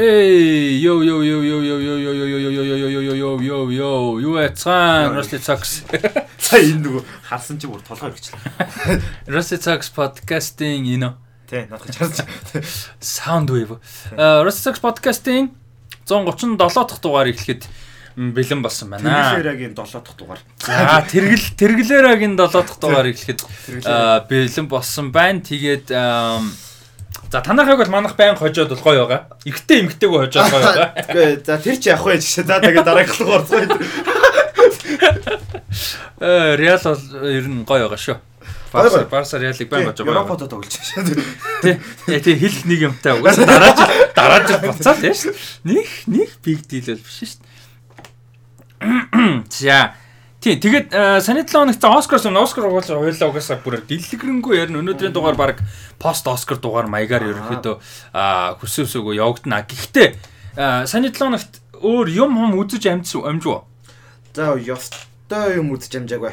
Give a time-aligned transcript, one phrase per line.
[0.00, 3.70] Эй, йо йо йо йо йо йо йо йо йо йо йо йо йо йо
[3.70, 5.84] йо юу яцгаан Rusty Talks.
[6.40, 9.04] За энэ нөгөө харсан чи бүр толгой ирчихлээ.
[9.28, 11.12] Rusty Talks podcast-ийн энэ
[11.52, 12.24] Тэ надад харсан.
[12.96, 13.76] Soundwave.
[14.16, 15.52] Э Rusty Talks podcast-ийн
[16.08, 17.68] 137 дахь дугаар эхлэхэд
[18.16, 19.04] бэлэн болсон байна.
[19.04, 20.40] Тэргэлээрагийн 7 дахь дугаар.
[20.64, 23.44] За тэргэл тэргэлээрагийн 7 дахь дугаар эхлэхэд
[24.32, 25.44] бэлэн болсон байна.
[25.44, 25.92] Тэгээд
[27.30, 29.30] За танахыг бол манах байн хожоод бол гоё байгаа.
[29.46, 30.90] Игтэй эмгтэйг хожоод гоё байгаа.
[31.14, 32.44] Үгүй за тэр чи явах байж шээ.
[32.44, 33.70] За тэгээд дарааглах орцгоо.
[36.18, 38.18] Э Реал бол ер нь гоё байгаа шүү.
[38.74, 40.26] Барса Барса Реалыг байн хожоо байгаа.
[40.26, 41.06] Европод тоглож шээ.
[41.62, 41.78] Тий.
[42.18, 45.30] Тий хэл нэг юмтай угаас дараа жил дараа жил буцаад шүү.
[45.70, 47.46] Них них big deal бол биш шүү.
[49.54, 49.94] За
[50.40, 50.88] Тийм тэгээд
[51.20, 54.80] саний 7 хоногт Оскар сон Оскар угаалаа хоёлаа угаасаа бүр дэлгэрэнгүй ярина.
[54.80, 55.60] Өнөөдрийн дугаар баг
[56.00, 57.76] пост Оскар дугаар маягаар ерөөхдөө
[58.56, 59.68] хүсээсөөгөө явагдана.
[59.68, 60.16] Гэхдээ
[60.88, 63.68] саний 7 хоногт өөр юм хам үзэж амжсан амжуу.
[64.32, 66.32] За ёстой юм үзэж амжаагүй.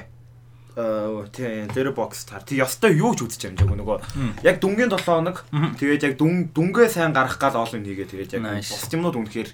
[0.80, 2.48] Аа тийм тэр бокс таар.
[2.48, 6.88] Тэг ёстой юу ч үзэж амжаагүй нөгөө яг дүнгийн 7 хоног тэгээд яг дүн дүнгээ
[6.88, 9.50] сайн гарах гал олон хийгээ тэгээд яг бос юмнууд үнэхээр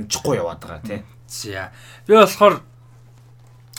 [0.00, 1.04] амжихгүй яваад байгаа тийм.
[1.28, 1.68] За
[2.08, 2.64] би болохоор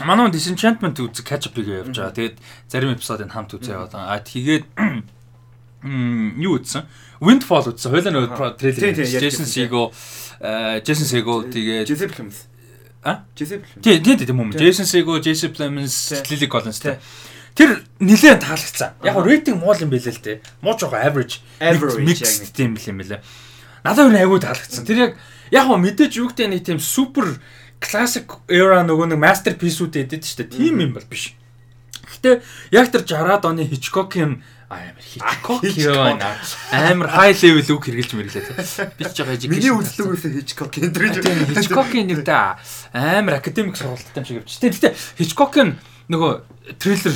[0.06, 2.16] Манай Disenchantment үзэг catch up хийгээ явж байгаа.
[2.16, 2.38] Тэгээд
[2.70, 4.14] зарим эпизодыг хамт үзээ яваад байгаа.
[4.14, 4.66] А тэгээд
[6.44, 6.84] юу үзсэн?
[7.20, 7.92] Windfall үзсэн.
[7.92, 8.96] Хойлоо нөгөө трейлер.
[9.04, 9.92] Jason Segel,
[10.84, 12.48] Jason Segel тэгээд Jesse Plemons.
[13.04, 13.24] А?
[13.36, 13.84] Jesse Plemons.
[13.84, 14.52] Тий, тий, тийм юм.
[14.52, 15.96] Jason Segel, Jesse Plemons,
[16.28, 16.96] Lily Collins тий.
[17.56, 19.00] Тэр нилээн таалагдсан.
[19.04, 20.40] Яг рейтинг муу юм байлээ л дээ.
[20.64, 21.44] Муу жоо average.
[21.60, 23.20] Average яг нэг тийм юм байлээ.
[23.84, 24.88] Надад өөр айгүй таалагдсан.
[24.88, 25.12] Тэр яг
[25.52, 27.40] яг мэдээж юу гэдэг нэг тийм супер
[27.80, 30.48] classic era нөгөө нэг masterpiece-үүд эдэд дээ.
[30.52, 31.34] Тим юм бол биш.
[32.10, 32.44] Гэтэ
[32.76, 36.20] яг тэр 60-аад оны Hitchcock-ийн амар Hitchcock юм
[36.72, 38.46] амар high level үг хэрглэж мэрлээ.
[39.00, 39.56] Би ч жоо education.
[39.56, 41.04] Миний үзлэг үсэ Hitchcock-ийн тэр
[41.56, 42.60] Hitchcock-ийн нэг да
[42.92, 44.52] амар академик сургалттай юм шиг явж.
[44.60, 45.80] Гэтэ Hitchcock-ийн
[46.12, 46.32] нөгөө
[46.78, 47.16] трейлер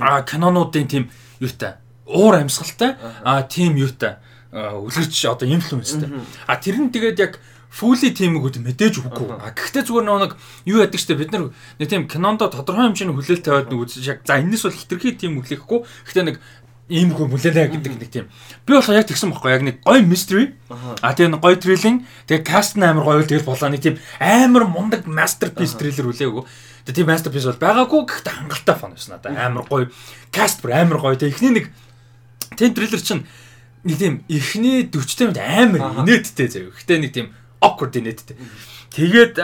[0.00, 1.04] а кинонуудын тим
[1.40, 1.76] юутай
[2.06, 4.18] уур амьсгалтай а тим юутай
[4.50, 6.10] үлгэрч одоо инфлюенстэй.
[6.46, 7.38] А тэр нь тэгээд яг
[7.70, 9.30] фүли тимүүд мэдээж үгүй.
[9.38, 10.34] А гэхдээ зүгээр нэг
[10.66, 14.18] юу яадаг штэ бид нар нэг тийм кинондо тодорхой хэмжээний хүлээлт тавиад нэг үзэж яг
[14.26, 15.78] за энэс бол хитрхи тим хүлээхгүй.
[15.86, 16.36] Гэхдээ нэг
[16.90, 18.26] ийм хөө мүлээлээ гэдэг нэг тийм.
[18.66, 20.58] Би болохоор яг тэгсэн бохгүй яг нэг гоё mystery.
[20.98, 22.02] А тэгээ нэг гоё thrilling.
[22.26, 26.42] Тэгээ cast нь амар гоё тэгэл болоо нэг тийм амар мундаг masterpiece thriller үлээгүү.
[26.90, 29.30] Тэгээ тийм masterpiece бол байгаагүй гэхдээ хангалттай фан байсан надаа.
[29.38, 29.86] Амар гоё
[30.34, 31.14] cast бүр амар гоё.
[31.14, 31.66] Тэгээ эхний нэг
[32.58, 33.22] тийм thriller чинь
[33.86, 36.74] нэг тийм эхний 40 минут амар инээдтэй заяа.
[36.74, 38.36] Гэхдээ нэг тийм awkward инээдтэй.
[38.90, 39.38] Тэгээд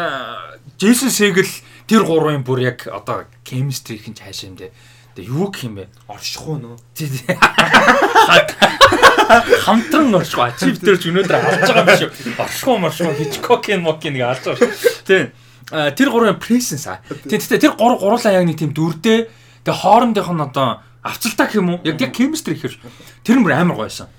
[0.81, 1.47] Джейсон Сегл
[1.87, 4.73] тэр гурвын бүр яг одоо chemistry хин цаашаа юм дээ.
[5.15, 5.89] Тэгээ юу гэх юм бэ?
[6.11, 6.77] Оршихуу нөө.
[9.65, 10.45] Хамтран оршихуу.
[10.51, 12.13] Ачив дээр ч өнөөдөр алж байгаа юм шиг.
[12.37, 14.73] Оршихуу маршихуу Hitchcock-ийн мокийн нэг алж байгаа.
[15.07, 15.31] Тийм.
[15.71, 17.01] Тэр гурвын presence аа.
[17.25, 21.79] Тийм тэр гур гурлаа яг нэг тийм дүрдээ тэгээ хоорондынх нь одоо авцалтай гэх юм
[21.79, 21.81] уу?
[21.87, 22.75] Яг яг chemistry ихэр
[23.23, 24.11] тэр мөр амар гойсон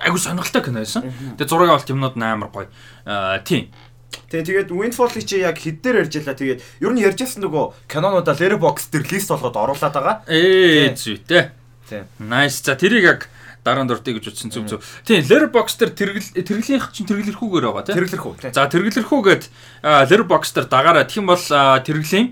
[0.00, 1.02] айгу сонирхолтой кино байсан.
[1.36, 2.68] Тэгээ зураг авалт юмнууд амар гоё.
[3.44, 3.68] Тийм.
[4.32, 6.36] Тэгээ тэгээд Windfall-ыг чи яг хэд дээр ярьж байлаа.
[6.36, 10.16] Тэгээд ер нь ярьжсэн нөгөө кинонуудаа Letterboxd дээр лист болгоод оруулаад байгаа.
[10.28, 11.52] Ээ зүйтэй.
[11.88, 12.04] Тийм.
[12.20, 12.64] Nice.
[12.64, 13.20] За тэрийг яг
[13.64, 14.80] дараа нь дуртай гэж утсан зүг зүг.
[15.04, 17.96] Тийм, Letterboxd дээр тэргэл тэргэлийнх чинь тэргэлэрхүүгээр байгаа тийм.
[18.00, 18.32] Тэргэлэрхүү.
[18.52, 19.44] За тэргэлэрхүүгээд
[19.84, 21.04] Letterboxd дээр дагараа.
[21.08, 21.44] Тэгэх юм бол
[21.86, 22.28] тэргэлийн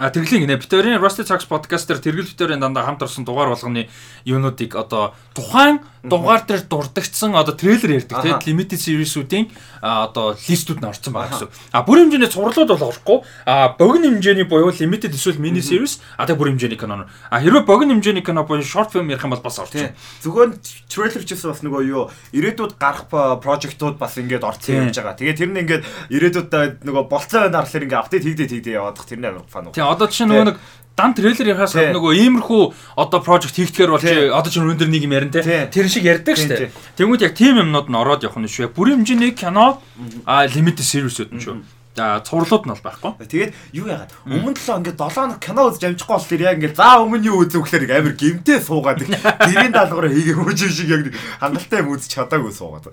[0.00, 3.92] А тэрглийг нэ Битэрийн Rusty Talks podcast дээр тэргэл битэрийн дандаа хамт орсон дугаар болгоны
[4.24, 9.52] юунуудыг одоо тухайн дугаар дээр дурдгдсан одоо трейлер ярьдаг тийм limited series-үүдийн
[9.84, 11.48] одоо листүүд нь орсон байгаа гэсэн.
[11.76, 13.18] А бүр хэмжээний цувралууд бол орохгүй.
[13.46, 17.06] А богино хэмжээний буюу limited эсвэл mini series а тэг бүр хэмжээний кино.
[17.28, 19.92] А хэрвээ богино хэмжээний кино буюу short film ярих юм бол бас орсон.
[20.24, 20.56] Зөвхөн
[20.88, 23.06] трейлер ч бас нөгөө юу ирээдүйд гарах
[23.44, 25.20] project-ууд бас ингээд орцсон явж байгаа.
[25.20, 29.30] Тэгээд тэр нь ингээд ирээдүйд нөгөө болцоо байна харлаар ингээд апдейт хийгдээ хийгдээ яваадах тэрний
[29.30, 29.70] амар фан.
[29.82, 30.58] Тийм одоо чинь нөгөө нэг
[30.96, 32.62] дан трейлер яхаас нөгөө иймэрхүү
[33.00, 35.66] одоо project хийхдэгээр болж одоо чинь өндөр нэг юм ярина те.
[35.72, 36.70] Тэр шиг ярьдаг штэ.
[37.00, 38.70] тэгмүүд яг тийм юмнууд нь ороод явах нь шүү.
[38.76, 39.80] Бүрийн хэмжээний кино
[40.28, 41.56] а limited series-үүд нь шүү.
[41.96, 43.12] За цувралууд нь бол байхгүй.
[43.24, 44.12] Тэгээд юу яагаад?
[44.24, 47.44] Өмнө талаа ингээд 7 хоног кино үзэж амжихгүй бол тэр яг ингээд за өмнө юу
[47.44, 52.52] үзв гэхээр амар гимтэй суугаад гэрийн даалгавраа хийгээ хөөж шиг яг хангалттай юм үзэж чадаагүй
[52.56, 52.88] суугаад.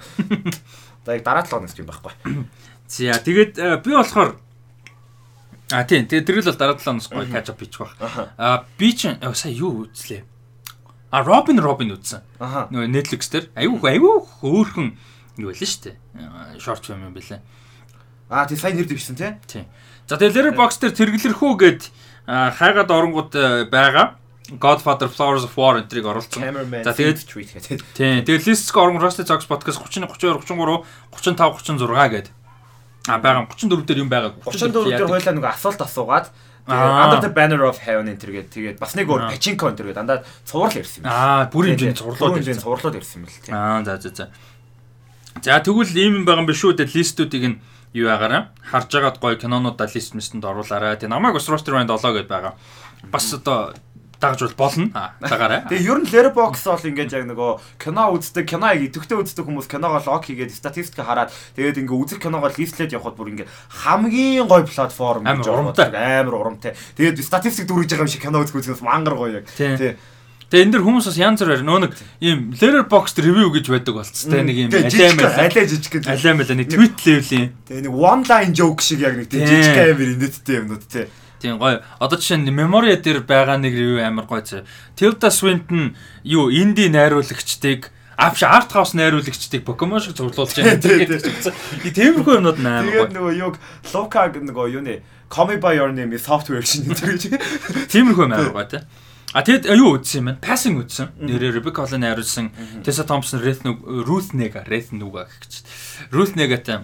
[1.07, 2.11] За яг дараа 7 хоногч юм байхгүй.
[2.91, 4.35] За тэгээд би болохоор
[5.71, 6.09] А тийм.
[6.09, 8.33] Тэгээ тэрэл бол дараа 7 хоногс гоё catch up хийчих байх.
[8.37, 10.23] А би ч сая юу үзлээ.
[11.13, 12.21] А Robin Robin үзсэн.
[12.41, 14.97] Нөгөө Netflix дээр аюу аюу хөөхөн
[15.37, 15.95] юу байлаа шүү дээ.
[16.57, 17.41] Short film юм байлаа.
[18.29, 19.33] А тий сайн нэр дэвшсэн тий.
[19.45, 19.65] Тийм.
[20.09, 21.81] За тэгээ Letterboxd дээр тэргэлэрхүү гээд
[22.29, 23.33] хайгаад оронгууд
[23.69, 24.17] байгаа.
[24.57, 26.41] Godfather Flowers of War оруулсан.
[26.41, 27.81] Cameraman За, тэгээд- гэдэг.
[27.93, 28.25] Тийм.
[28.25, 32.27] Тэгээд листс орон Rusty Talks podcast 30 32 33 35 36 гээд
[33.09, 34.37] а байгаа 34 дээр юм байгаа.
[34.45, 36.29] 34 дээр хойлоо нэг асуулт асуугаад
[36.69, 36.77] Аа.
[36.77, 39.33] тэгээд Under the Banner of Heaven энэ төргээд тэгээд бас нэг өөр.
[39.33, 41.09] Pachinko энэ төргээд дандаа цуврал ирсэн юм.
[41.09, 42.65] Аа, бүрийн хэмжээнд Цуврал цуглуулад хэмжээнд ирсэн.
[42.69, 43.53] цувралууд ирсэн юм л тийм.
[43.57, 44.25] Аа, за за за.
[45.41, 46.77] За тэгвэл ийм юм байгаа юм биш үү?
[46.77, 47.57] Тэгээд листүүдийг нь
[47.97, 50.93] юу ягаараа харж агаад гоё кинонуудаа лист мэсэнд оруулаарай.
[51.01, 52.53] Тэгээ намайг бас Roster Band 7 гэдээ байгаа.
[53.09, 53.73] Бас одоо
[54.19, 54.91] дагж бол болно.
[54.93, 55.63] Аа, дагаарай.
[55.71, 59.67] Тэгээ ер нь Letterboxd бол ингээд яг нөгөө кино үздэг, кино яг идэвхтэй үздэг хүмүүс
[59.71, 63.51] киногоо лог хийгээд статистик хараад тэгээд ингээд үзэх киногоо листлээд явхад бүр ингээд
[63.87, 65.87] хамгийн гоё платформ Амар ороод урамтай.
[66.19, 66.75] амар урамтай.
[66.99, 69.47] Тэгээд статистик дүргэж байгаа юм шиг кино үзэх үзээс мангар гоё яг.
[69.55, 69.95] Тий.
[70.49, 71.91] Тэгээ энэ дэр хүмүүс бас янз бүрээр нөө нэг
[72.25, 74.33] ийм Letterboxd review гэж байдаг болцсон.
[74.33, 76.09] Тэ нэг ийм Тэгээ алиа жижиг гэдэг.
[76.09, 80.09] Алиа мэлээ нэг tweet level-ийн Тэгээ нэг one line joke шиг яг нэг жижиг амир
[80.17, 81.05] инээдтэй юмнууд тий.
[81.39, 81.81] Тийм гоё.
[81.99, 84.63] Одоо жишээ нь Memoria дээр байгаа нэг review амар гоё зэ.
[84.95, 90.75] Tilda Swinton юу инди найруулагчдыг Апш арт хаус найруулагчдыг Pokemon шиг цуглуулж байгаа.
[90.83, 91.19] Тий, тий.
[91.87, 93.15] Тэгээд тиймэрхүү юмнууд амар Тэгээд гоё.
[93.15, 93.55] нөгөө юг
[93.95, 94.99] Loka нөгөө юу нэ
[95.29, 97.31] Call me by your name software шин гэж.
[97.87, 98.83] Тиймэрхүү юм амар гоё те.
[99.29, 100.41] А тэгэд юу үзсэн юм бэ?
[100.41, 101.13] Passing үзсэн.
[101.21, 102.49] Нэрээ Rebecca Hall найруулсан
[102.81, 105.61] Tessa Thompson, Ruth Ruth Nega, Ruth Nuga гэж.
[106.09, 106.81] Ruth Nega-тай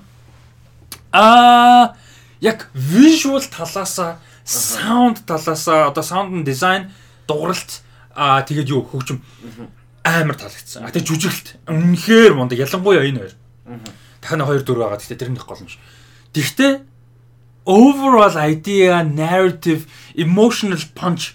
[1.09, 1.97] Аа
[2.41, 6.93] яг visual талаасаа sound талаасаа одоо sound design
[7.27, 7.81] дууралт
[8.15, 9.19] аа тэгээд юу хөгжим
[10.05, 10.85] амар таалагдсан.
[10.85, 13.35] А тэгээд жүжиглэлт үнэхээр мундаг ялангуяа энэ хоёр.
[14.21, 14.99] Дахин хоёр дөрөв байгаа.
[15.01, 15.81] Гэхдээ тэр нэг гол юм шиг.
[16.31, 16.85] Тэгвэл
[17.65, 21.33] overall idea, narrative, emotional punch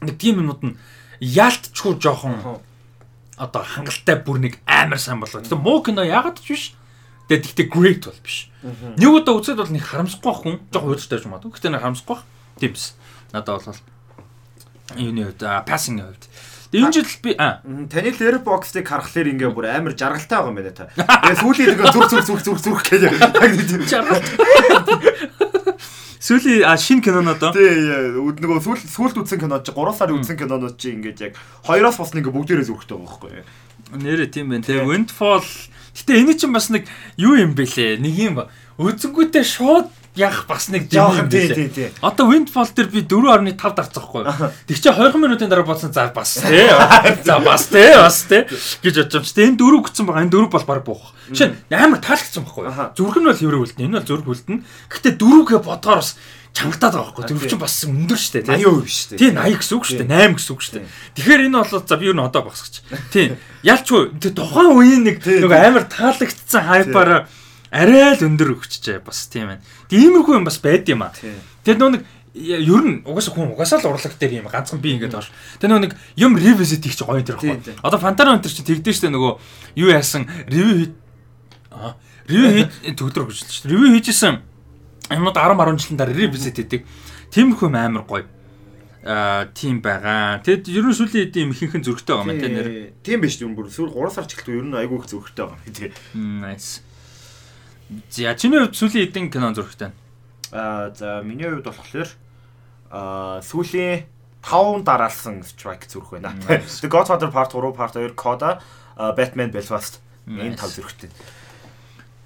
[0.00, 0.78] нэг тийм юмнууд нь
[1.20, 2.64] яалтчгүй жоохон
[3.36, 5.44] одоо хангалттай бүр нэг амар сайн болоо.
[5.44, 6.64] Тэгээ муу кино яагаад ч биш.
[7.32, 8.52] Тэгээ тэгтээ great бол биш.
[8.60, 10.56] Нэг удаа үзээд бол нэг харамсахгүй хүн.
[10.68, 11.40] Жоохон уйдтай ч юм аа.
[11.40, 12.28] Гэхдээ нэг харамсахгүй байх.
[12.60, 12.92] Тийм биз.
[13.32, 13.80] Надад бол
[15.00, 16.28] юуны хувьд passing-ийн хувьд.
[16.72, 20.56] Тэгээ энэ жил би а Мгм, Таны Letterboxd-ыг харахаар ингээ бүр амар жаргалтай байгаа юм
[20.60, 20.88] байна та.
[20.92, 23.12] Тэгээ сүүлийн ингээ зүрх зүрх зүрх зүрх зүрх гэж нэг
[23.68, 23.84] тийм
[26.22, 27.52] сүүлийн а шинэ киноноо доо.
[27.52, 27.76] Тий,
[28.16, 31.34] нөгөө сүүл сүүлд үзсэн кинод чи 3 сарын үзсэн кинонууд чи ингээд яг
[31.66, 33.46] хоёроос бас нэг бүгдээрээ зүрхтэй байгаа байхгүй юу?
[33.98, 34.62] Нэрэ тийм байна.
[34.62, 35.44] Тэгээ Windfall
[35.92, 38.00] Гэтэ энэ чинь бас нэг юу юм бэлээ?
[38.00, 38.34] Нэг юм
[38.80, 41.88] үзэнгүүтээ шууд яг бас нэг Жохон юм тий.
[42.00, 44.24] Одоо Windfall дээр би 4.5 дарцахгүй.
[44.68, 46.68] Тэг чи 20 минутын дараа бодсон за бас тий.
[47.24, 48.44] За бас тий бас тий
[48.84, 50.24] гэж бодож чи энэ дөрөв гүцсэн байгаа.
[50.28, 51.16] Энэ дөрөв бол баг буух.
[51.32, 52.68] Жишээ нь амар таалагдсан байхгүй.
[52.92, 53.84] Зүрх нь бол хэврээ үлдэнэ.
[53.88, 54.64] Энэ бол зүрх үлдэнэ.
[54.92, 56.20] Гэтэ дөрөвгээ бодгоор бас
[56.52, 57.24] чангатаад байгаа байхгүй.
[57.32, 57.48] Тий.
[57.48, 58.60] чинь бас өндөр штэ тий.
[58.60, 59.18] 80% шүү дээ.
[59.18, 60.10] Тий 80 гэсэн үг шүү дээ.
[60.12, 60.84] 8 гэсэн үг шүү дээ.
[61.16, 62.74] Тэгэхээр энэ бол за би юу н одоо багсагч.
[63.08, 63.26] Тий.
[63.64, 67.20] Ялчгүй тэр тухайн үеийн нэг нэг амар таалагдсан хайпаараа
[67.72, 69.64] арай л өндөр өгчжээ бас тийм байна.
[69.88, 71.16] Тиймэрхүү юм бас байд юм аа.
[71.64, 72.02] Тэр нөө нэг
[72.36, 75.32] ер нь угаасаа хүн угаасаа л урлаг дээр юм ганцхан би ингээд баш.
[75.56, 77.64] Тэр нөө нэг юм revisit хийх чи гоё тэр ихгүй.
[77.64, 77.76] тий.
[77.80, 79.32] Одоо Fantana өнтер чи тэгдэж штэ нөгөө
[79.80, 80.92] юу яасан review хий
[82.28, 83.72] review хий төгдрөг гэж шүү дээ.
[83.72, 84.51] Review хийжсэн
[85.10, 86.86] юмнууд 10 10 жилийн дараа revisit хийдэг.
[87.32, 88.26] Тиймэрхүү юм амар гоё.
[89.02, 90.38] Аа тийм байгаа.
[90.46, 92.68] Тэгэд ер нь сүүлийн хэдийн ихэнхэн зөрөгтэй байгаа юм те нэр.
[92.70, 92.94] Тий.
[93.02, 95.66] Тийм биш юм бүр сүүл 3 сар ч гэлтгүй ер нь айгүй их зүрхтэй байгаа
[95.66, 95.90] юм тий.
[96.14, 96.86] Nice.
[98.14, 99.90] За чиний хувьд сүүлийн хэдийн кино зөрөгтэй.
[100.54, 102.10] Аа за миний хувьд болохоор
[102.94, 104.06] аа сүүлийн
[104.42, 106.34] 5 дараалсан strike зүрх байна.
[106.82, 108.62] The Godfather Part 3, Part 2, Coda,
[109.18, 109.98] Batman Belfast
[110.30, 111.10] энэ тав зүрхтэй.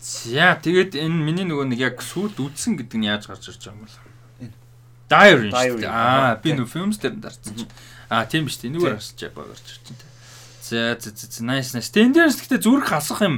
[0.06, 3.74] За тэгээд энэ миний нөгөө нэг яг сүлд үдсэн гэдэг нь яаж гарч ирж байгаа
[3.74, 3.90] юм бол.
[3.90, 4.06] Шүү
[5.10, 5.50] Diary.
[5.50, 5.90] дээ.
[5.90, 7.72] Аа би нөгөө films дээр дарцсан чинь.
[8.06, 10.06] Аа тийм биш тийм нүгээр гарч байгаа гарч ирж байна.
[10.62, 11.90] За за за nice nice.
[11.90, 13.36] Тэгээд энэ дээрс гэхдээ зүрх алах юм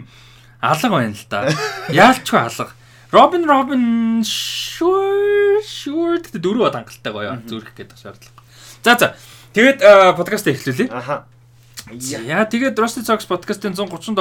[0.60, 1.48] алга байна л да.
[2.04, 2.72] Яалчгүй алга.
[3.16, 3.82] Robin Robin
[4.28, 8.44] sure sure гэдэг дөрөв хангалттай гоё зүрх гэдэг шаардлага.
[8.84, 9.08] За за
[9.56, 9.80] тэгээд
[10.20, 10.92] подкаст эхлүүлье.
[10.92, 11.25] Аха.
[11.96, 14.20] За тэгээд Rusty Talks podcast-ийн 137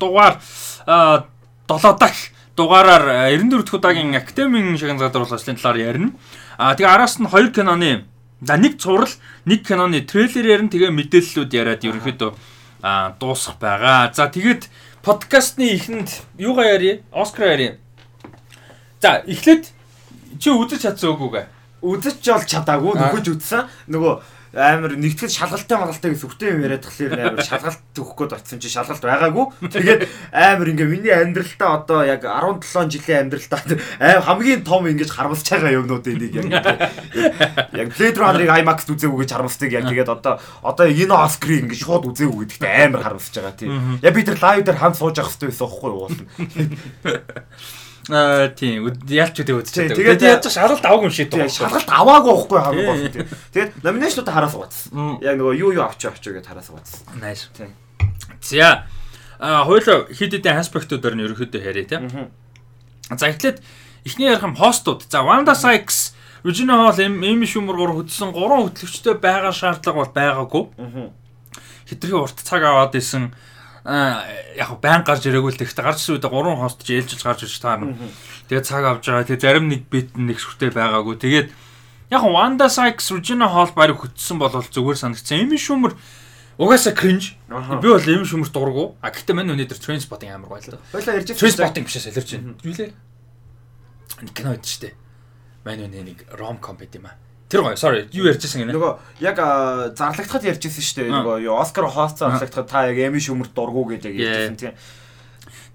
[0.00, 0.40] дугаар
[0.88, 1.28] а
[1.68, 6.12] 7 дахь дугаараар а, 94 дахь удаагийн академийн шагнал гадар урлагчлалын талаар ярина.
[6.56, 8.04] А тэгээ араас нь хоёр киноны
[8.40, 9.12] за нэг цуврал,
[9.44, 10.72] нэг киноны трейлер ярина.
[10.72, 12.32] Тэгээ мэдээллүүд яриад ерөнхийдөө
[12.82, 14.10] а дуусах байгаа.
[14.14, 14.70] За тэгээд
[15.02, 16.08] подкастны ихэнд
[16.38, 17.02] юугаа ярив?
[17.12, 17.76] Оскар ярив.
[19.00, 19.70] За эхлээд
[20.40, 21.46] чи үзэж чадсан үгүйгээ.
[21.82, 23.68] Үзэж жол чадаагүй нөхөж үзсэн.
[23.86, 24.14] Нөгөө
[24.56, 28.72] амар нэгтгэл шалгалтай малгалтай гэсэн үгтэй юм яриад тахлаар амар шалгалт өгөх гээд очсон чи
[28.72, 29.46] шалгалт байгаагүй.
[29.68, 30.00] Тэгээд
[30.32, 33.60] амар ингээ миний амьдралтаа одоо яг 17 жилийн амьдралтаа
[34.00, 36.48] аим хамгийн том ингэж харамсаж байгаа юмнуудын нэг яг
[37.76, 42.08] яг Blade Runner-ыг IMAX-д үзээгүй гэж харамсдаг яг тэгээд одоо одоо энэ Oscar-ыг ингээ шууд
[42.08, 44.00] үзээгүй гэдэгт амар харамсаж байгаа тийм.
[44.00, 46.08] Яг би тэр лайв дээр хамт сууж явах хэрэгтэй байсан байхгүй юу.
[48.08, 49.92] Аа тийм ялч үдээ Тийм, үзчихсэн.
[49.92, 53.24] тэгээд яаж ч шалгалт аваагүй юм шиг Тэгээ шалгалт аваагүй байхгүй хамгийн гол Тийм.
[53.28, 53.32] нь.
[53.52, 54.88] Тэгээд номинашнуудаа хараа суугацсан.
[54.96, 55.14] Мм.
[55.20, 57.00] Яг нөгөө юу юу авчаа авчаа гэдээ хараа суугацсан.
[57.20, 57.52] Nice.
[57.52, 57.76] Тийм.
[58.40, 58.88] За
[59.38, 62.32] а хоёул хэд хэдэн аспектуудаар нь ерөөхдөө яриа тийм.
[63.12, 63.60] За эхлээд
[64.08, 65.04] эхний ярих юм хостууд.
[65.08, 70.64] За Wanda Sykes, Regina Hall, Amy Schumer гур хөдөлсөн гурван хөтлөгчтэй байгаа шаардлага бол байгаагүй.
[70.80, 71.12] Аа.
[71.88, 73.32] Хитрхи урт цаг аваад исэн
[73.88, 77.56] яг байн гарч ирээгүй л тэгтээ гарч ирсэн үедээ гурван хост ч ээлжилж гарч ирж
[77.56, 77.96] таарна.
[78.52, 79.24] Тэгээд цаг авч байгаа.
[79.24, 81.16] Тэгээд зарим нэг бит нэг шүртэй байгаагүй.
[81.16, 81.48] Тэгээд
[82.12, 85.40] яг Wanda Sykes, Regina Hall барыг хөтсөн бол зүгээр санагдсан.
[85.40, 85.96] Amy Schumer
[86.60, 86.92] угаасаа.
[86.92, 87.80] Аха.
[87.80, 89.00] Би бол Amy Schumer дургу.
[89.00, 90.80] А гэтээ мань өнөөдөр Trainspotting амар гоё л доо.
[90.92, 92.60] Хойлоо ярьж Trainspotting бишээ солирч байна.
[92.60, 92.92] Юу лээ?
[94.36, 94.92] Кино байд штэ.
[95.64, 97.16] Мань өнөө нэг rom com байт юм а.
[97.48, 97.76] Тэр гоё.
[97.80, 98.04] Sorry.
[98.12, 98.76] Юу ярьжсэн гинэ?
[98.76, 98.92] Нөгөө
[99.24, 99.36] яг
[99.96, 101.12] зарлагдахад ярьжсэн шүү дээ.
[101.16, 104.72] Нөгөө юу Оскар хост зарлагдахад та яг Эми Шүмерт дургу гэдэг яг ярьжсэн тийм.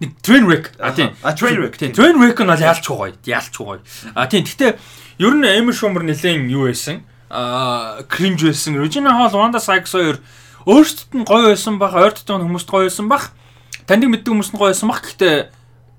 [0.01, 0.65] Нэг Trainwreck.
[0.77, 1.09] А тийм.
[1.25, 1.93] А, Trainwreck, Тийм.
[1.93, 1.97] тийм.
[1.97, 3.13] Trainwreck нь бол яалчгүй гоё.
[3.25, 3.81] Яалчгүй гоё.
[4.13, 4.45] А тийм.
[4.45, 4.77] Гэтээ
[5.17, 7.01] ер нь Amy Schumer нэлээд юу байсан?
[7.33, 8.77] А cringe байсан.
[8.77, 10.21] Regina Hall, Wanda Sykes хоёр
[10.69, 13.33] өөрсдөд нь гоё байсан бах, ойртод байгаа хүмүүст гоё байсан бах.
[13.89, 15.01] Таныг мэддэг хүмүүст нь гоё байсан бах.
[15.01, 15.49] Гэхдээ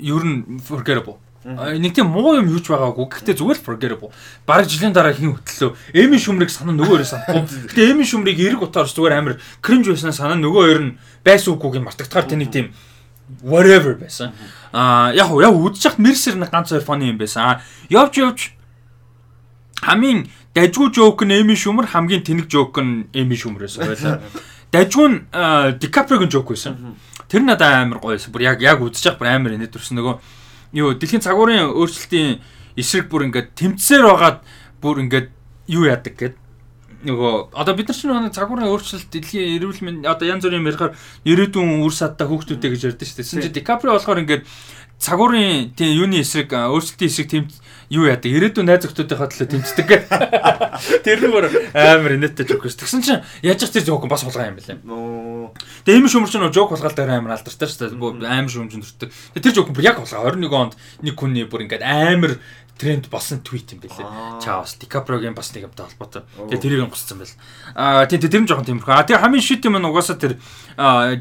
[0.07, 1.19] ер нь forgettable.
[1.45, 3.05] Нэг тийм муу юм юуч байгаагүй.
[3.05, 4.13] Гэхдээ зүгээр л forgettable.
[4.49, 5.77] Бараг жилийн дараа хин хөтлөө.
[5.93, 7.69] Эми шүмрийг санаа нөгөө хоёроо санахгүй.
[7.69, 11.77] Гэхдээ эми шүмрийг эрг утаар зүгээр амар cringe байсан санаа нөгөө хоёр нь байсан үгүйг
[11.77, 12.73] нь мартагдахаар тэнийг тийм
[13.45, 14.33] whatever байсан.
[14.73, 17.61] Аа яг уу яг үдчих мэрсэр нэг ганц хоёр фоны юм байсан.
[17.93, 18.41] Явж явж
[19.85, 24.25] хамгийн дажгүй жоок нь эми шүмэр хамгийн тэнэг жоок нь эми шүмрээс байлаа.
[24.73, 25.19] Дажгүй нь
[25.77, 26.97] дикапригийн жоок байсан.
[27.29, 28.33] Тэр надад амар гоё байсан.
[28.33, 30.17] Бүр яг яг үдчих бүр амар инээд төрсөн нөгөө
[30.75, 32.43] юу дэлхийн цагуурын өөрчлөлтийн
[32.77, 34.39] эсрэг бүр ингээд тэмцээр байгаад
[34.83, 35.29] бүр ингээд
[35.71, 36.35] юу яадаг гэд
[37.05, 40.97] нөгөө одоо бид нар чинь нэг цагуурын өөрчлөлт дэлхийн эрүүл мэнд одоо янз бүрийн ярихаар
[41.29, 43.25] ирээдүйн үр садтай хүүхдүүдтэй гэж ярьдэн шүү дээ.
[43.29, 44.49] Тэсэн чи Дикапри болохоор ингээд
[44.97, 47.45] цагуурын тийм юуны эсрэг өөрчлөлтийн эсрэг тэм
[47.93, 50.05] юу яадаг ирээдүйн найз охтуудынхаа төлөө тэмцдэг гэх.
[51.05, 52.81] Тэр нь бүр амар инээдтэй жок шүү.
[52.81, 54.81] Тэгсэн чинь яаж ч тэр жок бас булгаа юм байна.
[55.45, 58.25] Нөө Тэгээ шөмөр чинь нөө жок булгаал дээр амар алдартай шүү дээ.
[58.25, 59.13] Амар шөмжин дуртай.
[59.37, 60.75] Тэгээ тэр жок бүр яг булгаа 21 онд
[61.05, 62.41] нэг хүний бүр ингээд амар
[62.79, 64.03] тренд болсон твит юм байлээ.
[64.03, 64.41] Аа.
[64.43, 66.27] Чаос Дикапрогийн бас нэг юмтай холбоотой.
[66.35, 67.35] Тэгээ тэрийг гусцсан байл.
[67.79, 68.91] Аа тийм тэр нь жоохон тиймэрхүү.
[68.91, 70.35] Аа тэгээ хамгийн шит юм нь угаасаа тэр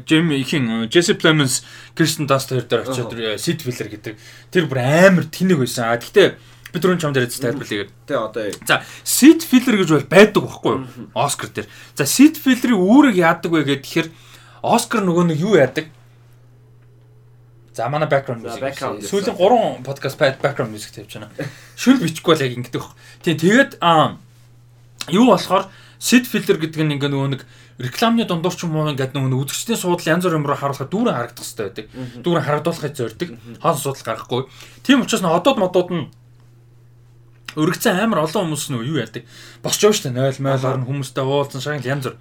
[0.02, 1.62] Джейми ихэн Джесси Пlemons
[1.94, 4.18] Кристен Данст хоёр дээр очиод Сид Филлер гэдэг
[4.50, 5.94] тэр бүр амар тэнэг байсан.
[5.94, 7.86] Аа гэхдээ би түрүүн чамд яриад тайлбарлая.
[8.04, 11.08] тэ одоо За, Сид Филлер гэж бол байдаг байхгүй юу?
[11.14, 11.68] Оскар дээр.
[11.94, 14.10] За, Сид Филлерийн үүрэг яадаг вэ гэхээр
[14.60, 15.86] Оскар нөгөө нэг юу яадаг?
[17.74, 18.62] За, манай background music.
[19.06, 21.30] Сүүлийн 3 подкаст background music тавьж байна.
[21.74, 22.94] Шүл бичихгүй л яг ингэдэг баг.
[23.22, 24.18] Тийм, тэгээд аа
[25.10, 27.42] юу болохоор Сид Филлер гэдэг нь ингээ нөгөө нэг
[27.78, 31.42] рекламны дундуур ч юм уу ингээд нөгөө үзэгчдийн суудлын янз бүрийн юмроо харуулхад дүүрэн харагдах
[31.42, 31.86] хэрэгтэй байдаг.
[32.22, 33.28] Дүүрэн харагдуулахыг зорддог.
[33.58, 34.42] Хаан суудлал гарахгүй.
[34.86, 36.04] Тийм учраас н одод модууд нь
[37.56, 39.24] өргөцсөн амар олон хүмүүс нөө юу яадаг.
[39.62, 42.16] Босч явж штэ 0 0 орно хүмүүстэй уулзсан шагнал янз бүр.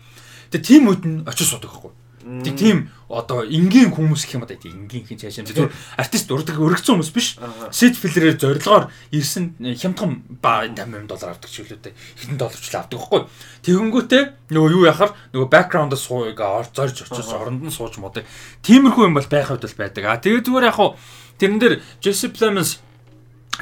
[0.54, 1.94] Тэгээ тийм үед нь очиж суудаг байхгүй.
[2.24, 2.78] Тэг тийм
[3.12, 5.48] одоо энгийн хүмүүс гэх юм тийм энгийн хин цааш юм.
[5.52, 7.36] Зүгээр артист урдаг өргөцсөн хүмүүс биш.
[7.75, 11.92] Сид филерээр зорилгоор ирсэн хямдхан ба 50 доллар авдаг ч үлээдээ.
[11.92, 13.22] Хэдэн долларч л авдаг байхгүй.
[13.68, 14.24] Тэгэнгүүтээ
[14.56, 18.24] нөгөө юу яхаар нөгөө бэкграундаа суугаа зорж очиж оронд нь сууж модаг.
[18.63, 20.04] Тиймэрхүү юм бол байх хувьд бол байдаг.
[20.08, 20.96] А тэгээ зүгээр яг хуу
[21.44, 22.80] тэрэн дээр Jesse Plemons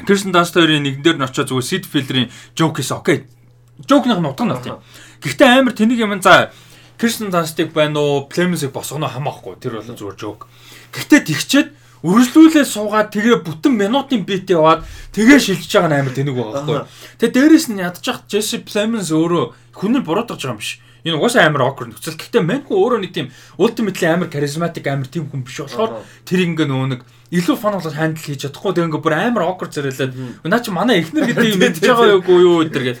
[0.06, 2.98] Кристен Данст хоёрын нэгэн дээр нь очиж зүгээр Сид Филлерийн жоок хийсэн.
[2.98, 3.28] Окей.
[3.84, 4.80] Жоокных нь утга нь байна.
[5.20, 6.50] Гэхдээ амар тэнийг юм за
[6.96, 9.60] Кристен Данстыг байна уу, Племсийг босгоно хамаахгүй.
[9.60, 10.48] Тэр бол зүгээр жоок.
[10.96, 11.68] Гэхдээ тэгчээд
[12.02, 14.82] үргэлжлүүлээ суугаад тэгээ бүтэн минутын бит яваад
[15.14, 16.78] тэгээ шилжиж байгаа нь амар тэнэг байгаа байхгүй.
[17.22, 19.44] Тэгээ дээрэс нь ядчих Джесси Племс өөрөө
[19.78, 20.82] хүнээр буруутгаж байгаа юм биш.
[21.06, 22.18] Энэ угаасаа амар awkward нөхцөл.
[22.18, 26.66] Гэхдээ Манку өөрөө нэг тийм ultimately амар charismatic амар тийм хүн биш болохоор тэр ингээ
[26.66, 27.00] нөгөө нэг
[27.32, 30.12] илүү фан болоод хандл хийж чадахгүй тэгээ ингээ бүр амар awkward зэрэлээд
[30.44, 33.00] наа чи манай эхнэр гэдэг юм мэдж байгаа юу юу өдр гэдэг.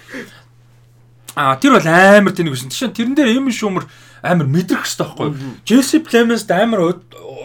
[1.36, 2.72] А тэр бол амар тэнэг байсан.
[2.72, 3.84] Тийш тэрэн дээр юм шүүмэр
[4.24, 5.36] амар мэдрэх хэрэгтэй байхгүй юу?
[5.68, 7.00] Джесси Племенс амар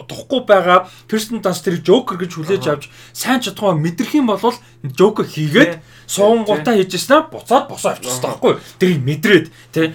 [0.08, 0.88] тухгүй байгаа.
[1.08, 6.76] Кристен Данс тэр Жокер гэж хүлээж авч сайн чадхаа мэдрэх юм бол Жокер хийгээд суунгуудаа
[6.76, 8.60] хийжсэн аа буцаад босоо авчихсан байхгүй юу?
[8.80, 9.92] Тэрийг мэдрээд тий.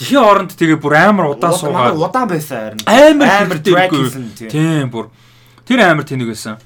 [0.00, 2.80] Тэхийн оронд тэгээ бүр амар удаан суугаад удаан байсан харин.
[3.20, 4.48] амар хийсэн, тийм.
[4.48, 5.12] Тийм бүр
[5.70, 6.58] тэр амар тэнэг байсан.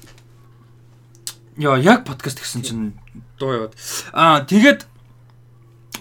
[1.61, 2.97] Яа яг подкаст гэсэн чинь
[3.37, 3.77] дуу яваад.
[4.17, 4.89] Аа тэгээд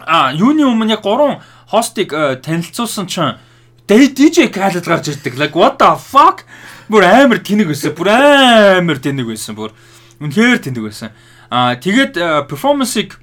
[0.08, 3.36] аа юуны өмнө яг гурван хостыг э, танилцуулсан чинь
[3.84, 5.36] DJ Khaled гарч ирдэг.
[5.36, 6.48] Like what the fuck?
[6.88, 7.92] Бүр амар тэнэг байсан.
[7.92, 9.52] Бүр амар тэнэг байсан.
[9.52, 9.76] Бүр
[10.24, 11.12] үнэхээр тэнэг байсан.
[11.52, 13.20] Аа тэгээд э, перформансыг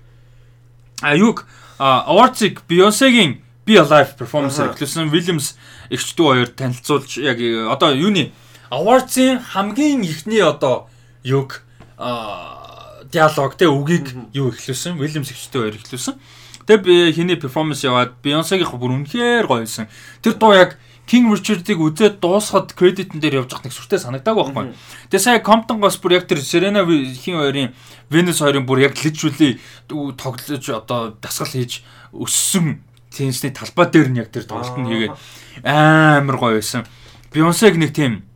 [1.02, 1.50] а юг
[1.82, 5.58] Awards-ыг Beyoncé-гийн Be Alive performance-ээр эхлүүлсэн Williams
[5.90, 8.30] эгчдүү хоёр танилцуулж яг э, одоо юуны
[8.72, 10.88] Awards-ийн хамгийн ихний одоо
[11.24, 11.62] юг
[12.00, 14.96] аа диалог те үгийг юу ихлүүлсэн.
[14.96, 16.16] Williams ихтэй хоёр ихлүүлсэн.
[16.64, 19.92] Тэгээ би хиний перформанс яваад Beyoncé-гийн бүр үнэхээр гоё байсан.
[20.24, 24.72] Тэр дуу яг King Richard-ыг үзээд дуусахад кредитэн дээр явж нэг сүртэй санагдааг байхгүй.
[25.12, 27.76] Тэгээ сая Compton-гоос бүр яг тэр Serena хин хоёрын
[28.08, 29.60] Venus хоёрын бүр яг literally
[29.92, 31.84] тоглож одоо дасгал хийж
[32.16, 32.80] өссөн
[33.12, 35.16] теннисний талбай дээр нь яг тэр тоглолт нь хийгээд
[35.68, 36.88] амар гоё байсан.
[37.36, 38.31] Beyoncé-г нэг тийм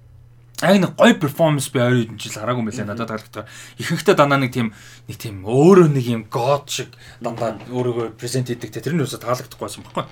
[0.62, 3.48] яг нэг гоё перформанс би ойр хэдэн жил хараагүй мэлээ надад таалагддаг.
[3.76, 4.72] Ихэнхдээ дандаа нэг тийм
[5.08, 9.68] нэг тийм өөрөө нэг юм god шиг дандаа өөрийгөө презент хийдэг тэр нь юусаа таалагдахгүй
[9.68, 10.06] байсан байхгүй.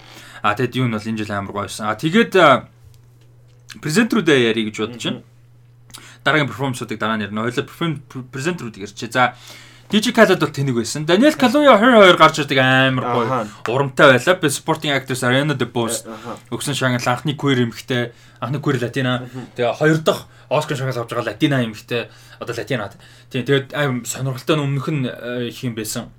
[0.43, 1.87] А тэгэд юу нь бол энэ жил амар гоё байсан.
[1.87, 2.35] А тэгээд
[3.79, 5.23] презентерүүдээ ярих гэж бодож байна.
[6.27, 7.47] Дараагийн перформансуудыг дараа нь ярина.
[7.47, 7.63] Хоёлаа
[8.27, 9.15] презентерүүдийг ярьчих.
[9.15, 9.39] За
[9.93, 11.05] DJ Khaled бол тэнэг байсан.
[11.05, 14.41] Daniel Kaluuya 22 гарч ирдэг амар гоё урамтай байлаа.
[14.41, 16.09] Би supporting actress Ariana DeBose
[16.49, 18.09] өгсөн шагнал анхны queer эмэгтэй,
[18.41, 19.29] анхны queer латина.
[19.53, 22.09] Тэгээ хоёр дахь Оскар шагнал авч байгаа латина эмэгтэй.
[22.41, 22.89] Одоо латина.
[23.29, 25.05] Тийм тэгээд аим сонирхолтой өмнөх нь
[25.53, 26.09] их юм байсан.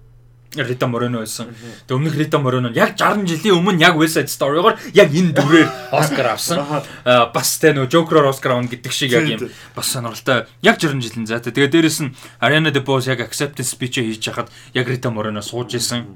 [0.62, 1.50] Рита Морено байсан.
[1.90, 5.34] Тэгээ өмнөх Рита Морено нь яг 60 жилийн өмнө яг West Side Story-гоор яг энэ
[5.34, 6.62] дүрээр Оскар авсан.
[7.04, 10.46] Бас тэ нөө Joker-оор Оскар авна гэдэг шиг яг юм бас сонирхолтой.
[10.62, 11.50] Яг 60 жилийн зайтай.
[11.50, 16.06] Тэгээ дээрэс нь Ariana DeBose яг acceptance speech хийж хахад яг Рита Морено сууж исэн.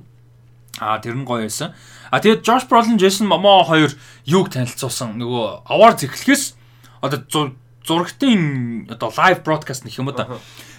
[0.78, 1.74] Аа тэр нь гоё байсан.
[2.10, 3.90] А тэгээд Josh Brolin, Jason Momoa хоёр
[4.24, 6.54] юуг танилцуулсан нөгөө award эхлэхээс
[7.02, 7.52] одоо
[7.88, 10.28] зурагтын одоо live broadcast нэх юм да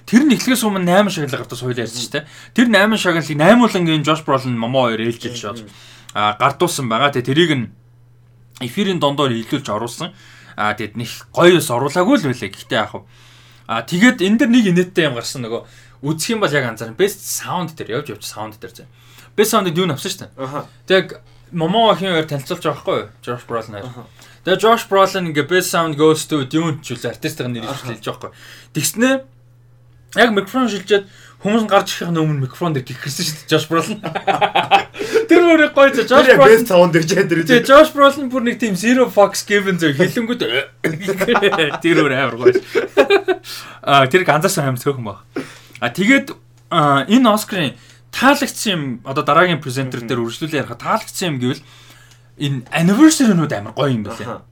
[0.09, 2.25] Тэр нь эхлээс өмнө 8 шагнал гартаа соёл ярьсан шүү дээ.
[2.57, 5.69] Тэр 8 шагналыг 8 улангийн Josh Brolin Momo хоёр ээлжилж шууд
[6.17, 7.13] а гардуулсан байгаа.
[7.13, 7.65] Тэгээ тэрийг нь
[8.65, 10.17] эфирийн дондоор илүүлж оруулсан.
[10.57, 12.49] А тэгэд нэг гоёос оруулаагүй л байлаа.
[12.49, 13.05] Гэхдээ яах вэ?
[13.69, 15.61] А тэгээд энэ дэр нэг инээдтэй юм гарсан нөгөө
[16.01, 16.97] үзэх юм бол яг анзаарна.
[16.97, 18.89] Best sound дээр явж явж sound дээр зэ.
[19.37, 20.65] Best sound-д юу навсан шүү дээ.
[20.89, 21.21] Тэг
[21.53, 23.09] Momo хин хоёр танилцуулж байгаа байхгүй юу?
[23.21, 24.09] Josh Brolin хоёр.
[24.45, 28.29] Тэгээ Josh Brolin ингээ best sound goes to Dune ч үл артистын нэр хэлж байгаа
[28.29, 28.31] байхгүй.
[28.73, 29.09] Тэгснэ
[30.17, 31.05] Яг микрофон шилжээд
[31.39, 33.49] хүмүүс гарч ирэх өмнө микрофон дээр гихэрсэн шүү дээ.
[33.53, 34.01] Josh Brolin.
[35.29, 37.45] Тэр өөрөө гоё за Josh Brolin best sound гэж тэр.
[37.45, 40.41] Тэгээ Josh Brolin бүр нэг тийм zero fox given зөв хэлэнгүүд
[41.85, 42.57] тэр өөр амар гоё.
[43.85, 45.21] Аа тэр ганцаарсан амар цөөхөн баг.
[45.79, 46.33] А тэгээд
[46.73, 47.77] энэ Оскарын
[48.09, 51.63] таалагдсан юм одоо дараагийн презентер дээр үргэлжлүүлээ ярих таалагдсан юм гэвэл
[52.41, 54.48] энэ anniversary-нууд амар гоё юм байна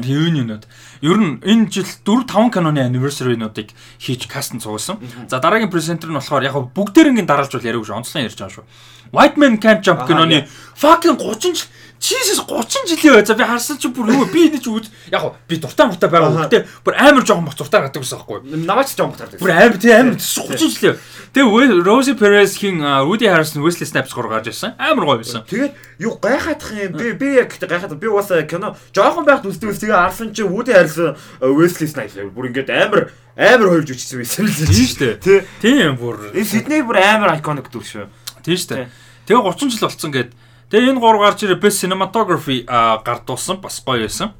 [0.00, 0.64] reunion-ууд.
[1.04, 4.96] Ер нь энэ жил 4 5 киноны anniversary-нуудыг хийж кастн цугсан.
[5.28, 8.00] За дараагийн презентер нь болохоор яг бүгдээрингийн дараалж бол яриаг шүү.
[8.00, 8.64] Онцлон ярьж байгаа шүү.
[9.12, 11.68] White Man Can't Jump киноны fucking 30 жил
[12.02, 15.56] Jesus 30 жилийн байцаа би харсан чи бүр юу би энэ ч үз яг би
[15.62, 19.22] дуртай муртай байгаа гэхдээ бүр амар жоохон бот зуртаа гадаг гэсэн байхгүй намаач жоохон бот
[19.22, 20.98] гардаг бүр амар тий амар 30 жилийн
[21.30, 24.74] тэгээ Rosie Perez хин Woody Harrelson Wesley Snipes гур гарч ирсэн.
[24.78, 25.46] Амар гоё байсан.
[25.46, 26.92] Тэгээд юу гайхаадах юм?
[26.98, 30.74] Би би яг гайхаад би бас кино жоохон байхад үздэг ус тэгээ харсан чи Woody
[30.74, 32.18] Harrelson Wesley Snipes.
[32.34, 37.00] Бүр ингээд амар амар хойлж үчсэн байсан тийм шүү дээ тийм бүр энэ Сидней бүр
[37.00, 38.10] амар iconic дүр шүү.
[38.44, 38.86] Тийм шүү дээ
[39.26, 40.41] тэгээ 30 жил болцсон гэдэг
[40.72, 44.32] Тэгээ энэ гур гарч ирээ best cinematography гардуулсан бас гоё байсан.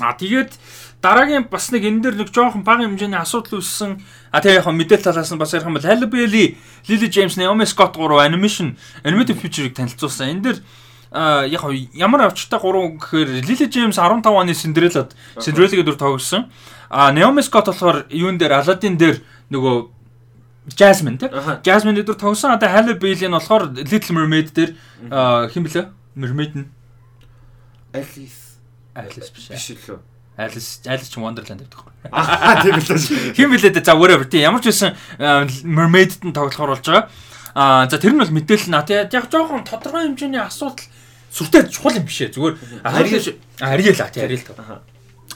[0.00, 0.56] Аа тэгээд
[1.04, 4.00] дараагийн бас нэг энэ дэр нэг жоохон бага хэмжээний асуудал үүссэн.
[4.32, 6.56] А тэгээ яг мэдээлэл талаас нь бас ярих юм бол Halle Bailey,
[6.88, 10.40] Lily James, Naomi Scott гурав animation animated feature-ыг танилцуулсан.
[10.40, 10.56] Энэ дэр
[11.52, 15.04] яг ямар авчтай гурав гэхээр Lily James 15 оны Cinderella
[15.36, 16.48] Cinderella-гийн дүр тоглосон.
[16.88, 19.20] А Naomi Scott болохоор юун дээр Aladdin дээр
[19.52, 19.95] нөгөө
[20.74, 21.30] Jasmine тийм.
[21.62, 24.74] Jasmine дээр тогсон одоо Halle Bailey нь болохоор Little Mermaid дээр
[25.52, 25.86] хэн блэ?
[26.18, 26.66] Mermaid нь
[27.94, 28.58] Alice
[28.96, 30.02] Alice биш биш лөө.
[30.36, 31.92] Alice Alice ч Wonderland гэдэг байхгүй.
[32.12, 33.32] Аа тийм лээ.
[33.38, 34.98] Хэн блэ дээ за whatever тийм ямар ч байсан
[35.62, 37.06] Mermaid-д нь тоглохоор болж байгаа.
[37.54, 40.82] Аа за тэр нь бол мэдээлэл наа тийм яг жоохон тодорхой хэмжээний асуудал
[41.30, 44.82] сүртэй чухал юм биш ээ зүгээр Ariel Ariel а тийм Ariel тав.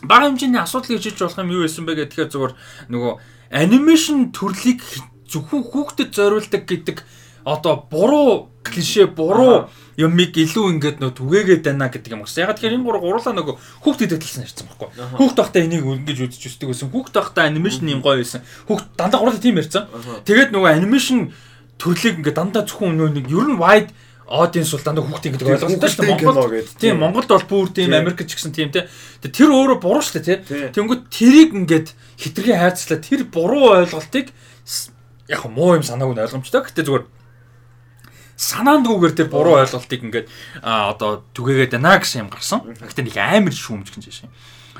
[0.02, 2.52] Бага хэмжээний асуудал гэж хэлж болох юм юу байсан бэ гэхээр зүгээр
[2.92, 3.12] нөгөө
[3.50, 4.80] анимашн төрлийг
[5.30, 6.98] зөвхөн хүүхдэд зориулдаг гэдэг
[7.44, 12.44] одоо буруу клишэ буруу юмыг илүү ингээд нөө түгээгээд байна гэдэг юм гэсэн.
[12.44, 14.88] Яг тэгэхээр энэ гурав гурлаа нөгөө хүүхдэд хэлсэн ярьсан байхгүй.
[15.16, 16.88] Хүүхд байхдаа энийг ингэж үзэж үздэг байсан.
[16.92, 18.40] Хүүхд байхдаа анимашн юм гоё байсан.
[18.68, 19.88] Хүүхд дандаа гурлаа тийм ярьсан.
[20.24, 21.32] Тэгээд нөгөө анимашн
[21.76, 23.92] төрлийг ингээд дандаа зөвхөн нөө нэг ер нь wide
[24.30, 26.20] audience бол дандаа хүүхдийн гэдэг ойлголттой шүү дээ.
[26.22, 28.86] Монгол тийм Монголд бол бүр тийм Америкт ч гэсэн тийм те.
[29.20, 30.70] Тэр өөрөө буруу шүү дээ те.
[30.70, 34.30] Тэнгүүд тэрийг ингээд хитрхи хайрцлаа тэр буруу ойлголтыг
[35.30, 36.66] яг муу юм санаагүй нь ойлгомжтой.
[36.66, 37.04] Гэтэ зүгээр
[38.34, 40.26] санаандгүйгээр тэр буруу ойлголтыг ингээд
[40.64, 42.66] а одоо түгээгээд байна гэсэн юм гарсан.
[42.66, 44.32] Гэтэ нэг амар шүүмж гэж шин.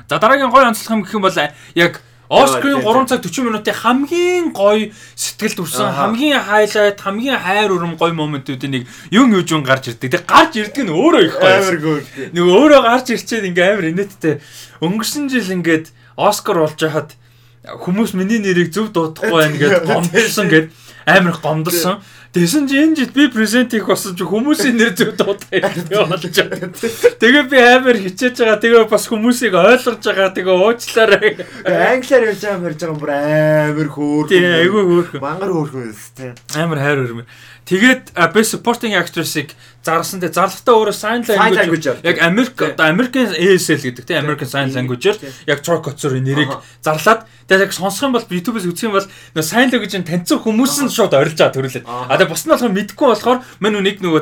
[0.09, 1.39] За дараагийн гой онцлох юм гэх юм бол
[1.75, 7.99] яг Оскрын 3 цаг 40 минутын хамгийн гоё сэтгэл төрсэн хамгийн хайлайт хамгийн хайр урам
[7.99, 10.15] гоё моментуудын нэг юм юужун гарч ирдэг.
[10.15, 11.59] Тэг гарч ирдэг нь өөрөө их гоё.
[11.59, 11.99] Амар гоё.
[12.31, 14.39] Нэг өөрөө гарч ирчээд ингээ амар инээдтэй.
[14.79, 17.19] Өнгөрсөн жил ингээд Оскар болж хахад
[17.65, 20.67] хүмүүс миний нэрийг зөв дуудахгүй байна гэд гомдсон гэд
[21.05, 22.01] амар гомдсон.
[22.31, 25.67] Тэсэн чи энэ жил би презент хийх болсон чи хүмүүсийн нэр зөв дуудаа
[26.07, 26.71] болж байгаа.
[27.19, 28.55] Тэгээ би амар хичээж байгаа.
[28.63, 30.31] Тэгээ бас хүмүүсийг ойлгож байгаа.
[30.31, 31.43] Тэгээ уучлаарай.
[31.67, 34.31] Англиар явж байгаа мэрж байгаа бүр амар хөөрхөн.
[34.31, 35.19] Тийм айгүй хөөрхөн.
[35.19, 36.33] Мангар хөөрхөн өс тийм.
[36.55, 37.27] Амар хайр өрмөр.
[37.67, 40.21] Тэгээд best supporting actress-ыг зарсан.
[40.21, 45.17] Тэгээ зарлахтаа өөрөө sign language яг Америк одоо American ASL гэдэг тийм American Sign Language-аар
[45.49, 46.53] яг Troy Kotsur-ын нэрийг
[46.85, 50.85] зарлаад тэгээд яг сонсох юм бол YouTube-с үзэх юм бол нөө sign language-ын таньцсан хүмүүс
[50.85, 51.85] нь шууд орилж байгаа төрүүлээд.
[51.89, 54.21] А тэгээд бос нь болохоор мэдгүй болохоор мань үнийг нөгөө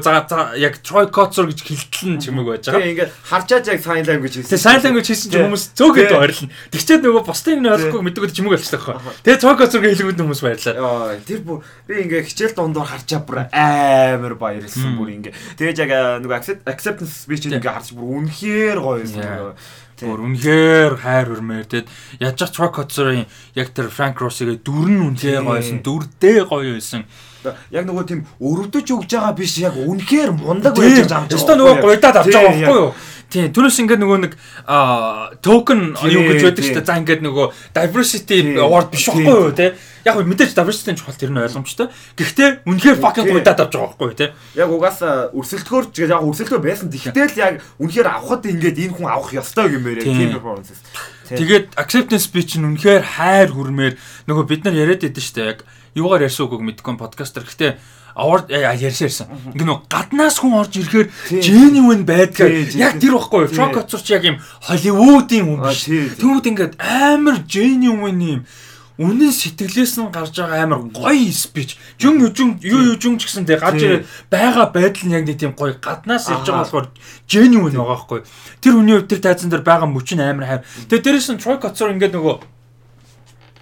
[0.64, 2.80] яг Troy Kotsur гэж хэлтэлэн ч юм уу байж байгаа.
[2.80, 4.52] Тэгээ ингээд харчаад яг sign language хийсэн.
[4.56, 6.50] Тэгээ sign language хийсэн чинь хүмүүс зөөгөөд ойрлно.
[6.72, 9.14] Тэгчээд нөгөө бусдын нь ойлгохгүй мэддэггүй чимэг болчихлоо хаа.
[9.28, 11.20] Тэгээ Troy Kotsur-гийн хэлгүүд хүмүүс баярлаа.
[11.28, 15.34] Тэр бүр би ингээ хичээл дундуур харчаа бүр амар баярлсан бүр ингээ.
[15.58, 19.06] Тэгээд яг а, нөгөө accept- acceptance speech ингээ харч бүр үнэхээр гоё.
[20.00, 20.16] Тийм.
[20.16, 21.88] Бүр үнэхээр хайр хүрмээр тэгэд
[22.24, 25.48] яаж ч Troy Kotsur-ын яг тэр Frank Ross-ыг дүр нь үнэхээр Тийм.
[25.48, 25.78] гоё байсан.
[25.84, 27.04] Дүрдээ гоё байсан.
[27.72, 31.08] Яг нөгөө тийм өрөвдөж өгж байгаа биш яг үнэхээр мундаг байж юм.
[31.08, 32.92] Өстө нөгөө гуйдаад авч байгаа байхгүй юу?
[33.30, 33.48] Тийм.
[33.54, 34.34] Түүнээс ингээд нөгөө нэг
[35.44, 36.88] токен юу гэж байдаг шүү дээ.
[36.88, 39.76] За ингээд нөгөө diversity award биш байхгүй юу те.
[40.06, 41.88] Яг нь мэдээж diversity-ийн чухал тэр нь ойлгомжтой.
[42.16, 44.32] Гэхдээ үнэхээр fucking гуйдаад авч байгаа байхгүй те.
[44.56, 46.88] Яг угаасаа өрсөлдөхөөр ч яг өрсөлдөө байсан.
[46.88, 50.40] Тэгтэл яг үнэхээр авахд ингээд энэ хүн авах ёстой гэмээр Тийм.
[50.40, 51.38] Тийм.
[51.38, 53.94] Тэгээд acceptance speech нь үнэхээр хайр хүрмээр
[54.26, 55.52] нөгөө бид нар яриад байдсан шүү дээ.
[55.54, 55.60] Яг
[55.94, 57.46] юугаар ярьсан үгүйг мэдгүй подкастер.
[57.46, 57.72] Гэхдээ
[58.18, 59.28] award ярьсан ярьсан.
[59.54, 61.08] Ингээ нөгөө гаднаас хүн орж ирэхээр
[61.38, 63.50] genuine байдгаар яг тэр байхгүй юу?
[63.54, 63.58] Тийм.
[63.58, 65.86] Frank Ocean ч яг юм Hollywood-ийн хүн биш.
[66.18, 68.42] Тэгмүүд ингээд амар genuine юм
[69.00, 71.80] үнэн сэтгэлээс нь гарч байгаа амар гоё спич.
[71.96, 75.56] Жин южин юу южин ч гэсэн тэг гарч ирээд байгаа байдал нь яг нэг тийм
[75.56, 76.88] гоё гаднаас ирж байгаа болохоор
[77.24, 78.20] genuine байгаа байхгүй.
[78.60, 80.64] Тэр хүний хувьд тэр тайзан дээр байгаа мөч нь амар хайр.
[80.92, 82.59] Тэгээ дээрээс нь Troy Kotsur ингээд нөгөө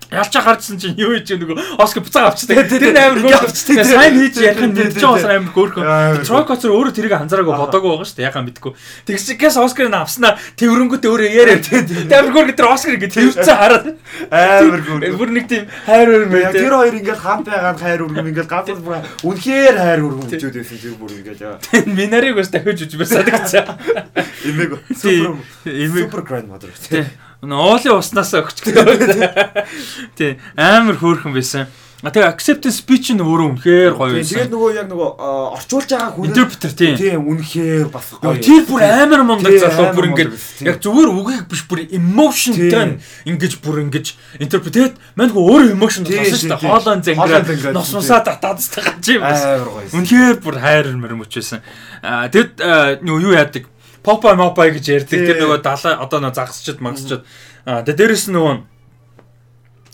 [0.07, 2.63] Ялчаа гарчсан чинь юу хийж нөгөө Оскар буцаа авчдаг.
[2.71, 3.43] Тэр нь амар хөөрхөн.
[3.43, 3.83] авчдаг.
[3.83, 6.23] Сайн хийж ярих нь тийм, байгаа амар хөөрхөн.
[6.23, 8.27] Troy Kotsur өөрөө тэрийг анзаараагүй бодоогүй байгаа шүү дээ.
[8.31, 8.71] Яхаа мэдгүй.
[9.03, 11.59] Тэгсгээс Оскар нь авснаа тэрөнгөт өөрөө яриа.
[11.59, 13.85] Тэр амар хөөрхөн тэр Оскар ингэ тэрвцээ хараад
[14.31, 15.01] амар гүр.
[15.19, 18.67] бүр нэг тийм хайр өөр Яг тэр хоёр ингээд хамт байгаа хайр үргэм ингээд ганц
[18.79, 21.59] бүр үнэхээр хайр үргэм хөвчүүд байсан тэр бүр ингээд яа.
[21.83, 23.65] Минарыг бас дахиж үж байсан гэсэн.
[24.55, 25.35] Имэг супер
[26.07, 26.71] супер grandmother.
[26.79, 27.03] тий.
[27.41, 28.63] Уулын уснаас өгч.
[30.17, 30.37] Тий.
[30.57, 31.67] Амар хөөрхөн байсан.
[32.05, 34.53] А тэгээ acceptance speech нь өөрөө үнэхээр гоё Тэгээд байсан.
[34.53, 36.93] нөгөө яг нөгөө а, орчуулж байгаа хүн Interpreter тий.
[36.93, 38.37] тийм үнэхээр бас гоё.
[38.37, 40.29] Тэр бүр амар мундаг залуу бүр ингээд
[40.61, 46.37] яг зүгээр үгийг биш бүр emotionтэй ингэж бүр ингэж интерпретет мань хөө өөр emotion болсон
[46.37, 46.61] шүү дээ.
[47.17, 47.97] зангираа зангираа, нос тийм.
[47.97, 49.89] мусаа татаадстай гаж юм амар гоё.
[49.97, 51.65] Үнэхээр бүр хайр мөрөмөч байсан.
[52.05, 52.61] Аа тэгэд
[53.01, 53.65] нөгөө юу яадаг?
[54.07, 55.19] Попай мопай гэж ярьдаг.
[55.19, 55.37] Тийм.
[55.43, 57.27] нөгөө далаа одоо нөгөө загсчод магсчод.
[57.67, 58.55] Аа тэгээ дээрэс нь нөгөө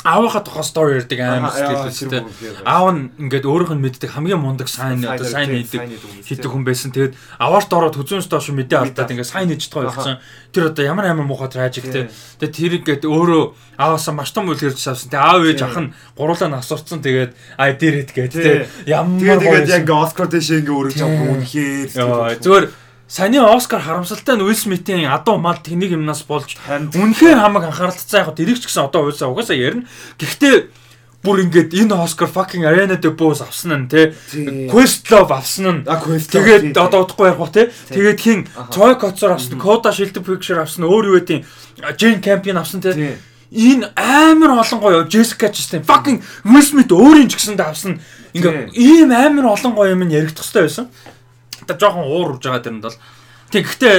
[0.04, 2.28] аавынхаа тухай стори ярьдаг үнэхээр гоё.
[2.68, 5.96] Аав нь ингээд өөрийнх нь мэддэг хамгийн мундаг сайн одоо сайн хийдэг
[6.28, 6.92] хийдэг хүн байсан.
[6.92, 10.20] Тэгээд аваарт ороод хүзүүнс доош мэдээ алдаад ингээд сайн хийж байгаа болсон.
[10.52, 12.12] Тэр одоо ямар амар муухай трагиктэй.
[12.12, 12.14] Тийм.
[12.44, 13.44] Тэгээд тэр ингээд өөрөө
[13.80, 15.08] ааваасаа маш том үйл хэрж авсан.
[15.08, 17.00] Тэгээд аав ээж ах нь гурлаа нь асуурцсан.
[17.00, 18.44] Тэгээд ай дээрэт гээд Тийм.
[18.44, 24.42] тэгээд ямар Тэгээд яг Оскар дэш ингээ өргөж үнэхээр Яа, Зүгээр Саяны Оскар харамсалтай нь
[24.42, 29.06] Уилл Смитийн адуу мал тэнийг юмнаас болж үнэхээр хамаг анхааралтай яг тэрийг ч гэсэн одоо
[29.06, 29.86] уйлсаа угаасаа ярина.
[30.18, 30.72] Гэхдээ
[31.24, 34.16] бүр ингээд энэ Оскар fucking Arena de Bose авсан нь те.
[34.72, 35.88] Questlove авсан нь.
[35.88, 37.72] Тэгээд одоо удахгүй ярих ба те.
[37.92, 38.48] Тэгээд хин.
[38.72, 41.46] Troy Kotsur авсан Coda Shield Picture авсан өөр юу гэдэг
[42.00, 43.20] Jane Campion авсан те.
[43.54, 48.02] Энэ амар олон гоё Jessica Chastain fucking Will Smith өөрийн ч гэсэн давсан
[48.34, 50.86] ингээ ийм амар олон гоё юм яригдах хэрэгтэй байсан.
[51.68, 52.98] Та жоохон уур урж байгаа тэрэнд бол.
[53.54, 53.98] Тэг гэхдээ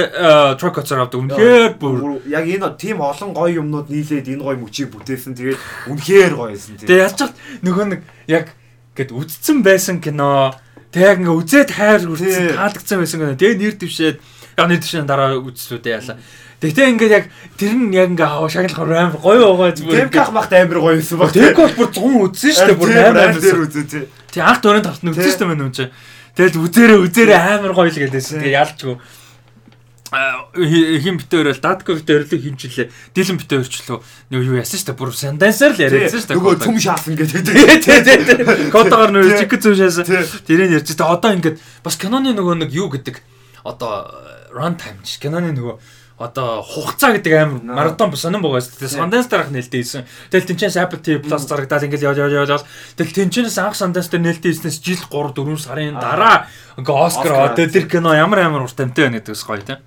[0.59, 4.91] Troy Kotsur авдаг үнэхээр бүр яг энэ тийм олон гоё юмнууд нийлээд энэ гоё мөчийг
[4.91, 5.31] бүтээсэн.
[5.31, 5.59] Тэгээд
[5.95, 6.87] үнэхээр гоё байсан тийм.
[6.91, 8.51] тэг яаж чад нөгөө нэг яг
[8.99, 10.51] гэд үдцсэн байсан кино
[10.91, 14.17] тэг ингээ үзээд хайр хүрсэн таалагдсан байсан кино тэг нэр дэвшээд
[14.59, 16.19] яг нэр дэвшээ дараа үзсүүдээ яалаа.
[16.59, 17.25] Тэгтээ ингээд яг
[17.59, 19.99] тэр нь яг ингээ хаа шагналахаар амар гоё байгаа зүгээр.
[20.03, 21.31] Тэм ках махт амар гоё байсан баг.
[21.35, 24.07] Тэг бол бүр 100 үзсэн шүү дээ бүр амар амар.
[24.31, 25.87] Тэг анх дөрөнд тартна үзсэн шүү дээ мэн юм чи.
[26.35, 28.43] Тэгэл үзээрээ үзээрээ амар гоё л гэлээсэн.
[28.43, 28.95] Тэг ялчгүй.
[30.15, 32.91] Хин битээр л датко битээр л хинчлээ.
[33.15, 33.99] Дилэн битээр ч лөө
[34.31, 34.99] нэг юу яасан дээ.
[34.99, 36.37] Бүр сандансаар л яриадсан дээ.
[36.37, 37.39] Нөгөө цүм шаасан гэдэг.
[37.41, 38.17] Тий, тий, тий,
[38.71, 39.39] нөө Тий.
[39.43, 40.05] чиг зүүн шаасан.
[40.45, 43.19] Тэрийг ярьж та одоо ингээд бас киноны нөгөө нэг юу гэдэг
[43.65, 44.13] одоо
[44.53, 45.75] run time ч киноны нөгөө
[46.15, 48.95] одоо хугацаа гэдэг амар маратон сонирн байгаа шүү дээ.
[48.95, 50.07] Sundance дараах нээлттэй хийсэн.
[50.31, 52.63] Тэгэл тэнчээс Apple TV Plus зарагдаад ингээд яв яв яв яв.
[52.95, 56.47] Тэгэл тэнчээс анх Sundance дээр нээлттэй хийснээс жил 3 4 сарын дараа
[56.79, 57.31] ингээ Оскар.
[57.35, 59.83] аваад тэр кино ямар амар уртамтай байна гэдэг бас гоё тийм.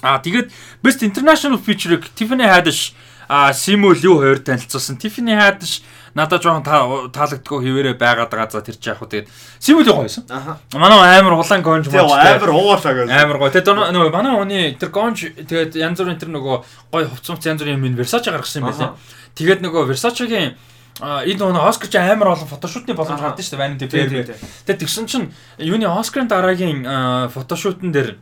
[0.00, 0.48] Аа тэгээд
[0.80, 2.96] Best International Feature Tiffany Haddish
[3.28, 4.96] а Симул юу хоёр танилцуулсан.
[4.96, 8.50] Tiffany Haddish надад жоохон таалагддаггүй хിവэрэ байгаад байгаа.
[8.52, 10.24] За тэр чи яг хөө тэгээд Симул гоё байсан.
[10.28, 10.58] Аха.
[10.76, 13.08] Манай амар улаан гонж Тэгээ амар уурлаа гэж.
[13.08, 13.50] Амар гоё.
[13.52, 16.56] Тэгээд нөгөө манай хүний тэр гонж тэгээд янз бүрийн тэр нөгөө
[16.92, 18.96] гоё хувцмц янз бүрийн юм Versace гаргасан юм байлаа.
[19.34, 20.52] Тэгээд нөгөө Versace-гийн
[21.00, 23.62] энэ нөгөө Оскар ч амар олон фотошутны боломж гардаг шүү дээ.
[23.64, 24.36] Vanity Fair.
[24.68, 26.84] Тэгээд тэгсэн чинь юуны Оскарын дараагийн
[27.32, 28.20] фотошутн дээр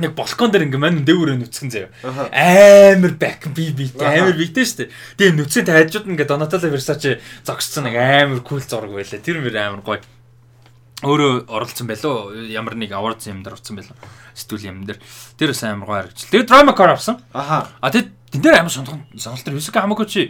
[0.00, 1.90] нэг балкон дээр ингээ мань дээгүүрээ нүцгэн заяа.
[2.32, 4.88] Амар бак би би амар бигтэй дээ.
[5.20, 9.20] Тэгээ нүцгэн тайжууд ингээ Donatella Versace зогссон нэг амар кул зураг байлаа.
[9.20, 10.00] Тэр мөр амар гоё.
[11.04, 12.32] Өөрөө оролцсон байлоо.
[12.48, 13.96] Ямар нэг awards юм дээр орсон байлоо.
[14.36, 15.00] Сэтгүүл юм дээр.
[15.36, 16.32] Тэр сайн амар гоё харагдчихлаа.
[16.32, 17.20] Тэгээ drama car авсан.
[17.32, 17.72] Аха.
[17.80, 20.22] А тэгээд тэн дээр амар сонхон сонголт төр хамаагүй чи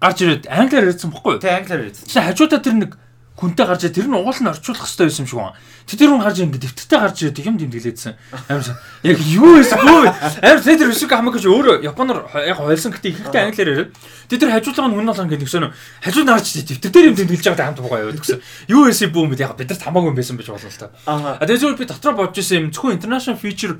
[0.00, 1.42] гарч ирээд англиар ярьсан бохгүй юу?
[1.42, 2.06] Тэ англиар ярьсан.
[2.06, 2.92] Чи хажуудаа тэр нэг
[3.38, 5.54] хүнтэй гарч тэр нь угуул нь орчуулах хэрэгтэй байсан юм шиг байна.
[5.86, 8.14] Тэр тэр хүн гарч ирээд дэвтэртэй гарч ирээд юм дэмдэглээдсэн.
[8.50, 8.66] Амар
[9.06, 10.02] яг юу эсгүй.
[10.42, 13.90] Амар тэр өсөг хамаг гэж өөрөө японоор яг хойлсон гэдэг ихэнхдээ англиар яриад.
[14.26, 15.70] Тэр тэр хажуудлага нь хүн болгоо ингэ нэгсэн
[16.02, 18.42] хажууд нь гарч дэвтэр дээр юм дэмдэглэж байгаад хамт бугаа яваад гэсэн.
[18.66, 20.90] Юу эсэ бүүм бид яг бидэрт хамаагүй байсан байж болно л та.
[21.06, 23.78] А тэр зүгээр би дотроо бодож исэн юм зөвхөн international feature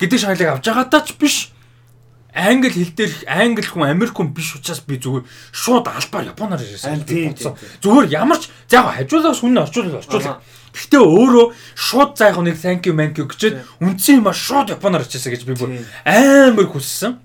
[0.00, 1.36] гэдэг шагналыг авч байгаадаа ч биш
[2.38, 7.02] англи хэл дээр англи хүн Америк хүн биш учраас би зүгээр шууд албаар японоор ярьсан.
[7.82, 10.38] Зүгээр ямар ч за яг хажуулагаас хүн орчуулах орчуулах.
[10.70, 14.70] Гэхдээ өөрөө шууд за яг нэг thank you thank you гэчээд үндсэн юм а шууд
[14.70, 17.18] японоор ярьчихсан гэж би бүр амар хүссэн.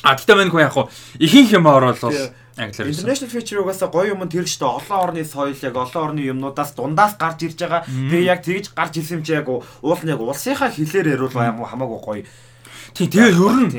[0.00, 0.76] А гэхдээ мань хүн яг
[1.20, 2.16] ихэнх юм орол бол
[2.56, 3.04] англиар ярьсан.
[3.04, 7.20] International feature угаасаа гоё юм тэр ч олон орны соёл яг олон орны юмнуудаас дундаас
[7.20, 7.84] гарч ирж байгаа.
[7.84, 12.00] Тэгээ яг тэгж гарч ирсэн юм чи яг уул нь яг улсынхаа хэлээр ярил хамаагүй
[12.00, 12.24] гоё.
[12.96, 13.70] Тий, тэгээ ер нь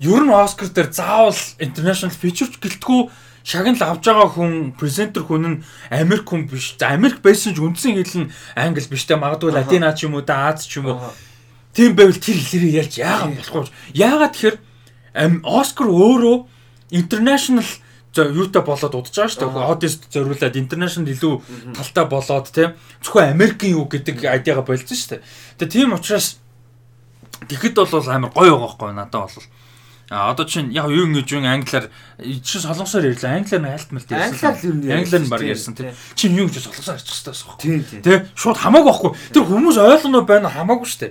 [0.00, 3.00] ер нь Оскар дээр заавал international feature гэлтгүү
[3.46, 6.74] шагнал авж байгаа хүн презентер хүн нь Америк хүн биш.
[6.76, 10.26] За Америк байсан ч үндсэн хэл нь англи биш те магадгүй латина ч юм уу
[10.26, 11.00] да Аз ч юм уу.
[11.72, 13.70] Тийм байвал тэр хэлээр ярьж яагаад болохгүй.
[13.94, 14.56] Яагаад тэгэхээр
[15.46, 16.36] Оскар өөрөө
[16.90, 17.64] international
[18.16, 19.68] юутай болоод удаж байгаа шүү дээ.
[19.70, 21.34] Audience зориулаад international илүү
[21.76, 25.22] талтай болоод тийм зөвхөн Америкийн юу гэдэг айдиага болцсон шүү дээ.
[25.60, 26.40] Тэгээ тийм учраас
[27.48, 29.46] тэгэхэд бол амар гоё байгаа байхгүй надад бол.
[30.08, 31.90] А одоо чинь яг юу ингэж юу англиар
[32.22, 33.42] чи солонгосоор ярьлаа.
[33.42, 34.54] Англиар нь айлт мэлт ярьсан.
[34.54, 35.90] Англиар нь баг ярьсан тий.
[36.14, 38.06] Чи юу гэж солонгосоор ярьчих хэрэгтэй байсан байхгүй.
[38.06, 38.18] Тий.
[38.38, 39.10] Шууд хамаагүй байхгүй.
[39.34, 41.10] Тэр хүмүүс ойлгоно байна хамаагүй штэ.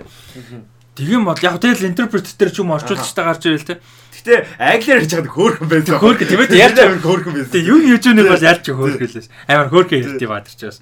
[0.96, 3.78] Тэгэн бол яг тэгэл интерпрет дээр ч юм орчуулчтай гарч ирэл тий.
[4.16, 6.00] Гэтэ англиар ярьж байгаа хөөрхөн байсан.
[6.00, 7.52] Хөөрхөн тийм ээ ярьж байгаа хөөрхөн байсан.
[7.52, 9.28] Тий юу хийж өгнөг бол ярьж хөөрхөн хэлээс.
[9.44, 10.80] Амар хөөрхөн ярьдیں۔ баа тэр чигээс.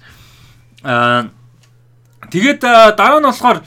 [0.87, 1.27] Аа
[2.31, 2.63] тэгээд
[2.95, 3.59] дараа нь болохоор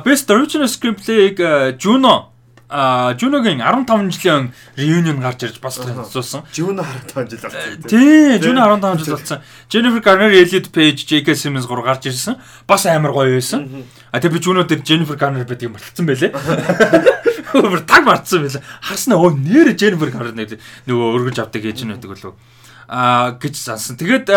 [0.00, 2.31] Best Original Screenplay-г Juno
[2.72, 6.42] Juno-гийн 15 жилийн reunion гарч ирж бас танилцуулсан.
[6.56, 7.82] Juno 15 жил болсон.
[7.84, 9.40] Тий, Juno 15 жил болсон.
[9.68, 11.34] Jennifer Garner, Elliot Page, J.K.
[11.36, 12.40] Simmons гур гарч ирсэн.
[12.66, 13.84] Бас амар гоё байсан.
[14.10, 16.32] А тэгээ би Juno дээр Jennifer Garner байдаг юм мартсан байлээ.
[17.52, 18.64] Өөр таг мартсан байлаа.
[18.80, 20.56] Харснаа өө нэр Jennifer Garner
[20.88, 22.34] нөгөө өргөж авдаг гэж нь байдаг болов.
[22.88, 24.00] А гэж сансан.
[24.00, 24.32] Тэгээд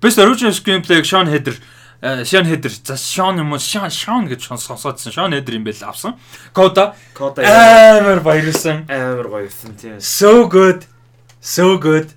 [0.00, 1.56] Best Original Screenplay Sean Heder
[2.02, 3.58] Шон Хедер за Шон юм уу?
[3.58, 5.12] Шон Шон гэж сонсоодсэн.
[5.12, 6.16] Шон Хедер юм байл авсан.
[6.52, 8.84] Кода Кода амар баярлсан.
[8.88, 10.00] Амар баярлсан тийм.
[10.00, 10.84] So good.
[11.40, 12.10] So good.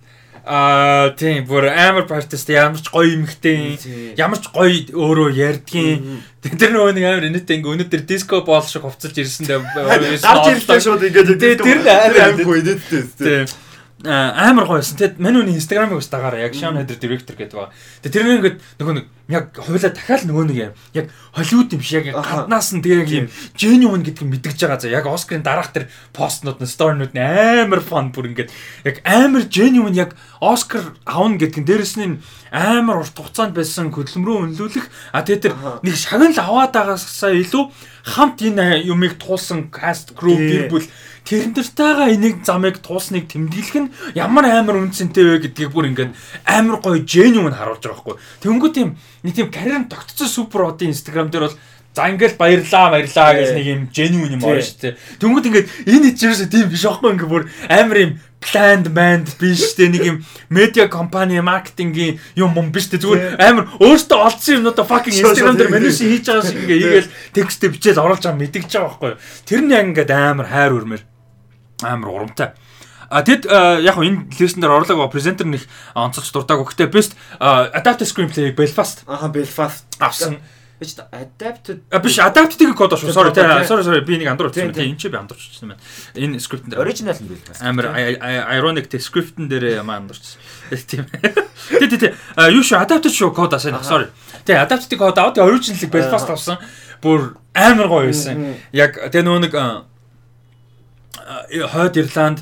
[0.46, 3.78] Аа тийм бүр амар партист ямар ч гоё юмхтэй
[4.18, 8.82] ямар ч гоё өөрөө ярдгийн тэр нөгөө нэг амар энэтэй ингээ өнөөдөр диско боол шиг
[8.82, 9.60] хувцалж ирсэн дээ
[10.18, 13.46] гарч ирлээ шууд ингээ тэр амар гоё нэттэй тийм
[14.04, 14.96] амар гоё байсан.
[14.96, 17.76] Тэгэд манай үний инстаграмыг бас дагаараа яг Sean Heather director гэдэг байгаа.
[18.00, 20.74] Тэгээ тэр нэг нөгөө нэг яг хойлоо дахиад нөгөө нэг юм.
[20.96, 23.28] Яг Холливуд юм шиг яг гаднаас нь тэгээ яг юм
[23.60, 24.80] genuine гэдгийг мэдгэж байгаа.
[24.80, 28.56] За яг Оскарын дараах тэр постнууд нь сторинууд нь амар фан бүр ингээд
[28.88, 32.24] яг амар genuine яг Оскар авна гэдг нь дээрэс нь
[32.56, 37.64] амар урт хугацаанд байсан хөдөлмөрөө үнэлүүлэх а тэгээ тэр нэг шагнал аваад байгаасаа илүү
[38.16, 40.88] хамт энэ юмыг туулсан каст crew гэр бүл
[41.25, 46.12] тэрэн дэртайгаа энийг замыг туусныг тэмдэглэх нь ямар амар үнцэнтэй вэ гэдгийг бүр ингээд
[46.45, 48.15] амар гоё genuine харуулж байгаа байхгүй.
[48.43, 48.89] Тэнгүү тийм
[49.23, 51.58] нэг тийм карьер тогтцсон супер одын инстаграм дээр бол
[51.93, 54.93] За ингээл баярлаа баярлаа гэж нэг юм genuine юм байна шүү дээ.
[55.19, 59.89] Тэнгүүд ингээд энэ ичээрээс тийм биш аахгүй ингээд бүр амар юм planned band биш дээ
[59.91, 65.17] нэг юм медиа компани маркетингийн юм юм биш дээ зүгээр амар өөртөө олдсон юмнуудаа fucking
[65.17, 69.13] Instagram дээр менюши хийж байгаа шиг ингээ ийгээл текстээ бичээл оруулж байгаа мэдгэж байгаа байхгүй.
[69.43, 71.02] Тэр нь яг ингээд амар хайр өрмөр
[71.84, 72.56] амар урамтай.
[73.10, 73.49] А тэгэд
[73.82, 75.65] яг энэ листен дээр орлого презентер нэг
[75.97, 76.69] онцолж дуртаагүй.
[76.69, 79.04] Гэхдээ best adapted screenplay Belfast.
[79.10, 80.39] Аха Belfast авсан.
[80.80, 81.82] Биш adapted.
[81.92, 83.12] А биш adapted код шүү.
[83.12, 83.44] Sorry тий.
[83.68, 84.72] Sorry sorry би нэг андуурчихсан.
[84.72, 85.82] Тий энэ ч би андуурчихсан байна.
[86.15, 86.80] Энэ скриптэн дээр.
[86.80, 87.60] Original нь Belfast.
[87.60, 87.92] Амар
[88.56, 90.39] ironic тий скриптэн дээр маа андуурчихсан.
[90.88, 91.04] Тийм.
[91.84, 92.12] Тий тий тий.
[92.56, 93.84] Юу шүү adapted шүү код асаа.
[93.84, 94.08] Sorry.
[94.48, 96.63] Тий adapted код аваад original-ыг Belfast авсан.
[97.04, 98.56] Бүр амар гоё байсан.
[98.72, 99.54] Яг тэгээ нөгөө нэг
[101.76, 102.39] хойд Ирланд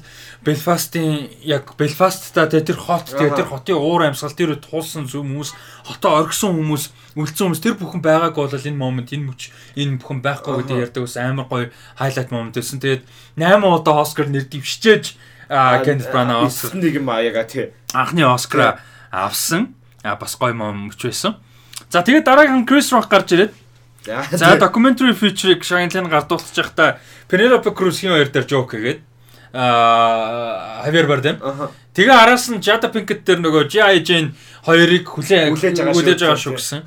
[0.48, 5.52] Белфастын яг Белфастта тэ тэр хот тэр хотын уур амьсгал тэр туулсан зүм хүмүүс
[5.84, 6.84] хотоо оргисон хүмүүс
[7.20, 11.04] үлдсэн хүмүүс тэр бүхэн байгаагүй бол энэ момент энэ мөч энэ бүхэн байхгүй гэдэг ярьдаг
[11.04, 11.68] ус амар гоё
[12.00, 12.80] хайлайт момент байсан.
[12.80, 13.04] Тэгээд
[13.36, 15.06] 8 удаа Оскар нэр дэвшижээж
[15.84, 17.76] Кеннет Брана Оскар нэг юм аяга тий.
[17.92, 18.80] Анхны Оскар
[19.12, 19.76] авсан.
[20.00, 21.36] А бас гоё момент байсан.
[21.92, 23.52] За тэгээд дараагийн Крис Рок гарч ирээд
[24.08, 29.07] За documentary feature-ыг Shine-ын гардуулж байхдаа Penelope Cruz-ийн хоёр дээр joke хийгээд
[29.54, 31.38] Хавьер Бардем.
[31.94, 34.04] Тэгээ араас нь Jada Pinkett дээр нөгөө G.I.
[34.04, 34.34] Jane
[34.66, 36.82] хоёрыг хүлээ хүлээж байгаа шүү гэсэн.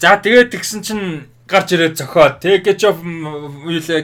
[0.00, 2.94] За тэгээд тэгсэн чинь гарч ирээд зохиод тэг get your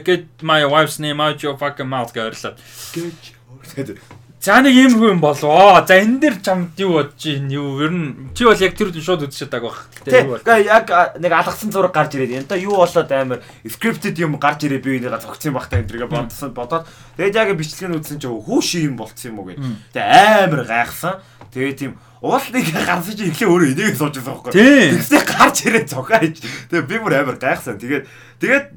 [0.03, 2.55] get my wife's name out your fucking mouth гэрлээ.
[4.47, 5.83] За нэг юм хүн болвоо.
[5.83, 9.27] За энэ дэр чамд юу бодож ийн юу ер нь чи бол яг тэр шууд
[9.27, 9.91] үзчихэд байгаа бах.
[10.07, 10.87] Тэгээ яг
[11.19, 15.03] нэг алгасан зураг гарч ирээд энэ та юу болоод амар scripted юм гарч ирээ би
[15.03, 16.87] энийг зогцсон бах та энэ тэргээ бодсон бодоод
[17.19, 19.59] тэгээд яг бичлэгийг үзсэн чинь хүүш юм болцсон юм уу гэ.
[19.91, 21.19] Тэгээ амар гайхсан.
[21.51, 24.51] Тэгээ тийм уулыг гарсан чи эхлээ өөрөө энийг сууж байсан байхгүй.
[24.95, 26.39] Тэгсээ гарч ирээд цохоо хийж.
[26.71, 27.75] Тэгээ би бүр амар гайхсан.
[27.75, 28.07] Тэгээд
[28.39, 28.67] тэгээд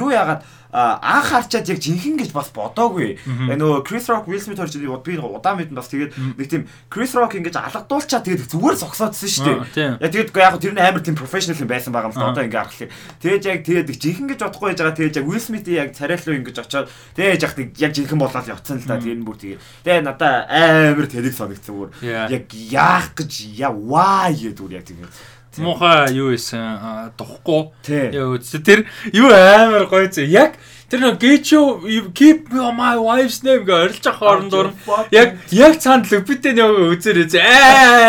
[0.00, 0.40] юу яагаад
[0.72, 3.18] анх харчаад яг жинхэнэ гэж бас бодоогүй.
[3.26, 7.34] Нөгөө Chris Rock Will Smith орж би удаан мэдэн бас тэгээд нэг тийм Chris Rock
[7.34, 9.98] ингэж алгадуулчаа тэгээд зүгээр зогсоодсэн шүү дээ.
[9.98, 12.58] Яг тэгээд яг тэр нь амар тийм professional юм байсан байгаа юм л одоо ингэ
[12.58, 12.90] харахлаа.
[13.18, 14.98] Тэгээд яг тэгээд жинхэнэ гэж бодохгүй байж байгаа.
[14.98, 18.86] Тэгээд яг Will Smith яг царайлуу ингэж очоод тэгээд яг яг жинхэнэ болоод явцсан л
[18.86, 21.90] та тэгээд бүр тэгээд тэгээд надаа амар тэрийг санагдсан бүр.
[22.02, 25.12] Яг яах гэж яа ваа гэдэг яг тэгээд
[25.58, 27.74] Муухай юу исэн духгүй.
[27.90, 30.22] Яа тэр юу амар гоё зэ.
[30.30, 30.54] Яг
[30.90, 34.68] тэр нэг get you keep my wife's name гэж орилж ах хоорондоор
[35.14, 37.46] яг яг цаанд Лупитен яг үзэр үзээ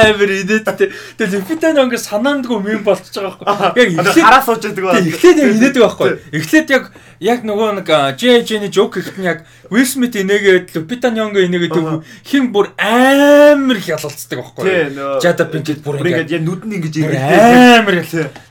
[0.10, 0.89] амар инээдтэй.
[1.22, 3.86] Тэгээ Лупитен яг санаандгүй юм болчихж байгаа байхгүй.
[3.86, 5.13] Яг эхлээд хараа сууж байдаг байна.
[5.13, 6.10] Эхлээд яг инээдэг байхгүй.
[6.41, 6.84] Эхлээд яг
[7.22, 11.78] яг нөгөө нэг JJ-ний joke ихт нь яг Will Smith инээгээд Lupita Nyong'o инээгээд
[12.26, 14.98] хин бүр амар хялалцдаг байхгүй.
[15.22, 18.02] Jada Pinkett бүр ингээд яг нүд нь ингэж амар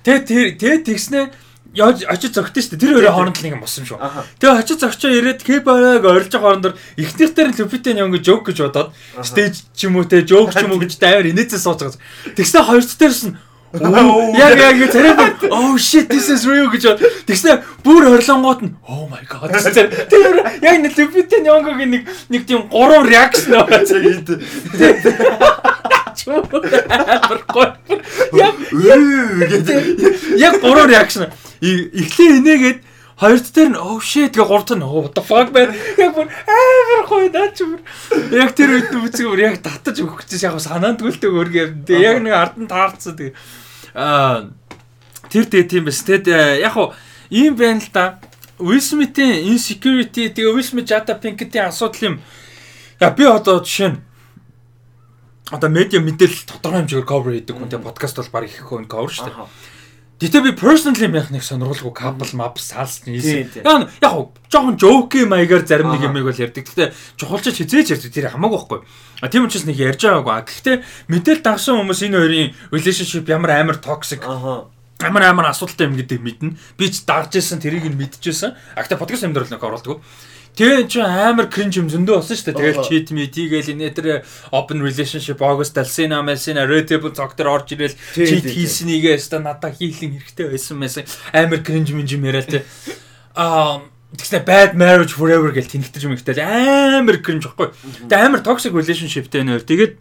[0.06, 2.80] тэгээ тэгээ тэгснэ яаж очиж зогтсон шүү дээ.
[2.82, 3.98] Тэр хоёрын хооронд л нэг юм болсон шүү.
[4.42, 8.90] Тэгээ очиж зогчоо ирээд K-pop-ыг орилж байгаа хоорондор эхнийх дээр Lupita Nyong'o joke гэж бодоод
[9.22, 12.02] stage ч юм уу те joke ч юм уу гэж амар инээцээ сууж байгаа.
[12.34, 13.38] Тэгснэ хоёрт дээрс нь
[13.70, 15.14] Яг яг царай
[15.46, 19.54] oh shit this is real гэж тэгснэ бүр хорлонгууд нь oh my god.
[19.54, 22.02] Тэр яг нэг Lupita Nyong'o-гийн нэг
[22.34, 24.42] нэг тийм гурван реакшн байгаа чинь
[28.34, 28.54] Яг
[30.34, 31.30] яг гурван реакшн
[31.60, 32.80] эхлээ инээгээд
[33.20, 35.76] хоёрт дээр нь oh shit гэ гуравт нь what the fuck байна.
[36.00, 37.80] Яг бүр амар гоё наа ч бүр.
[38.32, 41.84] Яг тэр үед үзэгээр яг татаж өгөх гэж яг санаанд гүйлдэг өргөө.
[41.84, 43.36] Тэгээ яг нэг ард нь таарцсан тэгээ
[43.94, 44.50] Аа
[45.30, 46.02] тэр тэгээ тийм байс.
[46.02, 46.94] Тэгэд э, яг хуу
[47.30, 48.18] ийм байна л да.
[48.60, 52.16] Will Smith-ийн insecurity тэгээ Will Smith Jada Pinkett-ийн асуудал юм.
[53.00, 53.98] Я би одоо жишээ нь
[55.50, 59.10] одоо медиа мэдээлэл тодорхой хэмжээгээр cover хийдэг хүн тэгээ подкаст бол баг их хүн cover
[59.10, 59.48] шүү дээ.
[60.20, 63.64] Гэтэ би personally нэг сонирхолгүй couple map салс нийсэн.
[63.64, 66.68] Яг яг жоохон joke маягаар зарим нэг юмыг бол ярьдаг.
[66.68, 68.80] Гэтэ чухалчиж хизээж ярьдаг тэр хамаагүй байхгүй.
[69.24, 70.44] А тийм учраас нэг ярьж байгаагүй.
[70.44, 70.76] Гэхдээ
[71.08, 74.20] мэдээл дагсан хүмүүс энэ хоёрын relationship ямар амар toxic
[75.00, 76.52] амар амар асуудалтай юм гэдэг мэднэ.
[76.76, 78.52] Би ч дагж исэн тэрийг нь мэдчихсэн.
[78.76, 80.04] А гэтэ подкаст юм дээр л нэг оруулдаг.
[80.58, 82.58] Тэгээ эн чинь амар кринж юм зөндөө болсон шүү дээ.
[82.58, 84.06] Тэгэл cheat me тийгээл энэ төр
[84.50, 89.70] open relationship August Alsina Melsina Red Table цог төр орж ирэл cheat хийснийг яста надаа
[89.70, 92.66] хийлэн хэрэгтэй байсан мэсэн амар кринж минж юм яриа тэ.
[93.38, 93.86] Аа
[94.18, 97.70] тэгснэ bad marriage forever гэж тэнхтэж юм ихтэй амар кринж ихгүй.
[98.10, 99.62] Тэгээ амар toxic relationshipтэй нөр.
[99.62, 99.94] Тэгээд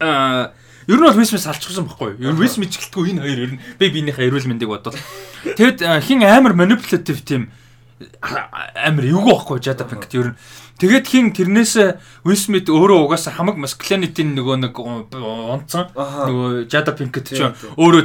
[0.00, 0.54] аа
[0.88, 2.26] Ер нь бол Висмис алчихсан байхгүй юу?
[2.26, 4.98] Ер нь Висмис ч гэлтгүй энэ хоёр ер нь би биенийхээ эрүүл мэндийг бодвол.
[5.54, 7.54] Тэгэд хин амар manipulative тийм
[8.22, 10.36] амар эвгүй байхгүй Jada Pinkett ер нь.
[10.82, 11.74] Тэгээд хин тэрнээс
[12.26, 15.92] Will Smith өөрөө угаасаа хамаг masculinity нөгөө нэг онцсон.
[15.94, 18.02] Нөгөө Jada Pinkett ч өөрөө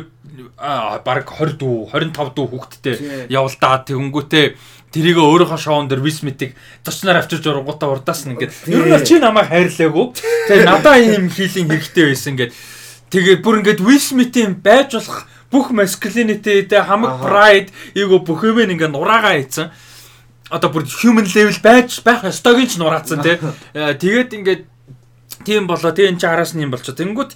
[1.01, 2.95] баг 20 дүү 25 дүү хүүхэдтэй
[3.33, 3.81] явалдаа.
[3.87, 4.45] Тэгэнгүүтээ
[4.93, 6.53] тэрийг өөрийнхөө шоун дээр Will Smith-ийг
[6.85, 10.05] зочноор авчирж урангуудаа урдаас нь ингээд ер нь чи намайг хайрлаагүй.
[10.47, 12.53] Тэгээ надаа ийм хийлийн хэрэгтэй байсан ингээд.
[13.09, 18.63] Тэгээ бүр ингээд Will Smith-ийн байж болох бүх masculinity тэ хамаг pride эйгөө бүх юм
[18.63, 19.71] ингээд нураагаа хийцэн
[20.49, 23.37] одоо бүр human level байж байх ёстойг ч нураацсан тий.
[23.75, 24.61] Э, тэгээд ингээд
[25.43, 26.95] тийм болоо тий энэ ч араас нь юм болчихо.
[26.95, 27.31] Тэнгүүд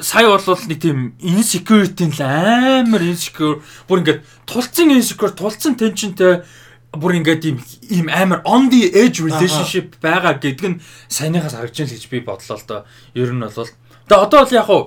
[0.00, 6.44] сая бол нэг тийм insecurity л амар insecure бүр ингээд тулцсан insecure тулцсан tensionтэй
[6.92, 11.94] бүр ингээд ийм ийм амар on the edge relationship байгаа гэдг нь саяныхаас харагдаж байна
[11.96, 12.80] гэж би бодлоо л доо.
[13.14, 14.82] Ер нь бол тэгээ одоо л яг хуу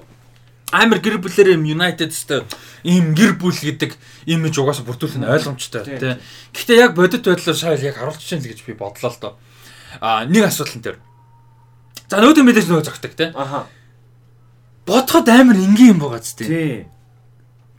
[0.71, 2.43] амар гэр бүлээр юм United өстой
[2.83, 3.95] ийм гэр бүл гэдэг
[4.27, 6.19] имиж угаасаа бүрдүүлэх нь ойлгомжтой тий.
[6.51, 9.33] Гэхдээ яг бодит байдлаар шайл яг харуулж чинь л гэж би бодлоо л доо.
[10.03, 10.97] А нэг асуудал энэ төр.
[12.11, 13.31] За нөөдөө мэдээж нөгөө зогтдаг те.
[13.31, 13.67] Аха.
[14.83, 16.45] Бодоход амар энгийн юм байгаа зү те.
[16.47, 16.75] Тий.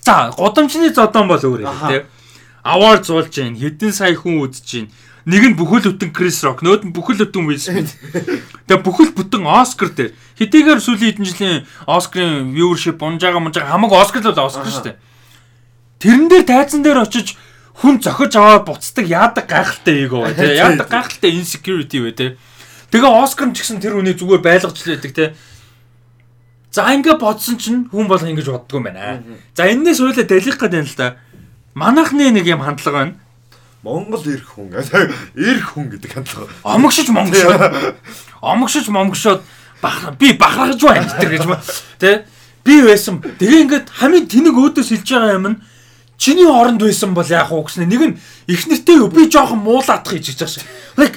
[0.04, 2.08] За годамжны зодон бол өөр юм те.
[2.64, 4.86] Award зуулж гин хэдэн сая хүн үзэж гин.
[5.28, 7.92] Нэг нь бүхэл бүтэн Крис Рок, нөөд нь бүхэл бүтэн Will Smith.
[8.64, 14.24] Тэгээ бүхэл бүтэн Оскар дээр хэдийгээр сүүлийн хэдэн жилийн Оскарын viewership унжаага мунжаага хамаагүй Оскар
[14.24, 14.96] л Оскар шүү дээ.
[16.00, 17.36] Тэрэн дээр тайзан дээр очиж
[17.76, 20.64] хүн зохиж аваад буцдаг яадаг гайхалтай эго бай тээ.
[20.64, 22.30] Яадаг гайхалтай insecurity бай тээ.
[22.88, 25.36] Тэгээ Оскар ч гэсэн тэр үнийг зүгээр байлгаж л байдаг тээ.
[26.72, 29.20] За ингэ бодсон чинь хүн бол ингэж боддгоо юм байна.
[29.52, 31.20] За энэс хоёлаа дэлгэх гээд байна л да.
[31.76, 33.14] Манайхны нэг юм хандлага байна.
[33.88, 34.68] Монгол ирэх хүн.
[35.34, 36.52] Ирэх хүн гэдэг хандлага.
[36.62, 37.96] Омогшиж монгошоод
[38.44, 39.40] омогшиж монгошоод
[39.80, 41.44] бах би бахархаж байна гэдэг гэж.
[41.96, 42.24] Тэ?
[42.64, 43.24] Би байсан.
[43.24, 45.58] Тэгээ ингээд хамгийн тэнэг өөдөөс хэлж байгаа юм нь
[46.20, 48.18] чиний оронд байсан бол яах вэ гэснээр нэг нь
[48.52, 50.66] их нэртэй юу би жоохон муулаадах гэж хэлж байгаа шиг.
[51.00, 51.16] Like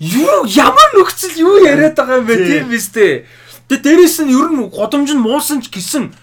[0.00, 2.46] юу ямар нөхцөл юу яриад байгаа юм бэ Тий.
[2.46, 3.26] тийм биз дээ.
[3.68, 6.14] Тэгээ дээрэс нь ер нь годомж нь муусан ч гэсэн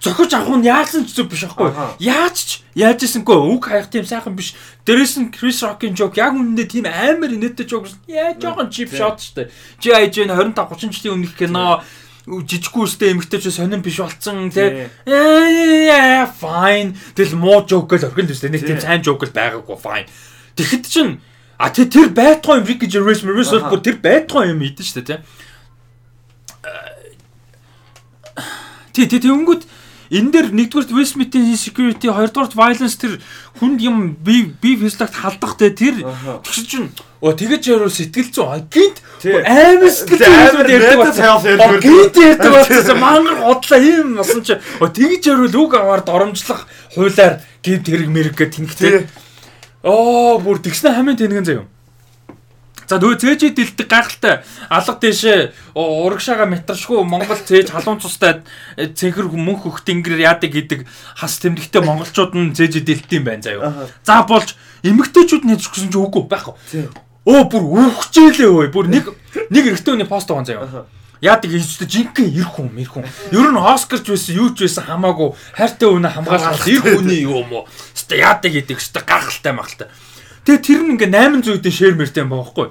[0.00, 1.70] зохиж авах нь яасан ч зүг биш аахгүй.
[2.00, 4.56] Яаж ч яаж ийсэнгүй үг хаях тийм сайхан биш.
[4.88, 7.92] Дээрээс нь Chris Rock-ын joke яг үнэндээ тийм амар инээдтэй joke.
[8.08, 9.52] Яа жоохон cheap shot шүү дээ.
[9.84, 10.08] G.I.
[10.08, 11.84] Jane 25 30 жилийн өмнөх кино
[12.24, 14.88] жижиггүй үстэй эмэгтэй ч сонирн биш болцсон тий.
[15.04, 16.96] Яа fine.
[17.12, 18.86] Тэгэл муу joke л орхинд үстэй нэг тийм Тий.
[18.88, 20.08] сайн joke л байгаагүй fine.
[20.56, 21.20] Тэгэхэд чин
[21.60, 23.68] а тий тэр байтугай юм Ricky Gervais Аха.
[23.68, 25.20] бүр тэр байтугай юм шүү дээ тий.
[28.92, 29.62] Тий, тий, тэгэнгүүт
[30.10, 33.22] энэ дээр нэгдүгээр Will Smith-ийн insecurity, хоёрдугаар violence тэр
[33.62, 36.02] хүнд юм би би физлакт халдах те тэр
[36.42, 36.90] тэгш чинь
[37.22, 41.78] оо тэгэж яруу сэтгэл зүй а гинт амар сэтгэл Тий, зүй амар ярьдаг байсан.
[41.78, 42.98] Гинт ярьдаг болсон.
[42.98, 44.58] Мангар хотлоо ийм болсон чи.
[44.82, 49.06] Оо тэгэж яруу үг аваар доромжлох хуулаар гинт хэрэг мэрэг гэх тэнхтэй.
[49.86, 51.70] Оо бүр тэгснэ хамгийн тэнгэн заяа.
[52.90, 58.42] За нөгөө цээжид дэлдэг гайхалтай алга дэшээ урагшаага метршгүй Монгол цээж халуун цустай
[58.74, 63.86] цэнхэр мөнх хөх тэнгэр яадаг гэдэг хас тэмдэгтэй монголчууд нь цээжид дэлд юм байна заяа.
[64.02, 66.90] За болж эмгтээчүүд нь гэж гэсэн чи үгүй байхгүй.
[67.30, 67.62] Өө бүр
[67.94, 68.74] үхчихээлээ өө.
[68.74, 69.06] Бүр нэг
[69.54, 70.90] нэг эрэгтэй хүний пост байгаа заяа.
[71.22, 73.06] Яадаг ийжтэй жинхэнэ ирэх хүн, ирэх хүн.
[73.30, 77.68] Ер нь Оскарч байсан, юу ч байсан хамаагүй хайртай үнэ хамгаалах ирэх хүний юм уу?
[77.92, 79.88] Хэвээ яадаг гэдэг хэвээ гахалтай махалтай.
[80.44, 81.10] Тэгээ тэр нь ингээ
[81.44, 82.68] 800 дэ шэр мэртэй юм байгаа байхгүй.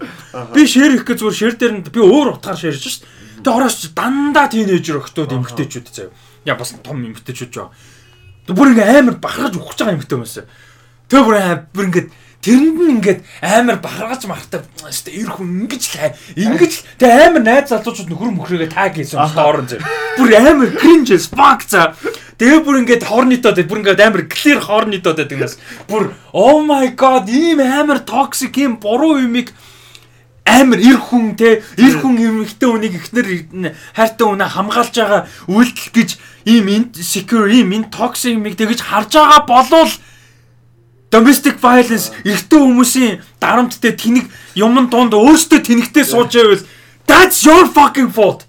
[0.58, 3.06] Би шэр их гэж зүгээр шэр дээр нь би өөр утгаар шэрж шít.
[3.46, 6.12] Тэгээ ороос дандаа тийнейжер өгтөөд эмгтээчүүд заяа.
[6.50, 7.70] Я бас том эмгтээчүүд жоо.
[8.50, 10.46] Бүр ингээ амар бахархаж өгч байгаа эмгтээ юмсаа.
[11.14, 11.38] Тэгээ бүр
[11.72, 12.06] бүр ингээ
[12.40, 17.44] тэрэнд нь ингээд амар бахаргаж мартай хэвээ эр хүн ингэж л ингэж л- тэгээ амар
[17.44, 19.84] найз залуучууд нөхөр мөхрөөгөө таг хийсэн юм доорн зэ.
[20.16, 22.00] Бүр амар кринж спак за.
[22.40, 25.60] Тэгээ бүр ингээд хорнитоод бүр ингээд амар clear хорнитоод байдаг нас.
[25.92, 29.52] Бүр oh my god ийм амар toxic ийм буруу юмыг
[30.48, 33.28] амар эр хүн те эр хүн эмэгтэй хүнийг ихнэр
[33.94, 36.10] хайртай үнэ хамгаалж байгаа үйлдэл гэж
[36.50, 39.92] ийм insecure ийм энэ toxic юмыг тэгэж харж байгаа болвол
[41.12, 46.64] domestic violence эрэгтэй хүмүүсийн дарамттай тэнэг юмн донд өөртөө тэнэгтэй сууж байвал
[47.10, 48.46] that's your fucking fault.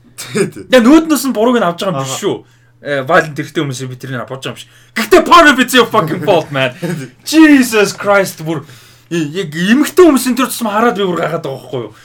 [0.68, 2.36] Яг нүүднөөс нь бурууг нь авч байгаа юм биш шүү.
[2.84, 4.68] Э violent эрэгтэй хүмүүсийг би тэрийг авч байгаа юм биш.
[4.92, 6.76] Гэхдээ of it's your fucking fault man.
[7.24, 8.68] Jesus Christ бүр
[9.08, 11.96] яг эмэгтэй хүмүүсийн тэр тусам хараад би бүр гахаад байгаа байхгүй юу.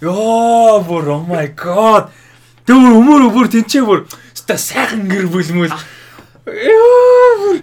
[0.00, 2.08] Йоо бүр oh my god.
[2.64, 5.76] Тэр өмөр бүр тэнцээ бүр ста сайхан гэр бүлмэл.
[6.48, 7.60] Йоо бүр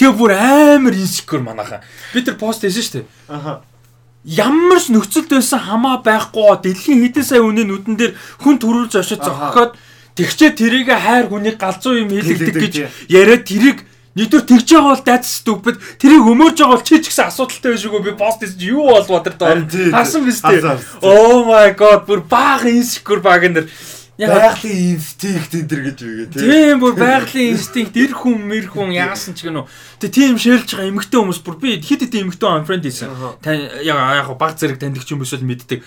[0.00, 1.84] Тэгээ бүр амар инсекюр манайхаа.
[2.16, 3.06] Би тэр пост хийсэн шүү дээ.
[3.28, 3.60] Аха.
[4.24, 9.20] Ямар ч нөхцөлд байсан хамаа байхгүй дэлхийн хэдэн сая хүний нүдэн дээр хүн төрүүлж очиж
[9.20, 9.76] зогхоод
[10.16, 12.74] тэгчээ тэрийг хайр хүнийг галзуу юм Хийлэгдэг, гэж
[13.12, 13.84] яриад тэрийг
[14.16, 15.76] нэгдүгээр тэгж байгаа бол that's stupid.
[16.00, 19.20] Тэрийг өмөрж байгаа бол чи ч гэсэн асуудалтай биш үгүй би пост чи юу болов
[19.20, 19.36] тэр
[19.68, 19.92] тий.
[19.92, 20.80] харсан биз дээ.
[21.04, 23.68] Oh my god бүр баах инсекюр баг энэ
[24.28, 26.42] Байгалийн инстинкт энэ төр гэж үгээ тий.
[26.44, 29.66] Тийм бүр байгалийн инстинкт эр хүн мэр хүн яасан ч гэнэ үү.
[30.04, 33.08] Тэгээ тийм шэрлж байгаа эмэгтэй хүмүүс бүр би хэд хэд эмэгтэй он фрэнд хийсэн.
[33.86, 35.80] Яг яг баг зэрэг таньдаг ч юм биш л мэддэг.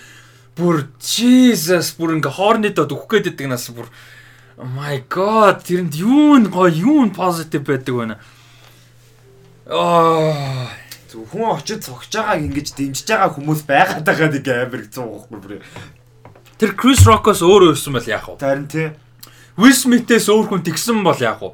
[0.58, 3.86] Бүр Jesus бүр ингээ хоорнидод өгөх гээд нас бүр
[4.58, 8.16] oh my god тэрэнд юу н гоё юу н позитив байдаг байна.
[9.70, 10.82] Аа
[11.14, 15.38] Зөв хүн очиж цогж байгааг ингэж дэмжиж байгаа хүмүүс байгаад байгаа нэг амар хэцүү байхгүй
[15.38, 15.52] бүр.
[16.58, 18.38] Тэр Крис Рокос өөрөө өссөн бол яах вэ?
[18.40, 18.88] Харин тий.
[19.58, 21.50] Will Smith-ээс өөр хүн тэгсэн бол яах вэ?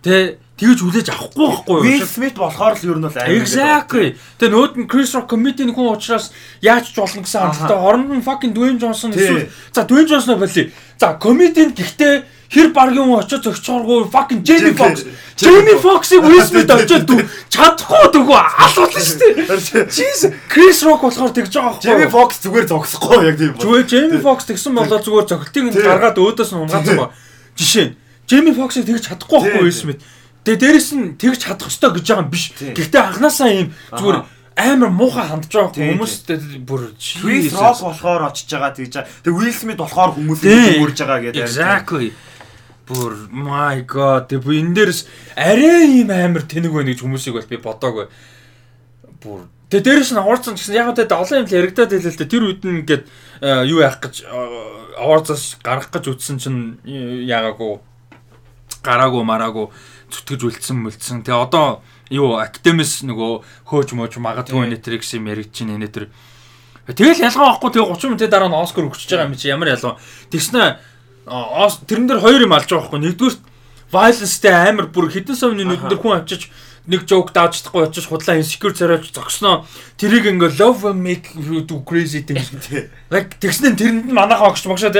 [0.00, 1.84] Тэ тэгж хүлээж авахгүй байхгүй юу?
[1.84, 3.36] Will Smith болохоор л ер нь бол амар.
[3.36, 4.08] Exactly.
[4.40, 6.32] Тэгээ нүүд нь Chris Rock comedy-ийн хүн учраас
[6.64, 7.76] яаж ч болно гэсэн хандлагатай.
[7.76, 10.72] Оронд нь fucking Dwayne Johnson эсвэл за Dwayne Johnson болий.
[10.96, 15.06] За comedy-ийн гэхдээ хэр баргийн хүн очиж зөгчооргүй fucking Jamie Foxx.
[15.40, 19.88] Jamie Foxx-ыг Will Smith очиж дүү чадахгүй дөгөө алуулсан шүү дээ.
[19.88, 21.88] Jesus Chris Rock болохоор тэгж байгаа байхгүй.
[21.88, 23.56] Jamie Foxx зүгээр зогсохгүй яг тийм.
[23.56, 27.08] Зүгээр Jamie Foxx тэгсэн болоо зүгээр зохилтыг нь гаргаад өөдөөс нь унгаацсан ба.
[27.56, 27.92] Жишээ нь
[28.28, 30.00] Jamie Foxx-ыг тэгж чадахгүй байхгүй Will Smith.
[30.44, 32.52] Тэгээ дээрэс нь тэгж чадах ёстой гэж байгаа юм биш.
[32.52, 34.18] Гэхдээ анханасаа ийм зүгээр
[34.56, 39.10] амар муухай хандж байгаа хүмүүстэй бүр Chris Rock болохоор очиж байгаа тэгж байгаа.
[39.24, 41.40] Тэгээ Will Smith болохоор хүмүүсийг үрж байгаа гэдэг.
[41.46, 42.12] Exactly.
[42.86, 44.28] Бүр my god.
[44.28, 45.00] Тэгээ би энэ дээрс
[45.36, 48.06] арай ийм амар тэнэг байна гэж хүмүүсийг бол би бодоагүй.
[49.22, 52.28] Бүр Тэгээ дээрэс нь аварцсан гэсэн яг одоо олон юм л яригадаад хэлээ л дээ.
[52.28, 53.04] Тэр үед нь ингээд
[53.72, 54.28] юу яах гэж
[55.00, 57.80] аварцаас гарах гэж үтсэн чинь яагаагүй
[58.84, 59.72] гараагүй мараагүй
[60.12, 61.24] зүтгэж үлдсэн мөлдсөн.
[61.24, 61.80] Тэгээ одоо
[62.12, 63.32] юу академис нөгөө
[63.64, 66.12] хөөж мөөж магадгүй нэ тэр гэсэн юм яригч нэ тэр.
[66.84, 69.96] Тэгэл ялгаа байхгүй тэгээ 30 минутын дараа нь Оскар өгч байгаа юм чи ямар ялгаа.
[70.28, 70.84] Тэгснэ
[71.86, 73.00] тэрэн дээр хоёр юм алж байгаа байхгүй.
[73.06, 73.36] Нэгдүгээр
[73.92, 76.50] violence-тэй амар бүр хитэн сувны нүдэн дээр хүн авчиж
[76.86, 79.62] нэг жоок дааж чадахгүй очиж худлаа insecure царайж зогсноо
[79.94, 82.50] тэрийг ингээ love will make you do crazy things
[83.06, 84.90] like тэгснэ тэрэнд нь манайхаа огч могшоо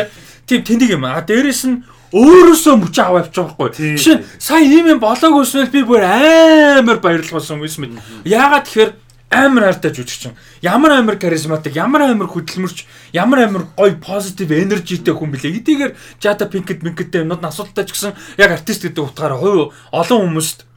[0.46, 3.96] тийм тэнийг юм а дээрэс нь өөрөөсөө мөч аваа явчих байхгүй.
[3.96, 7.98] Жишээ сая ийм юм болоогүйснээр би бүр амар баярлалсан юм юм.
[8.28, 8.92] Яагаад тэгэхээр
[9.32, 10.36] амар хайртай жүжигчин.
[10.60, 12.84] Ямар амар харизматик, ямар амар хөдөлмөрч,
[13.16, 15.56] ямар амар гоё позитив энержитэй хүн блэ.
[15.58, 20.68] Эдийгээр Jada Pinkett Pinkett юмнууд асуудалтай ч гэсэн яг артист гэдэг утгаараа хувь олон хүмүүст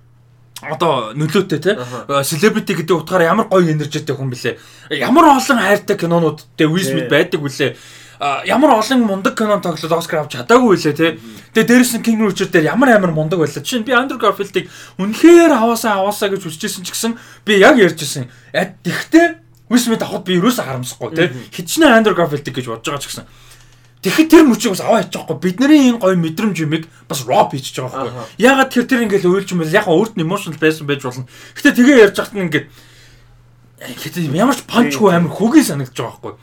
[0.64, 1.76] одоо нөлөөтэй те
[2.24, 4.56] селебрити гэдэг утгаараа ямар гоё энержитэй хүн блэ.
[4.95, 7.76] Ямар олон хайртай кинонуудтай Will Smith байдаг үлээ
[8.45, 11.11] ямар олон мундаг кинон тоглоод Оскар авч чадаагүй лээ тий.
[11.53, 13.63] Тэгээ дээрэс нь King Richard дээр ямар амар мундаг байлаа.
[13.63, 14.69] Чинь би Andrew Garfield-ийг
[14.99, 18.30] үнэхээр аваасаа аваасаа гэж хүсчихсэн ч гэсэн би яг ярьжсэн.
[18.53, 21.28] Э, тэгтээ Will Smith авахд би юу ч харамсахгүй тий.
[21.51, 23.26] Хичнээн Andrew Garfield-ийг гэж бодож байгаа ч гэсэн.
[24.05, 25.41] Тэгэхэд тэр мөчийг бас аваа хийж байгаа хгүй.
[25.41, 28.13] Бидний энэ гоё мэдрэмж юмыг бас роп хийж байгаа хгүй.
[28.38, 29.73] Ягаад тэр тэр ингээл ойлж юм бэ?
[29.73, 31.26] Яг өөрт нь emotional байсан байж болно.
[31.57, 32.69] Гэтэ тэгээ ярьж хахт нь ингээд
[33.82, 36.34] хэтэ ямар ч панчгүй амир хөгийн санагдаж байгаа хгүй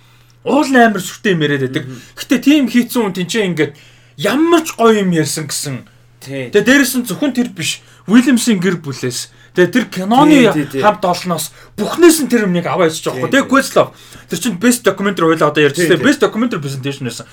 [0.44, 1.84] уул амар сүртэй юм яриад байдаг.
[2.18, 3.72] Гэтэ тийм хийцэн хүн тэнцээ ингээд
[4.18, 5.86] ямар ч гоё юм ярьсан гэсэн.
[6.22, 7.82] Тэгээ дээрэс нь зөвхөн тэр биш.
[8.06, 10.48] Уильямсын гэр бүлээс Тэгээ тэр киноны
[10.80, 13.32] хамт олноос бүхнээс нь тэр юмныг аваа ичж байгаа байхгүй.
[13.36, 13.90] Тэгээ Questlove
[14.32, 16.00] тэр чинь best documentary хоёлаа одоо ярьчихсан.
[16.00, 17.28] Best documentary presentation байсан.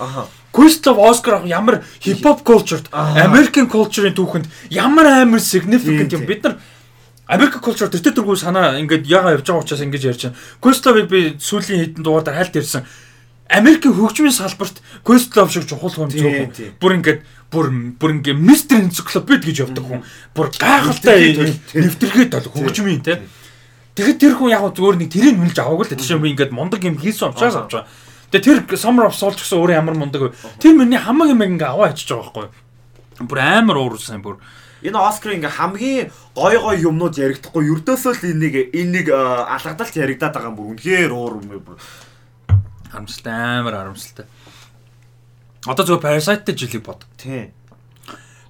[0.51, 6.43] Questlove Oscar авах ямар hip hop culture-д American culture-ын түүхэнд ямар амар significant юм бид
[6.43, 6.60] нар
[7.30, 10.38] Америк culture төтө төргүү санаа ингээд яга явж байгаа учраас ингэж ярьж байна.
[10.66, 12.90] Questlove-ыг би сүүлийн хэдэн дугаар дээр хальт ярьсан.
[13.50, 16.26] Америкийн хөгжмийн салбарт Questlove шиг чухал хүн зөв.
[16.82, 17.22] Бүр ингээд
[17.54, 17.70] бүр
[18.02, 20.02] бүр ингээ мистер энциклопед гэж явдаг хүн.
[20.34, 21.38] Бүр гайхалтай
[21.78, 23.22] нэвтэргээд бол хөгжмийн те.
[23.94, 26.98] Тэгэхэд тэр хүн яг зүгээр нэг тэрийг мүлж аваагүй л тийш би ингээд мундаг юм
[26.98, 27.90] хийсэн учраас авч байгаа.
[28.34, 30.38] Тэгээ тэр Summer of Soul гэсэн өөрөө ямар мундаг вэ?
[30.62, 32.50] Тэр миний хамаг юм ингээ аваа ичиж байгаа
[33.22, 33.26] байхгүй.
[33.26, 34.38] Бүр амар уурсан бүр
[34.84, 40.52] энэ Оскар ингээ хамгийн гой гой юмнууд яригдахгүй ердөөсөө л энийг энийг алгадалт яригадаад байгаа
[40.52, 41.78] юм бүр үнэхээр уур юм
[42.92, 44.26] харамсалтай амар харамсалтай.
[45.66, 47.06] Одоо зөвхөн Parasite-тэй жилиг бод.
[47.18, 47.52] Тийм.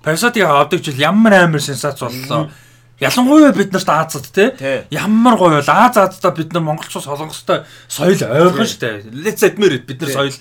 [0.03, 2.51] Parasite-ийг авдаг жил ямар амар сенсац боллоо.
[2.99, 8.19] Ялангуяа бид нарт Азад те ямар гоё бол Аз Аздаа бид нар монголчууд солонгостой соёл
[8.23, 9.03] ойрхон штэ.
[9.11, 10.35] Let's admit бид нар соёл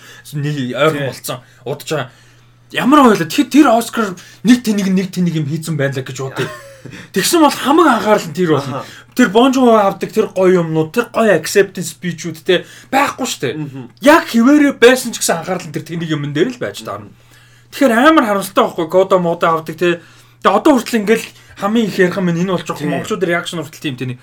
[0.75, 1.39] ойрхон болцсон.
[1.65, 2.11] Удаж байгаа
[2.73, 4.13] Ямар ойлоо тэгэхээр тэр Оскар
[4.45, 6.49] нэг тэнийг нэг тэнийг юм хийцэн байлаа гэж бодъё.
[7.17, 8.85] Тэгсэн бол хамаг анхаарал нь тэр болно.
[9.17, 13.57] Тэр Бонжо авдаг тэр гоё юмнууд, тэр гоё acceptance speech-үүд те байхгүй штэ.
[14.05, 17.09] Яг хിവэрэ байсан ч гэсэн анхаарал нь тэр тэнийг юмн дээр л байж таарна.
[17.73, 20.05] Тэгэхээр амар харамсалтай байхгүй Годо модо авдаг те.
[20.45, 23.97] Тэгээ одоо хүртэл ингээл хамгийн их ярих юм энэ болж байгаа монголчууд реакшн хүртэл тийм
[23.97, 24.19] тэнийг.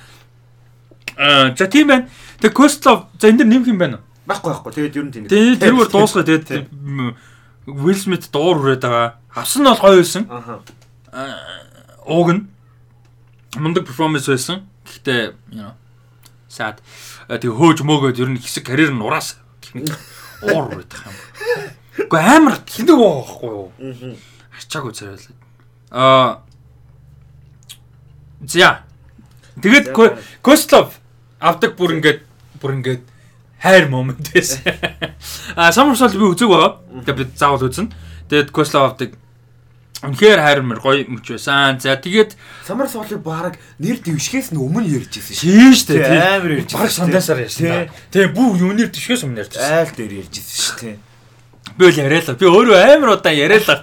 [1.17, 2.07] Аа за тийм байна.
[2.39, 4.05] Тэгээ Костлов за энэ дэр нэмэх юм байна уу?
[4.29, 4.71] Байхгүй байхгүй.
[4.73, 5.23] Тэгээд ер нь тийм.
[5.27, 6.47] Тэгээд тэрүүгээр дуусгая тэгээд
[7.65, 9.17] Will Smith дуур хүрээд байгаа.
[9.35, 10.23] Авсан нь бол гоё байсан.
[10.29, 10.61] Аа.
[12.05, 12.41] Ууг нь
[13.57, 14.69] мундаг перформанс байсан.
[14.85, 15.73] Гэхдээ you know
[16.55, 16.79] sad.
[17.27, 19.35] Тэг хөөж мөөгөөд ер нь хэсэг карьер нь ураас
[20.45, 21.17] уур байгаа юм.
[22.07, 23.69] Гэхдээ амар тэнэг байхгүй юу?
[23.75, 24.15] Аа.
[24.55, 25.35] Арчаагүй царайлаа.
[25.91, 26.31] Аа.
[28.47, 28.85] За.
[29.59, 29.91] Тэгээд
[30.45, 30.99] Костлов
[31.39, 32.21] авдаг бүр ингээд
[32.61, 33.03] бүр ингээд
[33.65, 34.61] хайр момент байсан.
[35.57, 36.77] А Summer би үзег байгаа.
[37.01, 37.89] Тэгээд би заавал үзнэ.
[38.29, 39.17] Тэгээд Кословдаг
[40.05, 41.79] Үнэхээр хайр мэр гоё мөч байсан.
[41.79, 42.35] За тэгээд
[42.67, 45.49] Summer Soul-ыг баг нэр дэвшгээс нь өмнө ярьж ирсэн шүү.
[45.49, 46.35] Тийм шүү дээ.
[46.35, 46.71] Амар ярьж.
[46.75, 47.89] Баг сандаасаар ярьсан.
[48.13, 49.71] Тэгээ бүх юунэр дэвшгээс өмнө ярьж ирсэн.
[49.71, 50.97] Айл дээр ярьж ирсэн шүү дээ.
[51.79, 52.35] Би бол яриалаа.
[52.35, 53.79] Би өөрөө амар удаа яриалаа.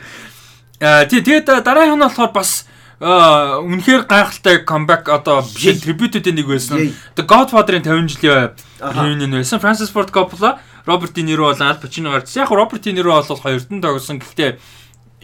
[0.86, 2.69] Аа тэгээд дараагийн нь болохоор бас
[3.00, 6.92] үнэхээр гайхалтай comeback одоо tribute-ийн нэг байсан.
[7.16, 9.56] The Godfather-ын 50 жилийн reunion байсан.
[9.56, 12.36] Francis Ford Coppola, Robert De Niro болон Al Pacino гарч.
[12.36, 14.20] Яг Robert De Niro бол хоёрт нь тогсон.
[14.20, 14.60] Гэхдээ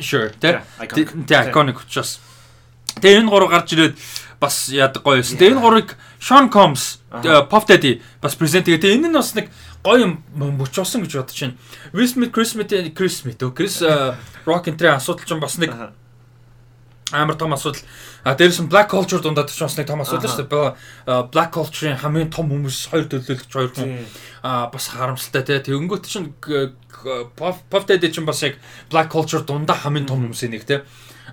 [0.01, 0.61] Sure тэ.
[0.81, 2.21] Тэ iconic учраас.
[3.01, 3.97] Тэгээ энэ гурав гарч ирээд
[4.41, 5.37] бас яадаг гоё байсан.
[5.37, 5.89] Тэгээ энэ гурыг
[6.21, 7.01] Sean Combs.
[7.49, 9.49] Pop Daddy бас презент тэгээ энэ нь бас нэг
[9.85, 11.57] гоё юм мөч болсон гэж бодож байна.
[11.93, 15.73] Will Smith, Chris Smith, Chris Smith, Chris э, Rock энэ асуудал ч бас нэг.
[17.13, 17.83] Амар том асуудал.
[18.25, 20.75] А дээрээс нь Black Culture дундад ч бас нэг том асуудал шүү дээ.
[21.07, 24.03] Э, Black Culture-ийн хамгийн том хүмүүс хоёр төлөөлөгч хоёр хүн
[24.43, 25.59] а бас харамсалтай тий.
[25.71, 26.75] Тэгэнгүүт чинь г-
[27.37, 28.59] Pop Daddy чинь бас яг
[28.91, 30.83] Black Culture дундаа хамгийн том хүмүүсийн нэг тий.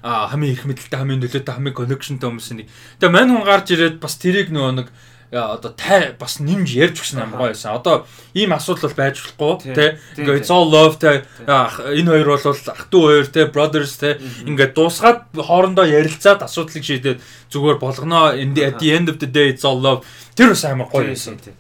[0.03, 2.67] А хамгийн их мэдлэлтэй, хамгийн нөлөөтэй, хамгийн connectionтэй хүмүүсийн нэг.
[2.99, 4.88] Тэгээ мань хүн гарч ирээд бас тэрийг нөгөө нэг
[5.34, 7.73] одоо тай бас нэмж ярьж өгсөн амар гоё байсан.
[7.73, 8.05] Одоо
[8.38, 9.89] ийм асуудал бол байж болохгүй тий.
[10.21, 11.25] Ингээ all love тий.
[11.49, 14.13] Энэ хоёр бол ах トゥ хоёр тий, brothers тий.
[14.45, 17.19] Ингээ дуусгаад хоорондоо ярилцаад асуудлыг шийдээд
[17.49, 18.38] зүгээр болгоно.
[18.38, 20.05] At the end of the day all love.
[20.36, 21.41] Тэр бас амар гоё байсан.
[21.41, 21.57] Тийм.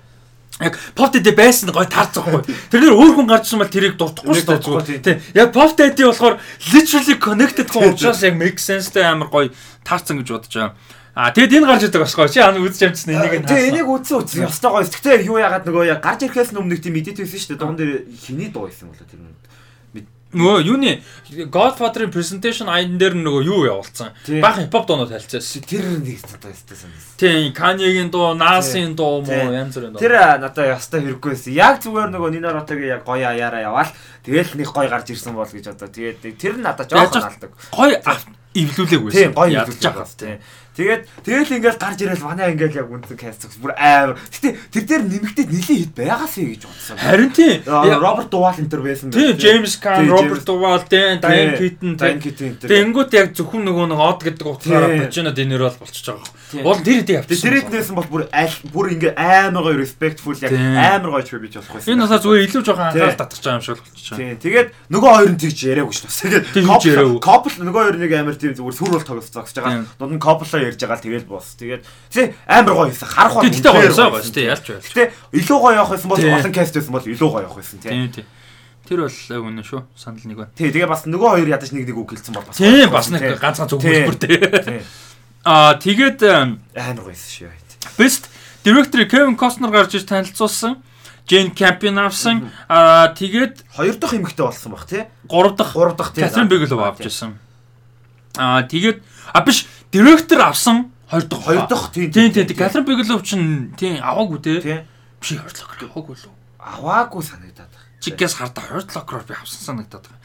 [0.61, 2.45] Яг pop daddy байсан гоё таарцахгүй.
[2.69, 5.01] Тэр нэр өөр хүн гарчсан бол тэрийг дуртахгүй шүү дээ зүгээр.
[5.01, 5.17] Тийм.
[5.33, 6.37] Яг pop daddy болохоор
[6.69, 9.49] literally connected хүн учраас яг make sense-тэй амар гоё
[9.81, 10.77] таарцсан гэж бодож байгаа.
[11.13, 12.25] А тэгэд энэ гарч идэг бас гоё.
[12.25, 14.81] Чи ана үзэж амжсан энийг нь Тэгээ энийг үзсэн үзсэн ёстой гоё.
[14.81, 17.61] Гэхдээ юу яагаад нөгөө яг гарч ирэхээс өмнө тийм мэдээд байсан шүү дээ.
[17.61, 19.37] Дуун дээр хиний дуу байсан болоо тэр нь.
[20.33, 20.91] Нөгөө юуны
[21.53, 24.17] Godfather-ын presentation айн дээр нөгөө юу явуулсан.
[24.41, 25.61] Баахан hip hop дуунууд хэлцээс.
[25.61, 27.21] Тэр нэг одоо ёстой санагдсан.
[27.21, 29.53] Тийм, Kanye-гийн дуу, Nas-ийн дуу Тийм.
[29.53, 30.01] янз бүрийн дуу.
[30.01, 31.53] Тэр надад ёстой хэрэггүй байсан.
[31.53, 33.93] Яг зүгээр нөгөө Нина Ротагийн яг гоё аяараа яваал.
[34.25, 35.85] Тэгэл нэг гоё гарч ирсэн бол гэж одоо.
[35.93, 37.53] Тэгээд тэр нь надад жоохон алдаг.
[37.69, 38.01] гоё
[38.57, 39.21] эвлүүлээг байсан.
[39.21, 40.01] Тийм гоё байгаа.
[40.01, 40.17] байгаа.
[40.17, 40.37] Тийм.
[40.73, 44.17] Тэгээд тэгэл ингээл гарч ирэл манай ингээл яг үнэн каст бүр амар.
[44.33, 46.97] Гэтэ тэр дээр нэмэгдээд нилийн хит байгаасаа гэж бодсон.
[46.97, 47.61] Харин тийм.
[47.69, 49.13] Роберт Дувал энэ төр байсан.
[49.13, 49.37] Тийм,
[50.09, 52.21] Robert James- Duvall, тийм, Diane Keaton, Diane тийм.
[52.25, 52.69] Keaton энэ төр.
[52.73, 55.01] Тэнгүүт яг зөвхөн нөгөө нэг од гэдэг утгаараа Тийм.
[55.05, 56.29] бочинод энэ рол болчихж байгаа.
[56.61, 57.45] Уул тэр хэдий Тэгээд явчихсан.
[57.49, 61.73] тэр хэднээс бол бүр аль бүр ингээ амар гоё respectful яг амар гоё tribute болох
[61.73, 61.89] байсан.
[61.89, 64.21] Энэ насаа зүгээр илүү жоохон анхаарал татчих байгаа юм шиг болчихж байгаа.
[64.21, 64.37] Тийм.
[64.43, 66.45] Тэгээд нөгөө хоёр нь тэгж яриаггүй шүү дээ.
[66.53, 69.85] Тэгээд couple нөгөө хоёр нэг амар тийм зүгээр сүр бол тоглож зогсож байгаа.
[69.97, 71.47] Дунд нь couple-оо ярьж байгаа л тэгэл боос.
[71.57, 71.81] Тэгээд
[72.13, 73.07] тий амар гоё байсан.
[73.09, 74.51] Харах Тийм, тэгтээ гоё байсан гоё шүү дээ.
[74.53, 74.83] Ялч байл.
[74.83, 77.89] Гэтэ илүү гоё явах байсан бол олон каст байсан бол илүү гоё явах байсан тий.
[77.89, 78.27] Тийм тийм.
[78.83, 79.81] Тэр бол яг үнэ шүү.
[79.95, 80.51] Санал нэг байна.
[80.59, 82.59] Тий, тэгээ бас нөгөө хоёр ядаж нэг нэг үг хэлсэн бол бас.
[82.59, 84.83] Тийм бас нэг ганцхан зөв хөлбөр тий.
[85.43, 85.49] Тий.
[85.51, 87.51] Аа тэгээд Амар гоё байсан шүү.
[87.99, 88.29] Best
[88.63, 90.79] Director Kevin Costner гарч иж танилцуулсан.
[91.27, 92.51] Jane Campion авсан.
[92.67, 95.03] Аа тэгээд Хоёр дахь эмэгтэй болсон баг тий.
[95.27, 96.23] гурав дахь Гурав дахь тий.
[96.23, 97.39] Catherine Bigelow авч ирсэн.
[98.37, 102.07] Аа тэгээд а биш директор авсан хоёр дахь Хоёр дахь тий.
[102.11, 104.83] тийм тийм Catherine Bigelow чинь тийм аваагүй тий.
[105.19, 106.31] биш хоёр локер аваагүй лөө
[106.63, 107.87] Аваагүй санагдаад байна.
[107.99, 110.19] чигээс хардаа хоёр локероор би авсан санагдаад байгаа.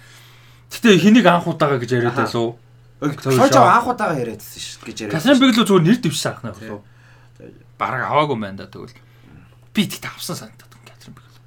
[0.70, 2.58] Гэтэ хэнийг анх удаага гэж яриад байлуу.
[2.98, 5.14] Тож анх удаага яриадсэн шүү гэж яриад.
[5.14, 6.80] Catherine Bigelow зүгээр нэр дэвшсэн анх нах лөө.
[7.78, 8.90] Бараг аваагүй байна да тэгвэл.
[9.70, 11.38] Би тэгтээ авсан санагдаад байна Catherine Bigelow.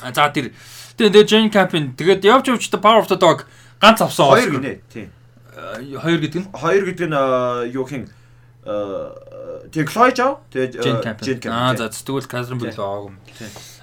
[0.00, 0.52] А за тэр
[0.96, 3.44] тэгээ Jane Campion тэгээд явж явж the Power of the Dog
[3.84, 5.12] ганц авсан Хоёр гинэ тий.
[5.52, 8.08] Э, Хоёр гэдэг нь Хоёр гэдэг нь аа, юу хин
[8.64, 11.24] э тэг Chloe Zhao тэгээ Jane э, Campion.
[11.28, 11.84] Jane Campion, Аа тий.
[11.84, 13.12] за тэгвэл Catherine Bigelow аваагүй.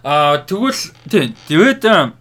[0.01, 1.37] Аа тэгвэл тийм.
[1.45, 2.11] Тэгээд э,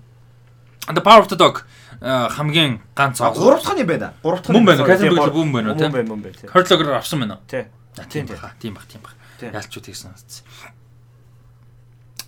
[0.92, 1.73] The Power of the Dog э,
[2.04, 3.42] хамгийн ганц авсан.
[3.42, 4.12] гурав дахь нь байна.
[4.22, 4.54] Гурав дахь нь.
[4.56, 4.82] Мөн байна.
[4.84, 5.86] Гурав- мөн байна уу, тий?
[5.88, 6.48] Мөн байна, мөн байна тий.
[6.52, 7.40] Hurtlogger авсан байна уу?
[7.48, 7.64] Тийм,
[8.10, 9.14] Тийм баха, тийм бах, тийм бах.
[9.40, 9.52] Тийм.
[9.52, 10.44] Ялч үү тэгсэн үстсэн.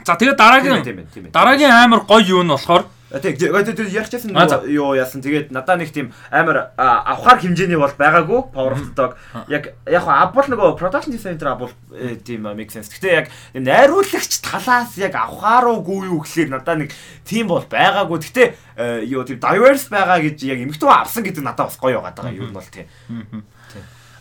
[0.06, 4.34] За тэгээд дараагийн Тийм тийм дараагийн амар гоё юу нь болохоор Тэг тэгээд ярьчихсан
[4.66, 9.14] юу яасан тэгээд надаа нэг тийм амар авахар хэмжээний бол байгаагүй Power of the Dog
[9.46, 12.90] яг яг аббол нөгөө production design дээр аббол э, тийм make sense.
[12.90, 16.90] Гэтэ яг найруулагч талаас яг авахааруугүй юу гэхлээр надаа нэг
[17.22, 18.26] тийм бол байгаагүй.
[18.26, 18.44] Гэтэ
[18.74, 22.34] э, юу тийм diverse байгаа гэж яг эмхтэн авсан гэдэг надад бас гоё байгаа даа.
[22.34, 22.90] Юу бол тийм.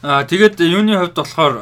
[0.05, 1.55] аа тэгээд юуны хувьд болохоор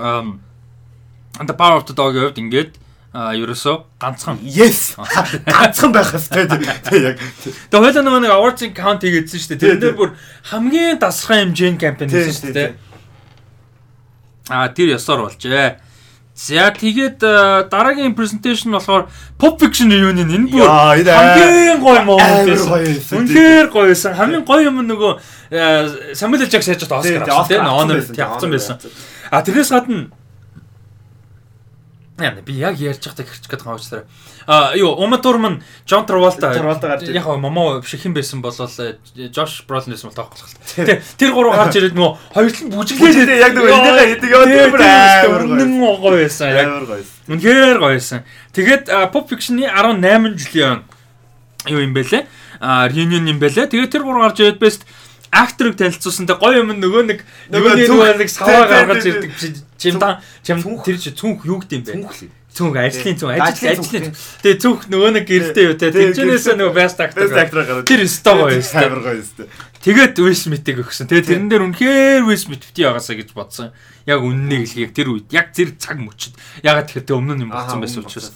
[1.40, 2.83] The Power of the Dog-ийн хувьд ингээд
[3.14, 4.98] аа ерөөсөө ганцхан Yes.
[5.46, 7.22] Ганцхан байх хэвээр тийм яг.
[7.70, 9.62] Тэгээ хойлоо нөгөө нэг awards-ын count хийгээдсэн шүү дээ.
[9.62, 10.10] Тэр дээр бүр
[10.50, 12.70] хамгийн дасгай хэмжээний кампань хийсэн шүү дээ.
[14.50, 15.78] Аа тэр ёсоор болжээ.
[16.34, 17.22] За тэгээд
[17.70, 19.06] дараагийн presentation болохоор
[19.38, 20.66] Pop Fiction reunion энэ бүр
[21.06, 22.66] хамгийн гоё момент байсан.
[22.74, 23.14] гоё байсан.
[23.22, 24.18] Үнээр гоё байсан.
[24.18, 25.22] Хамгийн гоё юм нөгөө
[26.18, 26.50] Samuel L.
[26.50, 28.76] Jackson яаж Тийм, Оскар тийм, авсан тийм honor тийм авсан байсан.
[29.30, 30.10] А тэрнээс гадна
[32.22, 34.06] Яа би яг ярьж байхдаа хэрч гээд байгаа учраас.
[34.46, 34.94] А юу
[36.06, 36.54] Travolta.
[36.54, 38.70] Travolta гарч ир- Яг момо биш хэн байсан болол
[39.34, 40.54] Josh Brolin байсан бол таахгүй л.
[40.86, 44.70] Тэ тэр гурав гарч ирээд нөгөө хоёр л бүжиглээд яг нөгөө энийгээ хийдэг яваад тэр
[44.70, 45.42] бүр амар
[46.06, 46.22] гоё.
[46.22, 46.48] байсан.
[46.54, 47.04] Яг Амар гоё.
[47.34, 48.20] үнээр гоё байсан.
[48.54, 50.86] Тэгээд Pop Fiction-ы 18 жилийн
[51.66, 52.24] юу юм бэлээ?
[52.62, 53.74] А reunion юм бэлээ.
[53.74, 54.86] Тэгээд тэр гурав гарч ирээд best
[55.34, 56.30] акторыг танилцуулсан.
[56.30, 57.20] Тэ гоё юм нөгөө нэг
[57.50, 59.32] Нөгөө зүнх- нэг саваа гаргаж ирдэг.
[59.82, 62.30] чимдан чим тэр чи цүнх юу гэдэг юм бэ?
[62.54, 64.14] Цүнх ажлын цүнх ажил ажлын
[64.46, 64.86] тэгээ цүнх.
[64.86, 67.84] нөгөө нэг гэрэлтэй юу те тэрнээс нөгөө best actor гараад.
[67.90, 69.48] тэр өстой гоё өстой Амар гоё өстой.
[69.82, 71.10] тэгээд Will Smith-ийг өгсөн.
[71.10, 73.74] Тэгээ тэрэн дээр үнэхээр Will Smith бити ягаасаа гэж бодсон.
[74.06, 77.52] Яг үннийг хэлхийг тэр үед яг зэрэг цаг мөчөд ягаад тэгэхээр тэг өмнө нь юм
[77.52, 78.30] болсон байсан учраас.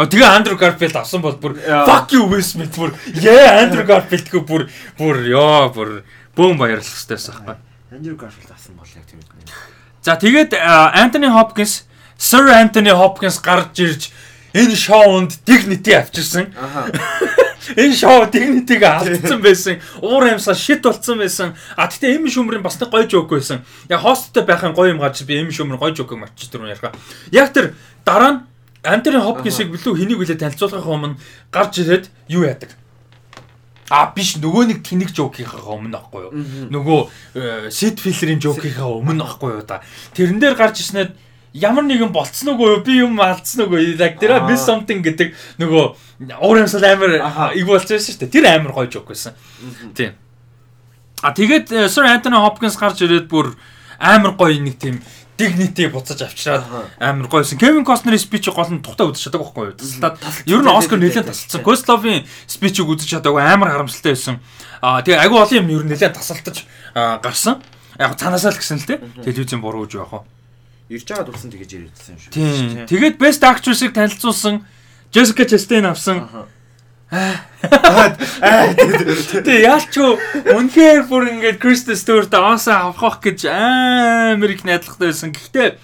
[0.00, 2.96] тэгээ Андрю Гарфилд авсан бол бүр fuck you Will Smith бүр.
[3.20, 4.62] Яа Андрю Гарфилд гоо бүр
[4.96, 6.00] бүр ёо бүр
[6.36, 9.50] бөөм баярлах хэрэгтэй байсан байхгүй Andrew Garfield авсан бол яг тэр үед.
[10.02, 11.84] За тэгээд Антони Хопкинс
[12.16, 14.02] Sir Anthony Hopkins гарч ирж
[14.54, 16.54] энэ шоунд dignity авчирсан.
[17.76, 19.82] Энэ шоу dignity-г алдсан байсан.
[20.00, 21.54] Уур амьсгал шит болцсон байсан.
[21.76, 23.66] А тэгтээ эм шүмрийн бас нэг гоё жоок байсан.
[23.90, 26.94] Яг хосттой байхын гоё юм гарч би эм шүмрийн гоё жоок мачиж дөрөв ярих.
[27.34, 27.74] Яг тэр
[28.06, 28.40] дараа нь
[28.86, 31.16] Антони Хопкинсыг билүү хэнийг үлээ танилцуулахын өмнө
[31.52, 32.79] гарч ирээд юу яадаг?
[33.90, 36.32] А биш нөгөө нэг тэнэг жоокийнхаа өмнө аахгүй юу?
[36.70, 39.82] Нөгөө сет филерийн жоокийнхаа өмнө аахгүй юу да.
[40.14, 41.10] Тэрэн дээр гарч ирснээр
[41.52, 44.46] ямар нэгэн болцсон уу би юм алдсан уу there Аа.
[44.46, 45.84] miss something гэдэг нөгөө
[46.38, 47.18] уур амьсгал амар
[47.58, 48.30] иг болж байсан шүү дээ.
[48.30, 49.34] Тэр амар гоё жоок байсан.
[49.94, 50.14] Тийм.
[51.22, 53.58] А тэгээд э, Sir Anthony Hopkins гарч ирээд бүр
[53.98, 55.02] амар гоё нэг тийм
[55.40, 56.68] dignity буцаж авчираад
[57.00, 57.56] амар гоёсэн.
[57.56, 59.78] Kevin Costner-ийн speech гол нь тухтай үзэж чадаагүй байхгүй юу?
[59.80, 61.64] Тасалтаад ер нь Оскар нэлээд тасалсан.
[61.64, 64.36] Questlove-ийн speech-ийг үзэж чадаагүй амар харамсалтай байсан.
[64.84, 67.64] Аа тэгээ агүй олон юм ер нь нэлээд тасалтаж гарсан.
[67.96, 69.00] Яг цаанаасаа л гэсэн л те.
[69.24, 70.20] Телевизэн буруу гэж яах вэ?
[70.92, 72.32] Ирж байгаа дурсан тэгэж ирээдсэн юм шүү.
[72.34, 72.84] Тийм.
[72.84, 74.66] Тэгээд Best Actress-ыг танилцуулсан
[75.14, 76.28] Jessica Chastain авсан.
[77.10, 77.26] Тэгээ
[79.66, 80.10] яалчгүй
[80.54, 85.34] үнэхээр бүр ингээд Kristen Stewart аасаа авах гэж амар их найдлагатай байсан.
[85.34, 85.74] Гэхдээ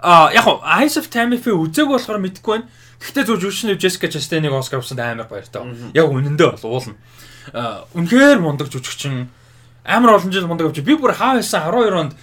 [0.00, 2.72] а яг хоо Eyes of Tammy Faye үзег болохоор мэдэхгүй байна.
[3.04, 5.60] Гэхдээ зөв жүжигчний Jessica Chastain-ыг Оскар авсанд амар баяртай.
[5.92, 6.96] Яг үнэндээ бол уулна.
[7.92, 9.28] Үнэхээр мундаг жүжигчин
[9.84, 12.16] амар олон жил мундаг авч би бүр хаа байсан 12 онд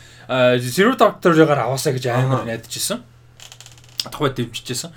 [0.66, 3.06] Zero Doctor-аар аваасаа гэж амар найдаж исэн.
[4.10, 4.90] Тухайд дэмжижсэн.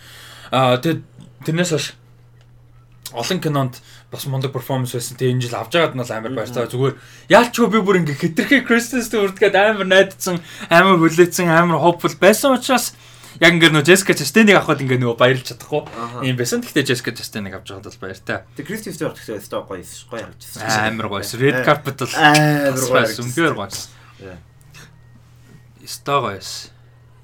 [0.52, 1.00] А тэгээд
[1.44, 2.00] тэрнээс хойш
[3.12, 5.16] олон кинонд бас мундаг перформанс байсан.
[5.16, 6.68] Тэгээ энэ жил авч байгаад нь бол амар баяртай.
[6.68, 6.94] Зүгээр
[7.28, 12.56] яалчгүй би бүр ингээ хитрхи Kristen Stewart гээд амар найдсан, амар хүлээсэн, амар hopeful байсан
[12.56, 12.96] учраас
[13.40, 15.82] яг ингээ нөө Jessica Chastain-ыг авахд ингээ нөгөө баярлж чадахгүй
[16.28, 16.60] юм байсан.
[16.60, 18.44] Гэхдээ Jessica Chastain-ыг авч байгаад бол баяртай.
[18.56, 20.62] Тэг Кристиан Стюарт гэхдээ өстой гоё гоё харагдчихсан.
[20.68, 21.32] Амар гоёс.
[21.40, 23.08] Red carpet бол амар гоё.
[23.08, 23.88] Үнээр гоёс.
[25.82, 26.70] Өстой гоёс.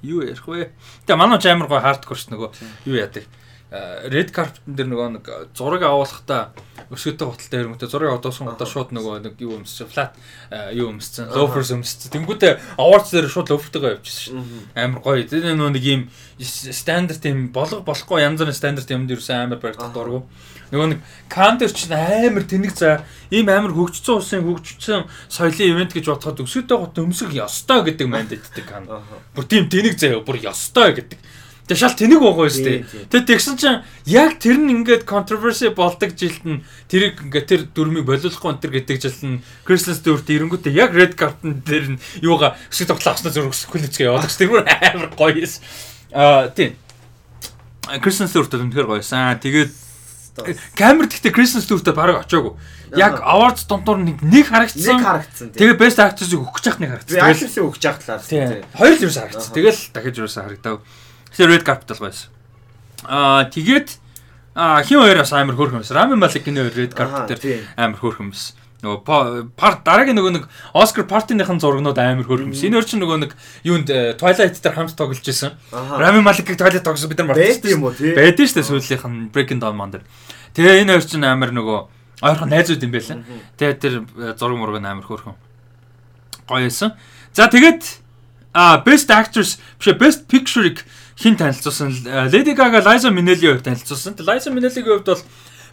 [0.03, 0.71] Юу ярих вэ?
[1.07, 2.51] Тэгээ манай ч амар гоё хардкор ш нөгөө
[2.87, 3.27] юу яадаг.
[3.71, 6.57] Э, Red carpet дээр нөгөө нэг зураг авуулахдаа
[6.89, 10.17] өсгөтэй хотолтой хөрөнгөтэй зураг аваадсан удаа шууд нөгөө нэг юу өмссөн flat
[10.49, 12.09] э, юу өмссөн loafers өмссөн.
[12.17, 14.65] Тэнгүүтээ awards дээр шууд loaferтэйгээ явчихсан ш.
[14.73, 15.21] Амар гоё.
[15.29, 16.09] Тэр нөгөө нэг ийм
[16.41, 20.25] стандарт юм болго болохгүй янз бүрийн стандарт юмд юусэн амар барьдаг дургу.
[20.73, 26.09] Нөгөө нэг кантер ч амар тэнэг за ийм амар хөгжсөн улсын хөгжсөн соёлын ивент гэж
[26.09, 28.89] бодоход өсгөтэй гот өмсөх ёстой гэдэг мандатдаг кан.
[29.37, 31.21] Бүр тийм тэнэг заяа бүр ёстой гэдэг.
[31.69, 32.81] Тэгээ шал тэнэг байгаа шүү дээ.
[33.13, 38.09] Тэгээ тэгсэн чинь яг тэр нь ингээд controversy болдог жилд нь тэрийг ингээд тэр дүрмийг
[38.09, 42.89] болиулахгүй энэ гэдэг жилд нь Kristen Stewart ирэнгүүтээ яг red carton дээр нь юугаа өсөж
[42.89, 44.41] тоглох авснаа зураг хүлээцгээ явуулдаг шүү.
[44.41, 45.53] Тэр амар гоё юм.
[46.17, 46.73] Аа тийм.
[48.01, 49.37] Kristen Stewart үнэхээр гоёсан.
[49.37, 49.73] Тэгээд
[50.79, 52.57] камер гэхдээ Kristen Stewart бараг очоогүй.
[52.97, 55.05] Яг awards дунтуур нэг нэг Нэг харагдсан.
[55.05, 55.53] харагдсан.
[55.53, 57.29] Тэгээ best actress-ийг өгч яах нэг би харагдсан.
[57.29, 58.25] актрисээ өгч явах талаар.
[58.25, 58.65] Тийм.
[58.73, 59.53] Хоёр л юус харагдсан.
[59.53, 60.77] Тэгэл дахиж юус харагдав.
[61.39, 62.29] Тэгэхээр red л байсан.
[63.07, 63.89] Аа тэгээд
[64.59, 65.95] аа хин хоёр бас амар хөөрхөн байсан.
[65.95, 68.59] Рами Маликийн хоёр red carpet дээр амар хөөрхөн байсан.
[68.83, 72.67] Нөгөө па- пар дараагийн нөгөө нэг Оскар партиныхан зургнууд амар хөөрхөн байсан.
[72.67, 73.33] Энэ хоёр чинь нөгөө нэг
[73.63, 75.23] юунд э, Twilight дээр хамт тоглож.
[75.23, 75.95] Аха.
[76.03, 77.71] Рами Маликийг Twilight тогсон бид нар мартсан.
[77.71, 78.19] юм уу тий?
[78.19, 80.03] Байдэн шүү дээ сүүлийнх нь Breaking Dawn ман дээр.
[80.59, 81.79] Тэгээ энэ хоёр чинь амар нөгөө
[82.19, 83.23] ойрхон найзууд юм байлаа.
[83.55, 85.39] Тэгээ тэр э, зураг мураг амар хөөрхөн.
[86.51, 86.99] Гоё байсан.
[87.31, 88.03] За тэгээд
[88.55, 90.83] а best actress биш best picture-ыг
[91.19, 91.91] хин танилцуулсан
[92.31, 94.15] Lady Gaga Liza Minnelli-ийг танилцуулсан.
[94.15, 95.23] Тэгээ Liza Minnelli-гийн хувьд бол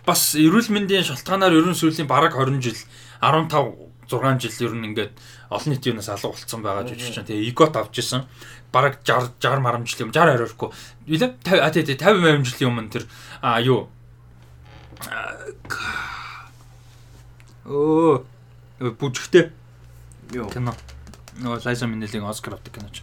[0.05, 2.79] бас эрүүл мэндийн шалтгаанаар ерөн сүүлийн бараг 20 жил
[3.21, 5.13] 15 6 жил ер нь ингээд
[5.49, 7.21] олон нийтийн юунаас алга болцсон байгаа жүжигч.
[7.25, 8.25] Тэгээ эgot авч исэн.
[8.73, 10.69] Бараг 60 60 марам жилийн 60 оройрхгүй.
[11.09, 13.05] Илээ 50 а тий тий 50 80 жилийн өмнө тэр
[13.41, 13.89] а юу
[17.65, 18.21] Оо
[18.79, 19.49] бүжигтэй
[20.33, 20.49] Юу?
[20.49, 20.73] кино.
[21.41, 23.01] Нөгөө Liza Minnelli-ийн Оскар авдаг киноч.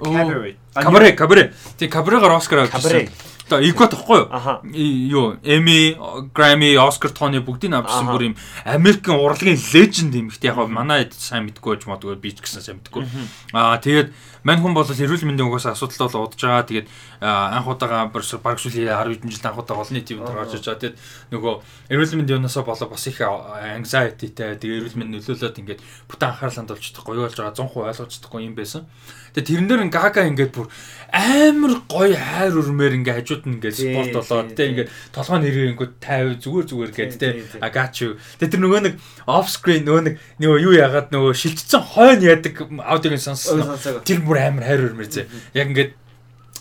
[0.00, 0.56] Cabaret.
[0.74, 1.54] Кабаре, кабаре.
[1.78, 2.90] Тий, кабарегаар Оскар авчихсан.
[2.90, 3.10] Cabaret.
[3.46, 4.28] одоо Egot тахгүй юу?
[4.72, 5.96] Юу Emmy,
[6.32, 8.00] Grammy, Oscar, Tony бүгдийг Аха.
[8.16, 12.32] бүр юм Америкийн урлагийн леженд юм ихтэй яг манай хэд сайн мэдгүй байж магадгүй би
[12.32, 13.04] ч гэсэн сайн мэдгүй.
[13.52, 14.12] Аа тэгээд
[14.44, 16.68] мань хүн бол эрүүл мэндийн угаасаа асуудал бол удаж байгаа.
[16.68, 16.88] Тэгээд
[17.24, 20.80] анх удаага баг сүүлийн 10 хэдэн жилд анх удаага олон нийтийн юм гарч иж байгаа.
[20.84, 20.96] Тэгээд
[21.32, 21.54] нөгөө
[21.96, 25.80] эрүүл мэндийн юунасаа болоо бас их anxietyтэй тэгээд эрүүл мэнд нөлөөлөд ингээд
[26.12, 28.84] бүтэн анхаарал хандуулж чадахгүй юу болж байгаа 100% ойлгож чадахгүй юм байсан.
[29.32, 30.68] Тэгээд тэрэн дээр гага ингээд бүр
[31.10, 35.92] амар гоё хайр өрмөр ингээд хажууд нь ингээд спорт болоод тэгээд ингээд толгой нэрээ ингээд
[35.98, 37.64] 50 зүгээр зүгээр гээд Тийм, те тийм, тийм.
[37.64, 38.14] I got you.
[38.38, 38.94] Тэгээд тэр нөгөө нэг
[39.26, 43.74] off screen нөгөө нэг нөгөө юу яагаад нөгөө шилжчихсэн хойно яадаг аудиог сонссон.
[44.06, 45.26] Тэр бүр амар хайр өрмөр зэ.
[45.54, 45.92] Яг ингээд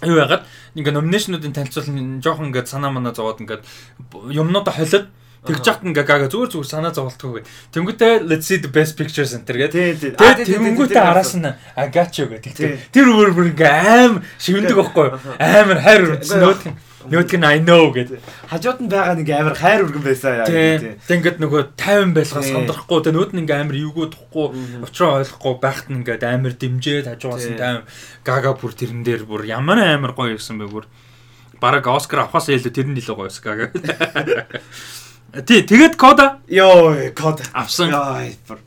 [0.04, 0.44] юу яагаад
[0.76, 3.62] ингээ номинашнуудын танилцуул нь жоохон ингээ санаа манаа зовоод ингээ
[4.34, 5.08] юмнуудаа холиод
[5.44, 7.44] тэгж яхад ингээ гага зүгээр зүгээр санаа зоволтгүй.
[7.76, 9.44] Тэнгүүтээ let's see the best pictures энэ
[10.00, 10.16] тийм.
[10.16, 11.44] Аа, Тэгээд тэнгүүтээ араас нь
[12.16, 12.92] you гэдэг.
[12.96, 15.20] Тэр өөр бүр ингээ аим шивэндэг байхгүй юу?
[15.40, 16.62] Амар хайр өрмөц нөт
[17.10, 18.20] нөт нь I know гэдэг.
[18.52, 20.48] Хажууд нь байгаа нэг амар хайр өргөн байсан яа.
[20.48, 21.00] Тийм.
[21.04, 22.54] Тэг ингээд нөгөө 50 байлгаа Тийм.
[22.56, 24.48] сандрахгүй тэг нүүд нь ингээ амар эвгүй тухгүй
[24.84, 27.84] учраа ойлгохгүй байхад нь ингээд амар дэмжээд хажуугаас нь Тийм.
[27.84, 30.86] 50 гага бүр тэрэн дээр бүр ямар амар гоё ирсэн бэ бүр
[31.60, 33.66] бараг Оскар авахаас илүү тэрэн илүү гоё байсан гага.
[35.48, 37.42] Тий тэгээд кода Йоо, код.
[37.58, 37.90] авсан.
[37.90, 38.60] Бүр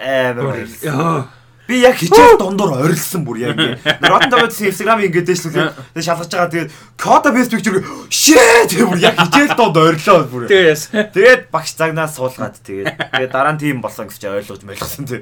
[0.00, 1.28] амар баярлалаа.
[1.66, 3.58] Би яг хичээл дундуур орилсон бүр яг.
[4.10, 5.74] Rotten Tomatoes Instagram ингээд дэвшлээ.
[5.98, 6.52] Тэгээ шалгаж байгаа.
[6.54, 10.46] Тэгээд Coda Best Picture shit тэгээ бүр яг хичээл донд орилоо бүр.
[10.46, 10.82] Тэгээс.
[11.10, 15.20] Тэгээд багш цагнаас суулгаад тэгээд тэгээд дараа нь тийм болсон гэж ойлгож мэлгсэн тий.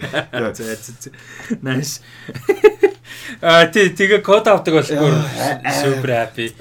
[1.65, 2.05] Nice.
[3.41, 6.53] А тий тэгээ кода авдаг бол бүр Яа, супер happy.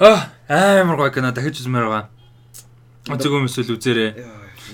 [0.00, 2.08] Аа амар гоё кино дахиж үзмээр байгаа.
[3.12, 4.10] Үзег юмс л үзээрэй.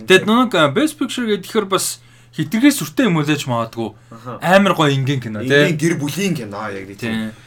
[0.06, 1.98] Тэгэд нэг best picture гэхээр бас
[2.36, 3.90] хитрхээ сүртэй юм үлээж магадгүй.
[4.42, 5.80] Амар гоё ингийн кино Тэгээ тий.
[5.80, 7.32] гэр бүлийн кино яг нэг тийм.
[7.32, 7.46] Тий.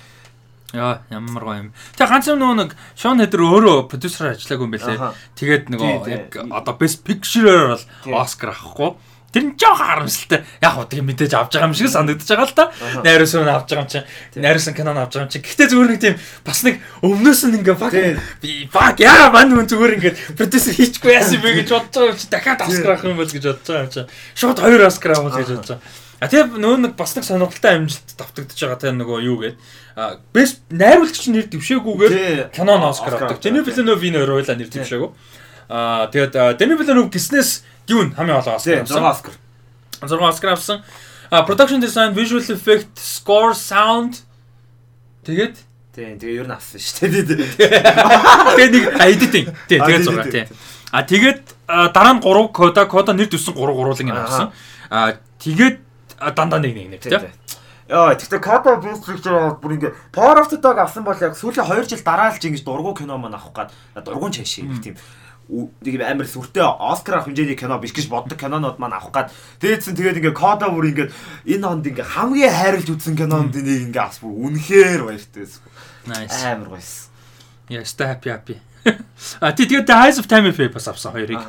[0.71, 1.69] Яа, ямар гоё юм.
[1.99, 4.99] Тэг ганц нөгөө нэг Шон Хедер өөрөө продюсераар ажиллаагүй юм байлээ.
[5.35, 7.85] Тэгээд нөгөө яг одоо best picture-оор бол.
[8.23, 8.95] Оскар авахгүй.
[9.31, 10.43] Тэр нь жоохон харамсалтай.
[10.59, 12.65] Яг хөө тийм мэдээж авч байгаа юм шиг санагдаж байгаа л та.
[12.99, 14.75] Найруулсан нь авч байгаа юм чинь.
[14.75, 15.45] Кино нь авч байгаа юм чинь.
[15.47, 17.93] Гэхдээ зүгээр нэг тийм бас нэг өмнөөс нь ингээ баг
[18.43, 22.19] би баг яа мань хүн зүгээр ингээ продюсер хийчихгүй яасан бэ гэж бодож байгаа юм
[22.19, 24.01] чи дахиад Оскар авах юм бол гэж бодож байгаа юм чи.
[24.35, 25.99] Шууд хоёр Оскар авах гэж бодож байгаа.
[26.21, 29.39] А тэгээ нөө нэг бас нэг сонирхолтой амжилт давтагдаж байгаа тэгээ нөгөө юу
[29.97, 33.41] а best найруулагч нэр дэвшээгүйгээр кинон Оскар авдаг.
[33.41, 35.09] Дэни Villeneuve энэ хоёулаа нэр дэвшээгүү.
[35.73, 39.05] А тэгээд Дэни Villeneuve гиснээс юун хамгийн олон Оскар 6 авсан.
[39.05, 39.33] Оскар.
[39.99, 40.77] 6 Оскар авсан.
[41.29, 44.23] А production design, visual effect, score, sound
[45.27, 45.55] тэгээд
[45.91, 47.51] Тий, тэгээ ер нь авсан шүү дээ.
[48.55, 49.45] тэгээд нэг editing.
[49.67, 50.47] Тий, тий, 6 тий.
[50.91, 54.55] А тэгээд дараа нь 3 кода, кода нэр дэвсэн 3 гуруулыг нь авсан.
[54.87, 55.83] А тэгээд
[56.31, 57.19] дандаа нэг нэг нэг Тий.
[57.91, 61.67] Яа, тэгтээ Coda Best Picture бүр ингээ Power of the Dog авсан бол яг сүүлийн
[61.67, 63.69] 2 жил дараа л ч ингэж дургу кино маань авах гад
[63.99, 64.95] дургуун чашиг гэх тийм
[65.51, 69.27] нэг юм амар сүртэй Оскар авах хэмжээний кино биш гэж боддог кинонууд маань авах гад
[69.59, 71.11] дээдсэн тэгээд ингээ Coda бүр ингээ
[71.51, 75.67] энэ хонд ингээ хамгийн хайрлж үзсэн кинонд нэг ингээ авс бүр үнэхээр баяртай байсан.
[76.07, 76.39] Nice.
[76.47, 77.11] Амар баярсан.
[77.67, 78.55] Yes, happy happy.
[79.43, 81.43] А тий тэгээд The Eyes of Tammy Faye бас авсан хоёрыг.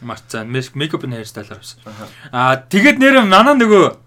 [0.00, 1.82] Марцан, makeup and hairstyle авсан.
[2.30, 3.98] А тэгээд нэр манай нөгөө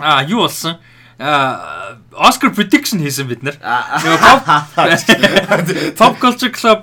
[0.00, 0.80] а юу болсон?
[1.20, 3.60] А Oscar prediction хийсэн бид нар.
[6.00, 6.80] Pop Culture Club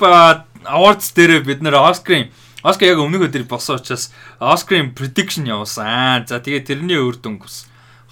[0.65, 2.31] Awards дээр бид нэр Oscar-ийн
[2.63, 5.83] Oscar яг өмнөх өдөр болсон учраас Oscar-ийн prediction явуулсан.
[5.83, 7.67] Аа за тэгээд тэрний үр дүнг бас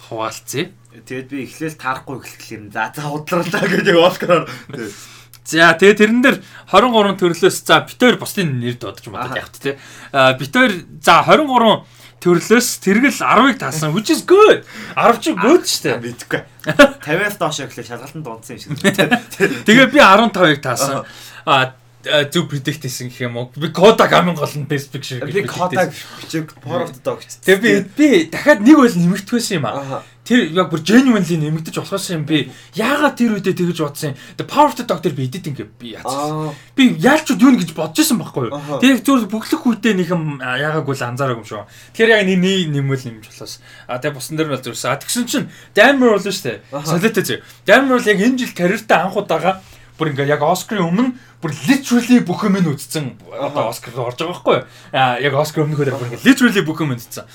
[0.08, 0.68] хуваалцъя.
[0.92, 2.20] Тэгээд би эхлээл таарахгүй
[2.52, 2.68] юм.
[2.68, 4.44] За за удларлаа гэж Оскараар.
[5.42, 6.38] За тэгээ тэрэн дээр
[6.68, 9.40] 23 төрлөөс за бит хоёр бусдын нэр дуудаж Аха.
[9.40, 9.78] явт те.
[10.12, 11.82] А бит хоёр за 23
[12.22, 14.62] төрлөөс тэргэл 10-ыг таасан which is good.
[14.94, 15.98] 10 чи good штэ.
[15.98, 16.44] Мэдхгүй.
[17.02, 18.78] 50-аас доош эхлэх шалгалтанд дунсан юм шиг.
[19.66, 21.02] Тэгээ би 15-ыг таасан.
[21.42, 23.50] А, зөв predict хийсэн гэх юм уу?
[23.54, 25.92] Би кода гамын гол нь best picture гэж Би хийсэн.
[26.20, 27.42] бичиг Power of the Dog гэж.
[27.46, 30.02] Тэгээ би би дахиад нэг үйл нэмэгдэхсэн юм аа.
[30.22, 32.46] Тэр яг бүр genuinely нэмэгдэж болохоос юм би
[32.78, 34.18] яагаад тэр үедээ тэгэж бодсон юм.
[34.38, 36.46] The Power of the Dog дээр би editing ингээ би яацсан.
[36.46, 36.54] Аа.
[36.78, 38.78] Би яалчуд юу гэж бодож исэн байхгүй юу.
[38.78, 41.66] Тэр зүгээр бүглэх үедээ нэг юм яагаагүй л анзаараагүй юм шүү.
[41.98, 42.38] Тэгэхээр яг нэг
[42.70, 43.58] нэмэл нэмж болохоос.
[43.90, 44.90] А тэгээ бусан дээр нь бол зүрсэн.
[44.94, 46.58] А тэгсэн чинь Damn Roll шүү дээ.
[46.70, 47.38] Солиотой зөө.
[47.66, 49.58] Damn Roll яг энэ жил карьертаа анх удаага
[49.98, 51.12] бүр ингээ яг Оскарын өмнө
[51.42, 53.18] бүр literally бүх юм нь үзсэн.
[53.32, 54.64] Одоо Оскар руу орж байгаа байхгүй юу.
[54.92, 57.26] А яг Оскар өмнөхөөр бүр ингээ literally бүх юм үзсэн.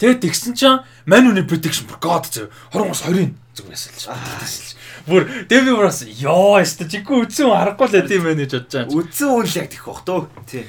[0.00, 2.48] Тэгээд тэгсэн чинь Man United prediction бүр god зөө.
[2.72, 4.80] 20-оос 20-ын зүг байсан л шүү.
[5.04, 8.96] Бүр Дэви Брас ёо өстө чиггүй үтсэн харахгүй л юм байна гэж бодож байгаа.
[8.96, 10.20] Үдсэн үн л яг тэх бах төө.
[10.48, 10.64] Тий.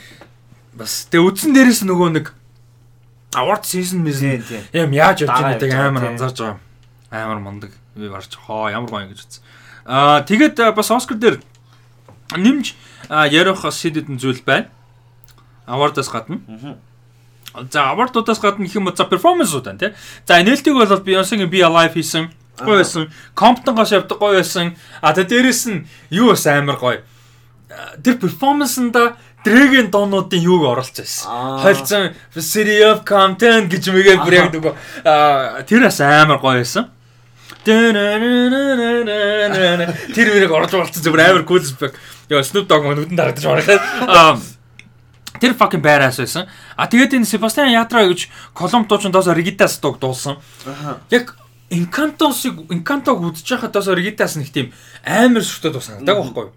[0.75, 2.25] Бас тэгээ үдсэн дээрээс нөгөө нэг
[3.39, 4.43] award season мэсэн
[4.75, 6.59] юм яаж явж байгааг амар анзаарч байгаа.
[7.11, 7.71] Амар мундаг.
[7.95, 9.43] Би барч хоо ямар гоё гэж үзсэн.
[9.85, 11.41] Аа тэгээд бас Оскар дээр
[12.37, 12.75] нэмж
[13.09, 14.69] ярих шийдэдэн зүйл байна.
[15.67, 16.39] Award-аас гадна.
[17.71, 19.91] За award-удаас гадна гэх юм за performance-ууд байна тий.
[20.25, 22.31] За нээлтийг бол Beyoncé-гийн Be Alive хийсэн.
[22.59, 23.11] Гоё байсан.
[23.35, 24.75] Compton гаш явдаг гоё байсан.
[25.01, 27.01] А тэ дээрэс нь юу бас амар гоё.
[28.03, 31.25] Тэр performance-нда Дрэгийн доонуудын юуг оруулж байсан.
[31.65, 34.73] Хойлцсон City of Compton гэж мэгээл бүр яг нөгөө
[35.65, 36.93] тэр бас амар гоё байсан.
[37.65, 37.93] Тэр
[40.33, 41.93] үрийг орж болцсон зүгээр амар cool fuck.
[42.29, 43.81] Яа Snoop Dogg нүдэн дарагдаж ороход.
[44.07, 44.39] Аа
[45.41, 46.45] Тэр fucking badass байсан.
[46.77, 50.37] А тэгээд энэ Себастьян Ятра гэж Колумб дуучин доосо Ригитас дууг дуулсан.
[51.09, 51.37] Яг
[51.71, 54.69] Encanto-сыг Encanto-г байхад доосо Ригитас нэг тийм
[55.01, 56.53] амар сүртэй дуу санагдаг байхгүй юу?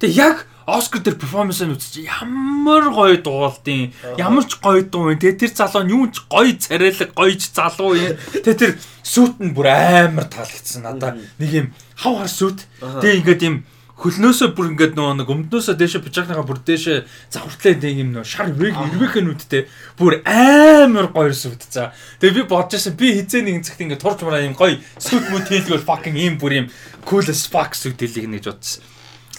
[0.00, 5.20] Тэгээ яг Оскар дээр перформанс-ыг үзчих ямар гоё дуулдیں۔ Ямар ч гоё дуу юм.
[5.20, 8.16] Тэгээ тэр залуу нь юу ч гоё царайлаг, гоёч залуу юм.
[8.32, 8.72] Тэгээ тэр
[9.04, 11.20] сүт нь бүр амар таалагдсан надаа.
[11.36, 11.66] Нэг юм
[12.00, 12.64] хав хар сүт.
[12.80, 13.56] Тэгээ ингээд юм
[13.94, 16.98] хөлнөөсөө бүр ингээд нөгөө нэг өмднөөсөө дээшээ пижакныгаа бүр дээшээ
[17.30, 19.62] завхартлаа нэг юм нөгөө шар ирвэг ирвэхэ нүдтэй
[19.94, 21.94] бүр амар гоё сүт за.
[22.18, 25.86] Тэгээ би бодчихсон би хизээ нэгэн цагт ингээд турж мараа юм гоё сүт мөт хийлгэл
[25.86, 26.66] fucking юм бүр юм
[27.06, 28.82] cool as fuck сүт хийлгэнэ гэж бодсон.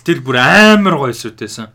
[0.06, 1.68] Тэр бүр амар гоё сүтээсэн.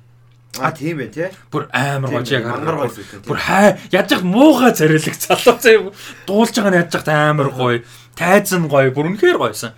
[0.58, 1.28] А тийм байх тий.
[1.50, 2.86] Бүр амар гоё яг хараа.
[2.86, 3.22] зүйл.
[3.26, 5.90] Бүр хай яаж яг муухай царилэг залуу заа
[6.26, 7.82] дуулж байгаа нь яаж яг амар гоё.
[8.14, 8.94] Тайзан гоё.
[8.94, 9.74] Бүр үнэхээр гоёсэн.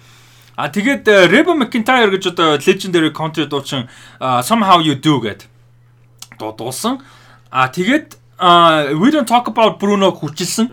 [0.56, 3.88] А тэгээд э, Reba McEntire гэж одоо legendary country дуучин
[4.20, 5.48] Somehow You Do гэд
[6.36, 7.00] дуу дуулсан.
[7.48, 8.20] А тэгээд
[9.00, 10.66] We don't talk about Bruno хүчилсэн.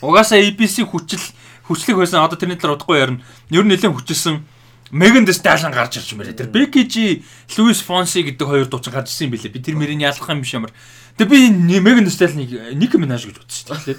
[0.00, 1.18] Угаасаа ABC хүчил
[1.66, 2.22] хүчлэг байсан.
[2.22, 3.20] Одоо тэрний талаар удахгүй ярина.
[3.50, 4.46] Ер нь нэлээд хүчилсэн.
[4.90, 6.32] Megan Thee Stallion гарч ирж мэрэ.
[6.32, 6.48] Тэр
[6.88, 7.22] G,
[7.58, 9.52] Louis Fonsi гэдэг хоёр дуучин гарч ирсэн юм билээ.
[9.52, 10.72] Би тэр мөрийг ялах юм биш ямар.
[11.20, 13.98] Тэгээ би Megan Thee Stallion-ыг Nicki Minaj гэж бодсон шүү дээ.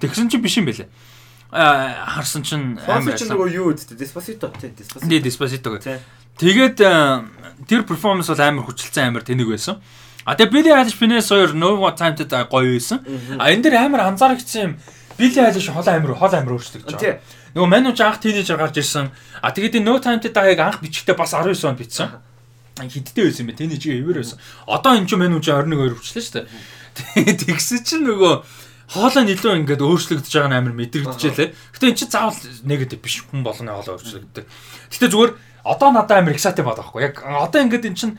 [0.00, 0.88] Тэгсэн чинь биш юм билээ.
[1.50, 3.34] Аа харсан чинь Фонси ч байсан.
[3.34, 5.10] нөгөө юу үстэ Despacito тий Despacito.
[5.10, 5.82] Дээ Despacito гэх.
[5.82, 5.98] Тий.
[6.38, 6.78] Тэгээд
[7.66, 9.82] тэр перформанс бол амар хүчилсэн амар тэнэг байсан.
[10.24, 13.02] А тэгээ Billie Eilish Finesse хоёр No Time to Die гоё байсан.
[13.36, 14.72] А энэ дээр амар анзаарчихсан юм.
[15.20, 17.20] Billie Eilish хол амар хол амар өөрчлөгдөж байгаа.
[17.52, 19.12] Нөгөө манууч анх тийнейжер гарч ирсэн.
[19.44, 22.08] А тэгээд энэ No Time to Die-г анх бичгтээ бас 19 онд бичсэн.
[22.80, 23.60] Хидтэй байсан юм бэ?
[23.60, 24.40] Тийнейж эвэр байсан.
[24.64, 26.48] Одоо энэ ч манууч 21 2 хүрчлээ шүү дээ.
[27.44, 28.34] Тэгсэн чинь нөгөө
[28.90, 31.52] хоолой нь илүү ингээд өөрчлөгдөж байгаа нь амар мэдрэгдэжээ.
[31.54, 34.44] Гэтэ эн чинь заавал негатив биш хүн болгоны хоолой өөрчлөгддөг.
[34.90, 37.02] Гэтэ зүгээр одоо надад амар excited байгаа байхгүй.
[37.06, 38.14] Яг одоо ингээд эн чинь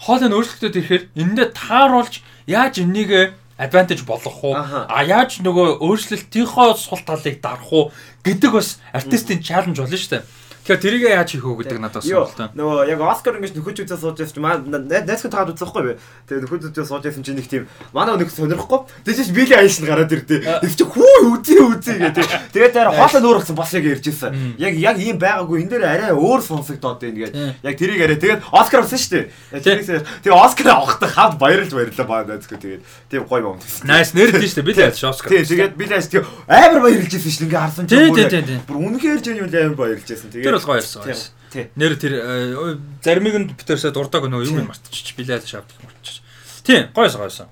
[0.00, 4.54] хоолой нь өөрчлөгдөд ирэхээр энэндээ тааруулж яаж энийг advantage болгох уу?
[4.54, 7.92] А яаж нөгөө өөрчлөлтийнхөө сул талыг дарах уу
[8.26, 10.22] гэдэг бас артистийн чаленж болно шүү дээ.
[10.64, 12.48] Тэгэхээр тэрийг яаж хийх үү гэдэг надад сонирхолтой.
[12.56, 15.92] нөгөө яг Оскар ингэж нөхөж үзээ сууж байсан чинь маа найзхан таад үзэхгүй бэ.
[16.24, 18.80] Тэгээ нөхөж үзээ сууж байсан чинь нэг тийм манай нэг сонирхгүй.
[19.04, 20.40] Тэгэж Билли Айлш нь гараад ирдээ.
[20.64, 22.26] Тэг чи хүү үзээ үзээ гэдэг.
[22.56, 24.56] Тэгээд тэр хоолой нуурсан бас яг ярьж ирсэн.
[24.56, 27.60] Яг яг ийм байгаагүй энэ дээр арай өөр сонсогдоод байна гэдэг.
[27.60, 29.28] Яг тэрийг арай тэгээд Оскар авсан шүү
[29.60, 30.00] дээ.
[30.24, 33.60] Тэгээ Оскар авахтаа хавд баярлж баярлаа баа найзгүй тэгээд тийм гоё юм.
[33.84, 34.68] Nice нэр дээ шүү дээ.
[34.68, 35.28] Би л ялш Оскар.
[35.28, 37.48] Тий, тэгээд Билли Айлш тэгээ амар баярлж ирсэн шүү дээ.
[37.52, 38.58] Ингээ харсан тий.
[38.64, 40.32] Бүр үнэхээр жин юм амар баярлж ирсэн.
[40.32, 41.16] Тэгээд Тэр бол гоё гоё.
[41.50, 41.70] Тий.
[41.74, 45.14] Нэр тэр э, заримыг нь битэрсээ дурдаг нөгөө юм мартчих.
[45.14, 46.22] Билээд шавдаг мартчих.
[46.66, 47.46] Тийм, гойс гойсон.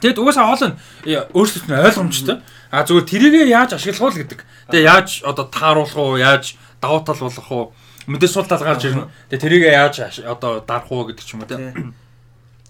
[0.00, 0.76] Тэгэд угаасаа хоол нь
[1.32, 2.40] өөрсдөлт нь ойлгомжтой.
[2.72, 4.40] А зүгээр тэрийгээ яаж ашиглах уу гэдэг.
[4.72, 7.64] Тэгээ яаж одоо тааруулах уу, яаж давуу тал болох уу,
[8.08, 9.08] мэдээ сул тал гарч ирнэ.
[9.28, 11.60] Тэгээ тэрийгээ яаж одоо дарах уу гэдэг ч юм уу те.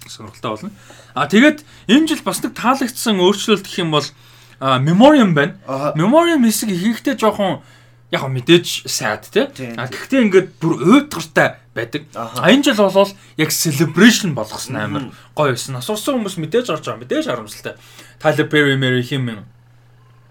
[0.06, 0.70] Сонирхолтой болно.
[1.14, 4.06] А тэгээд энэ жил бас нэг таалагдсан өөрчлөлт гэх юм бол
[4.60, 5.56] Memoriam байна.
[5.96, 7.64] Memoriam хэсэг ихэнхдээ жоохон
[8.10, 9.46] яг мэдээж сайд тий.
[9.76, 12.04] А гэхдээ ингээд бүр уйтгартай байдаг.
[12.12, 15.78] А энэ жил бол яг celebration болгосон амар гоё байсан.
[15.80, 17.00] Асуусан хүмүүс мэдээж орж байгаа.
[17.00, 17.74] Мэдээж харамсалтай.
[18.20, 19.44] Tyler Perry, Mary Him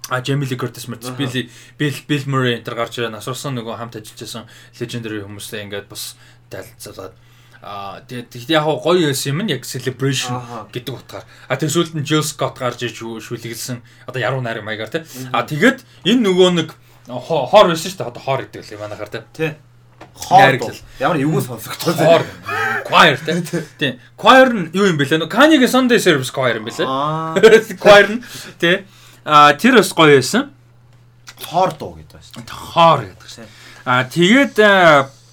[0.09, 4.19] А Lee Curtis мэрц Bill Bill Murray энэ төр гарч ирэн асуусан нөгөө хамт ажиллаж
[4.19, 4.43] байсан
[4.75, 6.19] legendary хүмүүстэй ингээд бас
[6.51, 7.15] тайлцаад
[7.63, 10.43] а тэгээд яг гоё байсан юм нь яг celebration
[10.75, 11.23] гэдэг утгаар.
[11.47, 15.07] А тэр сүүлд нь Jill Scott гарч иж шүлгэлсэн одоо яруу найраг маягаар тий.
[15.31, 16.69] А тэгээд энэ нөгөө нэг
[17.07, 18.09] хоор байсан шүү дээ.
[18.11, 19.51] Одоо хоор гэдэг л юм манайхаар тий.
[19.51, 20.77] Л.
[20.99, 21.95] Ямар эвгүй сонсогдсон.
[21.99, 22.23] Хоор
[22.87, 23.17] choir
[23.79, 23.99] тий.
[24.19, 25.27] Choir нь юу юм бэлээ?
[25.27, 26.87] Kanye-гийн Sunday Service choir юм бэлээ.
[26.87, 27.35] Аа.
[27.83, 28.23] Choir нь
[28.59, 28.85] тий.
[29.25, 30.51] А тэр бас гоё байсан.
[31.43, 32.73] Хоор дуу гэдэг байна шүү.
[32.73, 33.47] Хоор гэдэг шээ.
[33.85, 34.55] А тэгээд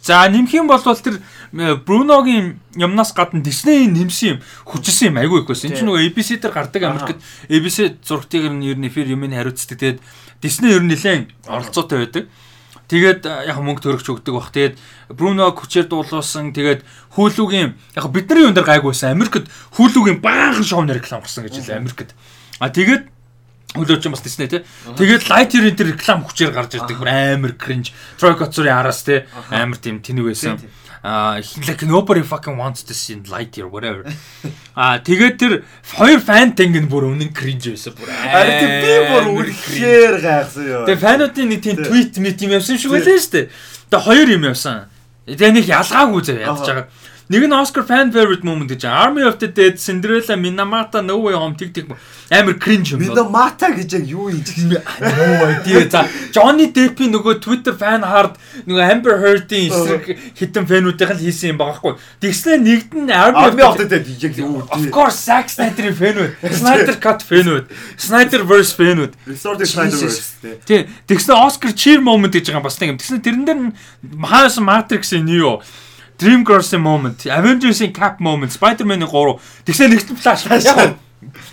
[0.02, 1.20] за нэмэх юм бол тэр
[1.52, 4.38] Бруногийн юмнаас гадна Disney нэмсэн юм
[4.70, 5.70] хүчсэн юм айгүй их байсан.
[5.70, 7.18] Энд чинь нөгөө ABC дээр гардаг Америкт
[7.50, 9.74] ABC зургатыг нь ер нь эфир юмыг хариуцдаг.
[9.74, 9.98] Тэгээд
[10.40, 12.24] Disney ер нь нэлээд оролцоотой байдаг.
[12.90, 14.50] Тэгээд а, яг мөнгө төрөгч өгдөг бах.
[14.50, 14.74] Тэгээд
[15.14, 16.50] Бруно хүчээр дуулуулсан.
[16.50, 16.82] Тэгээд
[17.14, 19.14] Hulu-гийн яг бидний юм дээр гайгүй байсан.
[19.14, 19.46] Америкт
[19.78, 22.18] Hulu-гийн баахан шоуны реклам гарсан гэж хэлээ Америкт.
[22.58, 23.06] А тэгээд
[23.78, 24.66] Хөлөөч юм бас Disney тий.
[24.98, 26.98] Тэгээд Lightyear энэ реклам хүчээр гарч ирдэг.
[27.06, 27.94] Амар cringe.
[28.18, 29.22] Troy Kotsur-ийн араас тий
[29.54, 30.58] амар тийм тэнэг байсан.
[31.02, 34.04] А like nobody fucking wants to see light or whatever.
[34.76, 35.64] А тэгээд тэр
[35.96, 38.12] хоёр фан тэнг нь бүр үнэн кринж байсан бүр.
[38.12, 40.84] Ари тийм би бүр үнэхээр гайхсан ёо.
[40.84, 43.48] Тэгээ фануудын нэг тийм твит мэт юм явсан шиг байлаа шүү дээ.
[43.88, 44.92] Тэгээ хоёр юм явсан.
[45.24, 46.86] Тэгээ нэг ялгаагүй зав ядж байгаа.
[47.30, 51.38] Нэг нь Oscar fan favorite moment гэж Army of the Dead, Cinderella, Minamata, No Way
[51.38, 51.86] Home тэг тэг
[52.26, 52.98] амар cringe юм.
[53.06, 54.66] Minamata гэж яг юу юм чи?
[54.66, 54.80] No
[55.46, 55.86] idea.
[55.86, 58.34] За Johnny Depp-ийн нөгөө Twitter fan hard
[58.66, 61.94] нөгөө Amber Heard-ийн эсрэг хитэн фэнүүдийн л хийсэн юм байгаа хгүй.
[62.18, 64.66] Тэгснэ нэгд нь Army of the Dead яг юу?
[64.66, 69.14] Of course Zack Snyder-ийн фэнүүд, Snyder Cut фэнүүд, Snyderverse фэнүүд.
[69.30, 70.90] Resort Snyderverse тий.
[71.06, 72.98] Тэгснэ Oscar cheer moment гэж байгаа юм бас нэг юм.
[72.98, 73.60] Тэгснэ тэрэн дээр
[74.18, 75.62] хаасан Matrix-ийн Neo
[76.20, 79.40] Dreamgirls-ийн moment, Avengers-ийн Cap moment, Spider-Man-ийн 3.
[79.64, 80.44] Тэгсэн нэгт флаш.
[80.50, 81.00] Яг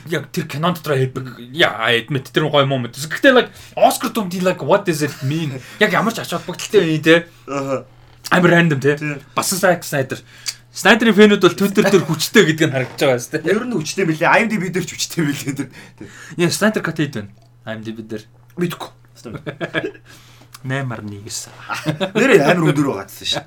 [0.07, 2.95] яг тэр кинон дотор epic яа admit тэр гоё moment.
[2.95, 5.59] Гэхдээ like Oscar дүмд like what does it mean?
[5.79, 7.27] Яг ямар ч ач холбогдолтой юм те.
[7.47, 7.83] Аа.
[8.31, 8.95] Амар random те.
[9.35, 10.23] Бас Zack Snyder.
[10.71, 13.51] Snyder-ийн фэнүүд бол Twitter дээр хүчтэй гэдг нь харагдаж байгаа шүү дээ.
[13.51, 14.35] Ер нь хүчтэй билээ.
[14.39, 15.71] IMDb дээр ч хүчтэй тэр.
[16.39, 17.31] Яа Snyder cut хийд байна.
[17.67, 18.23] IMDb дээр.
[18.55, 18.91] Мэдгүй.
[20.65, 21.53] 8.1 гэсэн.
[22.17, 23.43] Нэр амар өндөр байгаадсэн шүү.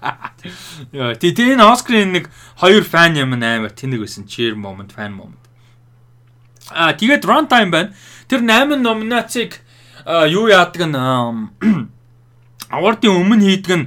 [0.94, 2.30] Яа, тий тий энэ Оскарын нэг
[2.60, 4.28] хоёр фан юм амар тэнэг байсан.
[4.30, 5.42] Cheer moment, fan moment.
[6.70, 7.90] Аа, тэгээд runtime байна.
[8.30, 9.58] Тэр 8 номинацийг
[10.06, 10.94] юу яадаг нь
[12.70, 13.86] award-ийн өмнө хийдэг нь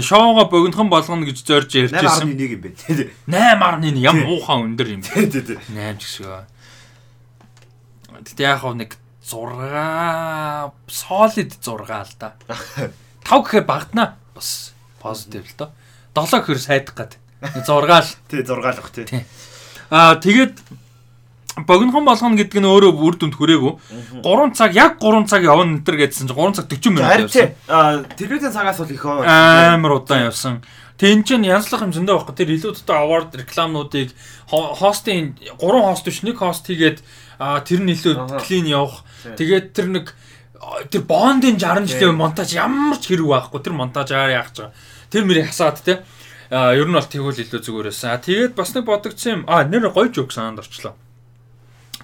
[0.00, 2.32] шоуга богинохон болгоно гэж зорж ярьжсэн.
[2.32, 3.84] 8.1 юм байна.
[3.84, 5.02] 8.1 ям муухан өндөр юм.
[5.04, 5.58] Тий, тий, тий.
[5.68, 6.48] 8 гэсэн.
[8.24, 8.96] Тэгтээ яг нэг
[9.28, 12.32] 6 solid 6 л да.
[13.28, 14.16] 5 гэхээр багдана.
[14.34, 14.72] Бас
[15.02, 15.70] positive л доо.
[16.16, 17.12] 7 гэхээр сайдах гад.
[17.44, 18.08] 6 л.
[18.32, 19.04] Тий 6 л бах тий.
[19.92, 20.56] Аа тэгээд
[21.68, 23.72] богинохон болгоно гэдэг нь өөрөө үр дүнд хүрээгүй.
[24.24, 27.52] 3 цаг яг 3 цаг явна энэ төр гэдсэн чинь 3 цаг 40 минут явсан.
[27.68, 30.62] Аа телевизэн цагаас бол их амар удаан явсан.
[30.98, 32.34] Тэн чинь янзлах юм зөндөө байхгүй.
[32.34, 34.10] Тэр илүү дотор award рекламнуудыг
[34.50, 36.98] хостын 3 хост биш нэг хост хийгээд
[37.38, 40.06] тэр нь илүү клин явах Тэгээд тэр нэг
[40.90, 43.60] тэр Бондын 60 жилийн монтаж ямар ч хэрэг байхгүй.
[43.62, 44.74] Тэр монтажаар яах гэж байгаа.
[45.10, 46.02] Тэр мөрийг хасаад те.
[46.50, 48.16] А ер нь бол тэгвэл илүү зүгээр байсан.
[48.16, 49.42] А тэгээд бас нэг бодогдсон юм.
[49.46, 50.96] А нэр гоё жок санаанд орчлоо.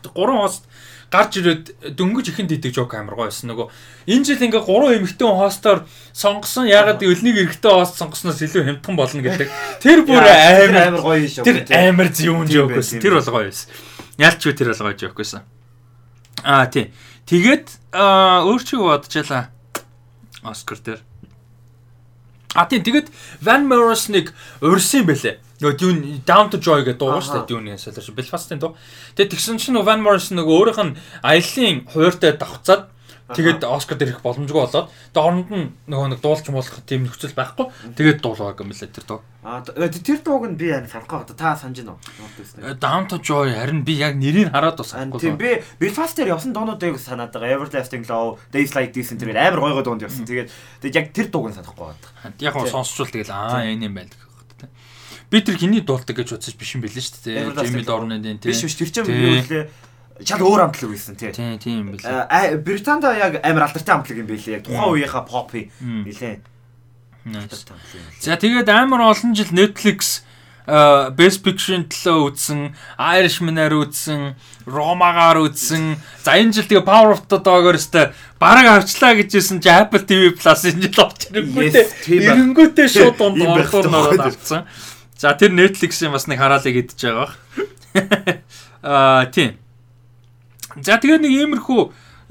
[0.05, 0.69] Гурван хост
[1.15, 3.51] гарч ирээд дөнгөж ихэнд идэг жок амар гоё байсан.
[3.51, 3.67] Нөгөө
[4.11, 5.79] энэ жил ингээ гурван эмэгтэй хостоор
[6.13, 6.69] сонгосон.
[6.69, 9.49] Ягаад өлнийг эрэхтэй хост сонгосноос илүү хямдхан болно гэдэг.
[9.81, 11.47] Тэр бүр амар амар гоё шок.
[11.47, 13.01] Тэр амар зүүн жок байсан.
[13.01, 13.71] Тэр бол гоё байсан.
[14.19, 15.41] Ялч юу тэр бол гоё жок байсан.
[16.45, 16.93] Аа тий.
[17.25, 17.67] Тэгээд
[17.97, 19.49] өөр чи юу бодчихлаа.
[20.45, 21.01] Оскар дээр.
[22.55, 23.09] А тий тэгээд
[23.41, 24.31] Van Morrison-ыг
[24.61, 25.41] урьсан бэлээ.
[25.65, 28.77] Нөгөө Dune Down to Joy гэдэг дуу шүү дээ Dune-ийн солиорч Belfast-ын дуу.
[29.17, 32.93] Тэгээд тэгсэн чинь Van Morrison нөгөө өөрийнх нь аяллаа хууртай давхцаад
[33.25, 37.73] Тэгээд Оскар дээр их боломжгүй болоод доорнд нь нөгөө нэг дуулч болох тийм нөхцөл байхгүй.
[37.97, 39.21] Тэгээд дуулааг юм лээ тэр дуу.
[39.41, 42.77] Аа тэр дууг нь би яг санахгүй та санаж байна уу?
[42.77, 45.25] Down to Joy харин би яг нэрийг хараад бас санахгүй.
[45.25, 47.65] Тийм би Belfast дээр явсан доонуудыг санаад байгаа.
[47.65, 50.29] Everlasting Love, Days Like This энэ амар гой гой дуунд явсан.
[50.29, 50.53] Тэгээд
[50.93, 52.37] яг тэр дууг нь санахгүй байгаа.
[52.45, 54.21] Яг нь сонсчул тэгэл аа энэ юм байл гэх
[54.61, 54.69] байна.
[55.33, 57.57] Би тэр хиний дуулдаг гэж бодсоч биш юм бэлээ шүү дээ.
[57.57, 58.37] Jamie Dornan тийм.
[58.53, 59.73] Биш биш тэр чинь юу вэ?
[60.23, 61.33] Шал өөр амтлаг байсан тий.
[61.35, 62.27] Тийм тийм юм билээ.
[62.31, 64.61] А Британд яг амар алдартай амтлаг юм билээ.
[64.61, 66.39] Яг тухайн үеийнхаа попи нилээ.
[68.21, 70.23] За тэгээд амар олон жил Netflix
[70.65, 72.61] Best Picture-ийн төлөө үзсэн,
[72.97, 74.33] Irishman-аар үзсэн,
[74.65, 76.01] Roma-гаар үзсэн.
[76.25, 80.33] За энэ жил тэгээ Power of the Dog-оор өстэй бараг авчлаа гэжсэн чи Apple TV
[80.33, 81.85] Plus энэ жил орж ирэнгүүтээ.
[82.09, 84.65] Ирэнгүүтээ шууд дунд орлоор нөрөөд авцсан.
[85.21, 87.29] За тэр Netflix-ийн бас нэг хараалыг идэж байгаа.
[88.85, 89.61] Аа тийм.
[90.83, 91.83] За тэгээ нэг иймэрхүү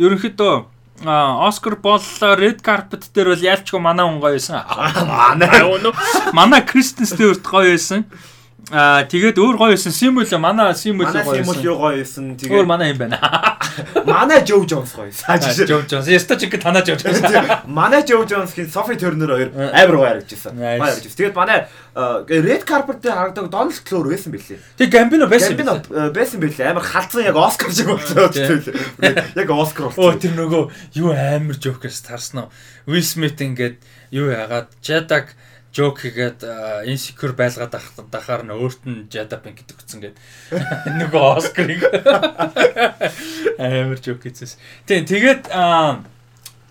[0.04, 0.56] ерөнхийдөө
[1.04, 4.62] Оскар боллоо Red Carpet дээр бол ялчгүй манай хүн гоё байсан.
[5.10, 5.50] Манай
[6.34, 8.06] манай Кристен Стюарт гоё байсан.
[8.72, 9.92] Аа тэгээд өөр гоё байсан.
[9.92, 11.44] Симул манай Симул гоё байсан.
[11.44, 12.40] Симул юу гоё байсан.
[12.40, 13.20] Тэгээд өөр манай юм байна.
[14.08, 15.12] Манай Joe Jones гоё.
[15.68, 16.08] Joe Jones.
[16.08, 17.20] Яста чиг танаа Joe Jones.
[17.68, 20.56] Манай Joe Jones-гийн Sophie Turner хоёр амар гоё харагдчихсан.
[20.56, 21.18] Гоё харагдчихсан.
[21.20, 21.68] Тэгээд манай
[22.30, 24.60] Red Carpet дээр харагдаг Donald Glover байсан бэлээ.
[24.80, 25.58] Тэг Gambino байсан.
[25.60, 25.76] Gambino
[26.16, 26.72] байсан бэлээ.
[26.72, 28.64] Амар халдсан яг Оскар шиг болчихсон.
[29.44, 30.08] Яг Оскар болчихсон.
[30.08, 30.64] Оо тэр нөгөө
[31.04, 32.50] юу амар тарсан уу?
[32.88, 33.82] Will Smith ингээд
[34.14, 35.36] юу яагаад Jadak
[35.74, 36.46] жок хийгээд
[36.86, 37.74] insecure байлгаад
[38.14, 40.18] дахаар нь өөрт нь Jada Pink гэдэг үтсэн гээд
[41.02, 41.82] нөгөө Оскарыг
[43.58, 44.54] амар жок хийсэн.
[44.86, 45.50] Тийм тэгээд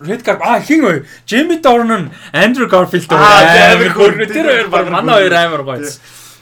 [0.03, 1.05] Red Carpet а хин вэ?
[1.27, 4.27] Jamie Dornan, Andrew Garfield амар хөргөө.
[4.31, 5.91] Тэр хоёр баг манай хоёр амар гоё.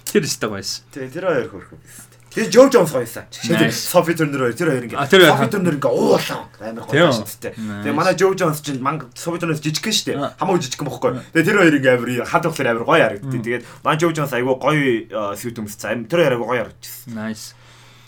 [0.10, 0.82] Тэр өстэй гоёс.
[0.94, 2.11] Тийм тэр хоёр хөргөө байсан.
[2.32, 3.28] Тэгээ Жо Джонс гоёсан.
[3.76, 5.04] Софи Тернер хоёр тэр хоёр ингээ.
[5.04, 7.54] Софи Тернер ингээ уулаа амар гоё шүү дээ.
[7.60, 10.32] Тэгээ манай Жо Джонс чинь манг Софи Тернер жижигхэн шүү А.
[10.32, 10.40] дээ.
[10.40, 11.12] Хамаагүй жижигхэн бохгүй.
[11.36, 13.42] Тэгээ тэр хоёр ингээ амар хад болохоор амар гоё харагдтыг.
[13.44, 15.60] Тэгээд манай Жо Джонс айгүй гоё сүйт.
[15.60, 17.12] Амар тэр хоёр айгүй гоё харагдчихсан.
[17.12, 17.46] Nice.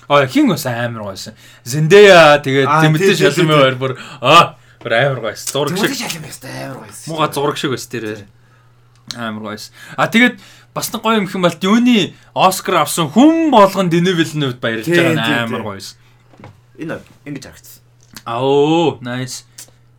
[0.07, 1.33] Аа хин бас амар гойсон.
[1.67, 3.91] Зендея тэгээд Аа, Тимоти Шалмын хоёр бүр
[4.23, 5.51] аа бүр амар гойсон.
[5.51, 6.95] Зураг шиг шалам ястай амар гоё.
[7.11, 8.23] мууга зураг шиг бас тэр
[9.15, 9.71] амар гойсон.
[9.95, 10.39] А тэгээд
[10.73, 15.45] бас нэг гоё юм хэм бол юуны Оскар авсан хүн болгон Дэни Вилневд баярлж байгаа
[15.45, 15.97] амар гойсон.
[16.77, 17.81] Энэ ингэж харагдсан.
[18.25, 19.45] Аа nice.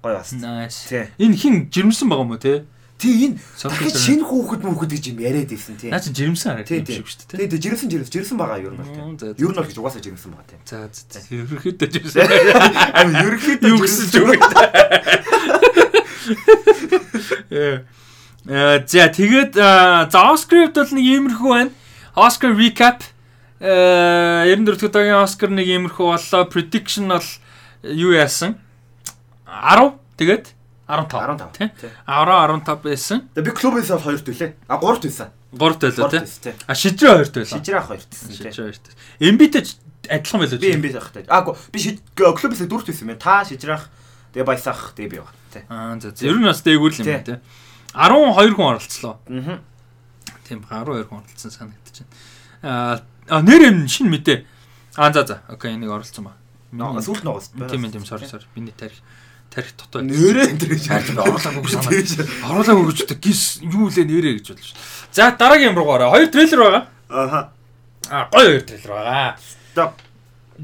[0.02, 0.34] Гоё бас.
[0.34, 1.08] Nice.
[1.18, 2.66] Энэ хин жирэмсэн байгаа мó те?
[2.98, 3.90] Тий энэ Тернер.
[3.90, 5.90] шинэ хүүхэд мөнхөд гэж юм яриад ирсэн тий.
[5.90, 7.38] Наа чи жирэмсэн харагдсан юм шиг шүү дээ.
[7.38, 9.34] Тий тий жирэмсэн жирэмсэн жирэмсэн байгаа юу юм за, тий.
[9.34, 9.42] за.
[9.42, 10.58] Юу бол гэж угаасаа жирэмсэн байгаа тий.
[10.64, 11.18] За за.
[11.34, 12.22] Ерөнхийдөө жирэмсэн.
[12.94, 14.42] Ами ерөнхийдөө Юу гэсэн ч үг.
[17.50, 17.84] Э.
[18.46, 21.72] Э за тэгээд а, за Оскар бол нэг иймэрхүү байна.
[22.12, 23.00] Оскар recap
[23.60, 26.44] э 94 дахь удаагийн Оскар нэг иймэрхүү боллоо.
[26.44, 27.24] Prediction бол
[27.82, 28.60] юу яасан?
[29.48, 30.52] 10 тэгээд
[30.84, 31.08] 15.
[31.08, 31.52] 15.
[31.56, 31.68] Тий.
[31.80, 31.90] Тий.
[32.04, 32.28] 10
[32.60, 33.24] 15 байсан.
[33.32, 34.52] Тэгээ би клубээс бол хоёрт үлээ.
[34.68, 35.32] А гуравт байсан.
[35.56, 36.52] 3 төлөө Гуравт тий.
[36.68, 37.48] А шижрээ 2 төлөө.
[37.48, 38.52] Шижрээ ах хоёрт байсан тий.
[38.52, 38.96] Шижрээ 2 төлөө.
[39.24, 39.64] Эмбитэй
[40.12, 40.60] адилхан байлоо.
[40.60, 41.24] Би ах тий.
[41.32, 41.78] А би
[42.20, 43.16] клубээс дөрөвт байсан юм.
[43.16, 43.88] Та шижрээ ах
[44.36, 45.64] тэгээ баясаах тэгээ би байгаа тий.
[45.72, 46.12] Аа за.
[46.20, 47.40] Ер нь бас дээгүүр л юм Тий.
[47.94, 48.34] Байна тий.
[48.34, 49.18] 12 хүн оролцлоо.
[49.28, 49.58] Аа.
[50.48, 53.00] Тийм 12 хүн оролцсон байна.
[53.30, 54.44] Аа нэр юм шин мэдээ.
[54.96, 55.42] Аа за за.
[55.48, 56.32] Окей энийг оролцсон ба.
[56.74, 57.50] Сүлт ногоос.
[57.54, 58.44] Тийм тийм sorry sorry.
[58.54, 58.98] Миний тарих
[59.54, 60.02] тарих дотоо.
[60.02, 62.50] Нэрээ энэ тэр Шаард оруулаагүй гэж санаа.
[62.50, 64.78] Оруулаагүй гэж одоо гис юу лээ нэрээ гэж бодлоо шүү.
[65.14, 66.10] За дараагийн юм руу гараа.
[66.10, 66.82] Хоёр трейлер байгаа.
[67.08, 67.40] Аха.
[68.10, 69.94] Аа гоё хоёр трейлер байгаа.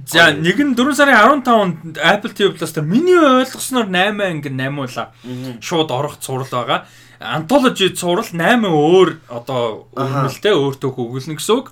[0.06, 4.78] За нэг нь 4 сарын 15-нд Apple TV Plus дээр миний ойлгосноор 8 анги 8
[4.78, 5.10] уулаа
[5.58, 6.86] шууд орох цуврал байгаа.
[7.20, 11.68] Anthology цуврал 8 өөр одоо өрнөлтэй өөр төөх өгүүлнэ гэсэн үг.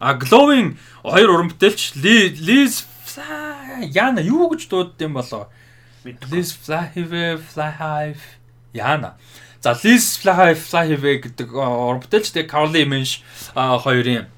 [0.00, 2.84] А Glowing хоёр уран бүтээлч Li- Liz
[3.96, 5.48] Яна юу гэж дуудд юм болоо?
[6.04, 8.20] Liz Flyhive Flyhive
[8.76, 9.16] Яна.
[9.60, 13.24] За Liz Flyhive Flyhive гэдэг уран бүтээлч тэгээ Carly Mensch
[13.56, 14.28] хоёрын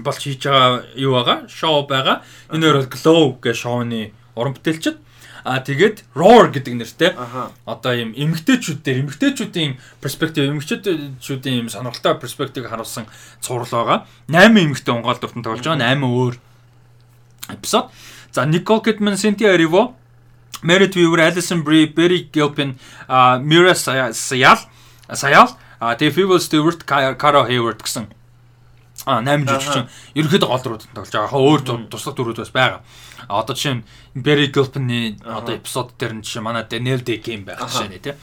[0.00, 1.48] болж хийж байгаа юу байгаа?
[1.48, 2.20] Шоу байгаа.
[2.52, 4.96] Энэ хоёр Glow гэх шоуны уран бүтээлчд.
[5.44, 7.10] А тэгээд Roar гэдэг нэртэй
[7.64, 13.08] одоо юм эмгтээчүүд дээр эмгтээчүүдийн перспектив эмгтээчүүдийн юм сонирхолтой перспектив харуулсан
[13.40, 13.98] цуврал байгаа.
[14.28, 15.96] 8 эмгтээ Монголд дуртан тоглож байгаа.
[15.96, 16.34] 8 өөр
[17.56, 17.88] эпизод.
[18.32, 19.96] За Nicole Kidman, Cynthia Erivo,
[20.62, 25.48] Meredith Weaver, Alison Brie, Barry Gilpin, а Mira Sayal, Sayal,
[25.80, 28.12] а тэгээ Phoebe Stewart, Cara Hayward гэсэн
[29.08, 31.30] А 8 жүжигчин ерөөхдөө гол руу тоглож байгаа.
[31.32, 32.80] Хаа өөр туслах дүрүүд бас байгаа.
[33.30, 33.84] Одоо жишээ нь
[34.18, 38.14] Barry Gilpin-ы одоо эпизод дээр нь жишээ манай Daniel Day-ийн байх жишээ нэ тий.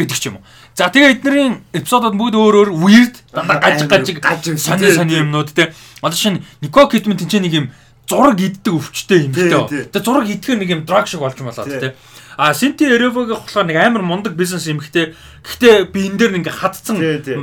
[0.00, 0.44] Гэдэг ч юм уу.
[0.72, 4.56] За тэгээ эднэрийн эпизодууд бүгд өөр өөр weird дандаа гаж гаж Гаж юм.
[4.58, 5.68] сони сони юмнууд тий.
[6.00, 7.66] Одоо жишээ нь Nicole Kidman тэнцээ нэг юм
[8.08, 9.48] зураг иддэг өвчтэй юм Тий.
[9.92, 11.92] Тэгээ зураг идэхээр нэг юм drug шиг болж болоод Тий.
[12.36, 15.14] А Cynthia Erivo-гийн болохоор нэг амар мундаг бизнес юм хтэй.
[15.46, 16.98] Гэхдээ би энэ дээр нэг ингээ хатцсан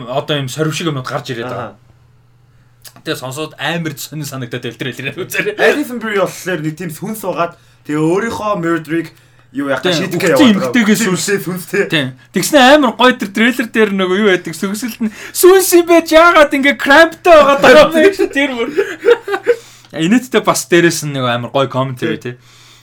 [0.10, 1.76] одоо юм сорив шиг юмуд гарч ирээд байгаа.
[3.02, 5.56] Тэгээ сонсоод амар сонир санагдаад дэлтрэлэр үзээрэй.
[5.58, 7.58] Alison Brie болохоор нэг тийм сүнс угаад
[7.90, 9.08] тэгээ өөрийнхөө murder-ыг
[9.52, 12.14] юу яах Тийм, шийдэхээ үхсэн эмэгтэйгээс сүнс- сүнстэй.
[12.32, 16.54] Тэгснэ амар гоё тэр трейлер дээр нөгөө юу байдаг сүнсэлт нь сүнс юм байж яагаад
[16.56, 18.70] ингээ крамптай байгаа даа юм шиг тэр бүр.
[19.92, 22.36] Инээдтэй бас дээрээс нь нөгөө амар гоё комментари тий.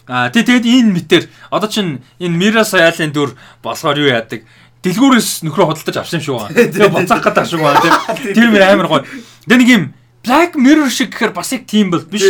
[0.05, 3.33] Аа тий тэгэд энэ мэтэр одоо чин энэ Мира Саялын дүр
[3.65, 4.45] болохоор юу яадаг
[4.85, 6.53] дэлгүүрээс нөхрөө худалдаж авсан юм шиг байна.
[6.73, 8.33] Тэгээ буцаах гэдэг шиг байна тий.
[8.37, 9.03] Тэр мөр амар гоё.
[9.49, 9.85] Тэгээ нэг юм
[10.29, 12.21] Black Mirror шиг гэхээр бас яг тийм бол биш.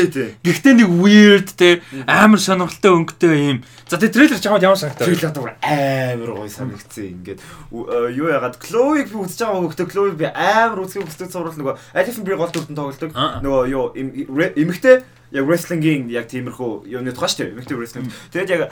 [0.47, 3.59] Гэхдээ нэг weird те амар сонирхолтой өнгөтэй юм.
[3.91, 5.03] За тэгээ трейлер чамд ямар санагдав?
[5.11, 10.12] Трейлер дуур амар гоё санагдсан ингээд э, юу яагаад Chloe-г би үзэж байгаа хөхтө Chloe
[10.15, 13.41] би амар үзэх хөстөд цуврал нөгөө Alison Brie гол дүртэн тоглодог Аа.
[13.43, 15.03] нөгөө юу эмэгтэй
[15.33, 18.63] яг wrestling-ийн яг тиймэрхүү юуны тухай шүү дээ эмэгтэй wrestling тэгээд яг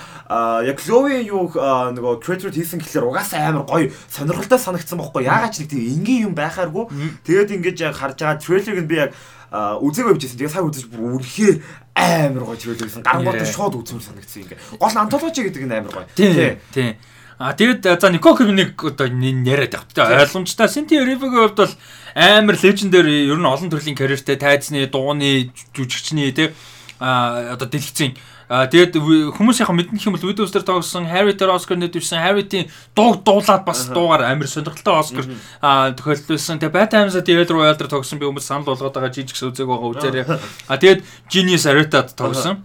[0.65, 5.65] яг Chloe юу нөгөө creator хийсэн гэхэлэр угаасаа амар гоё сонирхолтой санагдсан бохоггүй яагаад ч
[5.65, 6.85] нэг тийм энгийн юм байхааргүй
[7.28, 9.12] тэгээд ингэж яг харж байгаа трейлерыг нь би яг
[9.53, 11.57] үзээгүй бичсэн тэгээд сая үзэж бүр үнэхээр
[11.97, 13.53] амар гоё трейлер байсан гарангууд Yeah.
[13.53, 16.57] шууд үзмэр санагдсан ингээ гол нь антологи гэдэг нь амар гоё Тийм.
[16.73, 16.97] Тийм.
[17.39, 20.24] А тэгээд за Никол Кивнийг одоо яриад явах.
[20.24, 20.69] Ойлгомжтой.
[20.69, 21.74] Синти Ревигийн хувьд бол
[22.16, 26.51] амар лежендэр ер нь олон төрлийн карьертэй тайзны, дууны, жүжигчний тий
[26.98, 28.16] а одоо дэлгэцийн
[28.47, 32.70] А тэгээд ви- хүмүүсийнхэн мэднэх юм бол Windows дээр тоглосон Harry дээр Oscar нэдвэрсэн Harry-ийн
[32.94, 35.26] дууг дуулаад бас дуугаар амар сонирхолтой Oscar
[35.59, 36.62] а тохиолдуулсан.
[36.62, 39.90] Тэгээд Bad Times-а Devil Royale дээр тоглосон би хүмүүс санал болгоод байгаа жижиг үзег байгаа
[39.98, 40.24] үзээрэй.
[40.70, 42.62] А тэгээд Genius Areta-д тоглосон.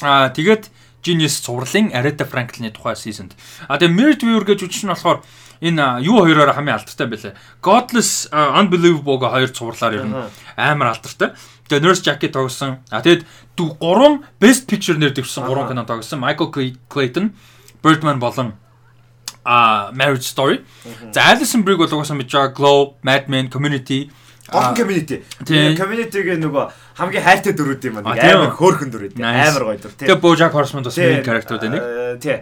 [0.00, 0.72] А тэгээд
[1.04, 3.28] Genius цувралын Aretha Franklin-ы тухай season.
[3.68, 5.20] А тэгээ Merit Viewer гэж үжиж нь болохоор
[5.60, 7.32] энэ юу хоёроор хамгийн алдартай байлаа.
[7.62, 10.14] Godless Unbelievable-г хоёр цувралаар ер нь
[10.56, 11.36] амар алдартай.
[11.68, 12.80] Тэгээ Nurse Jackie тогсон.
[12.90, 13.24] А тэгээд
[13.56, 16.24] гурван Best Picture нэр дэвшсэн гурван кино тогсон.
[16.24, 17.36] Michael Clayton,
[17.82, 18.54] Birdman болон
[19.44, 20.64] а Marriage Story.
[21.12, 24.10] За Alison Brie бол угаасаа мэдж байгаа Glow, Mad Men, Community
[24.50, 25.22] Голдон community.
[25.78, 26.64] Community-г нөгөө
[26.98, 28.18] хамгийн хайртай дөрүүд юм байна.
[28.18, 29.20] Амар хөөрхөн дөрүүд.
[29.22, 29.94] Амар гоё дүр.
[29.94, 31.82] Тэгээ BoJack Horseman бас character дээ нэг.
[32.18, 32.38] Тий.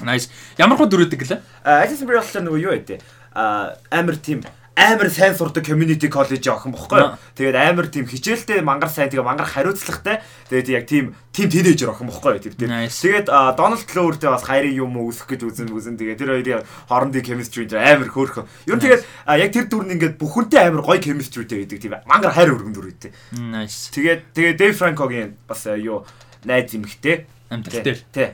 [0.00, 0.32] Nice.
[0.56, 1.40] Ямар гоо дөрүүд гэлээ?
[1.68, 3.04] Alison Brie болохоор нөгөө юу байдэ?
[3.36, 4.40] А амар тийм
[4.76, 7.04] амар сайн сурдаг community college охин бохгүй.
[7.36, 10.24] Тэгээд амар тийм хичээлтэй мангар сайн тэгээ мангар хариуцлагатай.
[10.48, 12.72] Тэгээд яг тийм тийм тинейжер охин бохгүй тэр тийм.
[12.72, 17.68] Тэгээд Donald Glover-тэй бас хайрын юм үүсэх гэж үзэн үзэн тэгээд тэр хоёрын хоорондын chemistry
[17.68, 18.48] амар хөөрхөн.
[18.64, 22.32] Ер нь тэгээд яг тэр дүр нь ингээд бүхэнтэй амар гоё chemistryтэй байдаг тийм мангар
[22.32, 23.12] хайр өргөн дүр үйтэй.
[23.36, 23.92] Nice.
[23.92, 26.08] Тэгээд тэгээд Dave Franco-гийн бас юу
[26.48, 27.28] найз эмэгтэй
[27.60, 28.00] дээр.
[28.08, 28.28] Тий.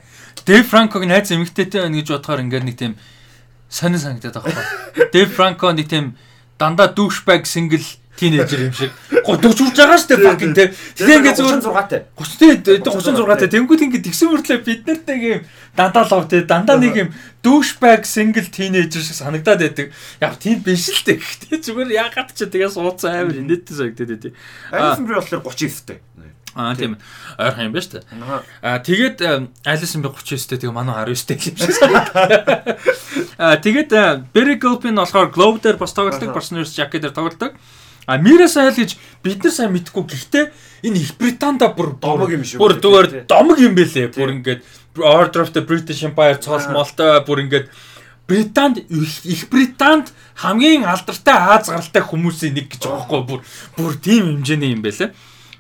[0.49, 2.93] Dave Franco-гийн найз эмэгтэйтэй байна гэж бодохоор ингээд нэг тийм
[3.69, 5.13] сонир санагдаад байгаа байхгүй.
[5.13, 6.17] Dave Franco нэг тийм
[6.57, 7.85] дандаа douchebag single
[8.19, 8.91] тинейжер юм шиг.
[9.29, 10.73] Годогч урж байгаа дээ fucking те.
[10.97, 12.01] Тэгээ ингээ зүгээр 36-тай.
[12.17, 13.49] 30 36-тай.
[13.53, 15.41] Тэнгүүд ингээ тэгсэн мөрлөө бид нартай юм
[15.77, 16.43] дандаа лав те.
[16.43, 17.11] Дандаа нэг юм
[17.45, 19.93] douchebag single teenager шиг санагдаад байдаг.
[20.19, 21.21] Яг тийм биш л те.
[21.21, 24.33] Гэхдээ зүгээр яагаад ч тэгээ суудсан амар инээдтэй санагдаад байдаг.
[24.73, 25.99] Алисон би болохоор 39-тэй.
[26.59, 26.99] Аа тийм
[27.39, 28.43] ойрхон юм байна шүү дээ.
[28.67, 29.19] Аа тэгээд
[29.63, 31.79] Алисон би 39-тэй тэгээ манай 19-тэй юм шиг.
[33.39, 33.95] Аа тэгээд
[34.35, 37.55] Barry Gilpin болохоор Globe дээр бас тоглолдог, Nurse Jackie дээр тоглолдог.
[38.09, 40.45] А Мира Сайл гэж бид нар сайн мэдгүй гэхдээ
[40.89, 42.57] энэ Их Британда бүр домог юм шүү.
[42.57, 44.17] Бүр зүгээр домог юм бэлээ.
[44.17, 44.65] Бүр ингээд
[44.97, 47.69] Order of the British Empire цоол молтой бүр ингээд
[48.25, 50.09] Британд Их Британд
[50.41, 53.41] хамгийн алдартай Аз гаралтай хүмүүсийн нэг гэж байгаа хгүй бүр
[53.77, 55.13] бүр тийм хэмжээний юм байлаа.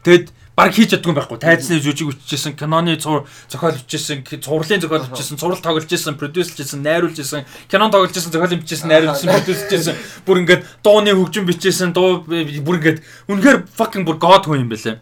[0.08, 1.38] Тэгэд баг хийж чаддгүй байхгүй.
[1.38, 7.14] Тайцны жүжиг үтчихсэн, киноны зохиол бичсэн, цувралын зохиол бичсэн, цуврал тоглож исэн, продюсерлж исэн, найруулж
[7.22, 9.94] исэн, кинон тоглож исэн, зохиол бичсэн, найруулж исэн, продюсерлж исэн.
[10.26, 14.98] Бүр ингээд дууны хөгжим бичсэн, дуу бүр ингээд үнэхээр fucking бүр god хүн юм байлаа.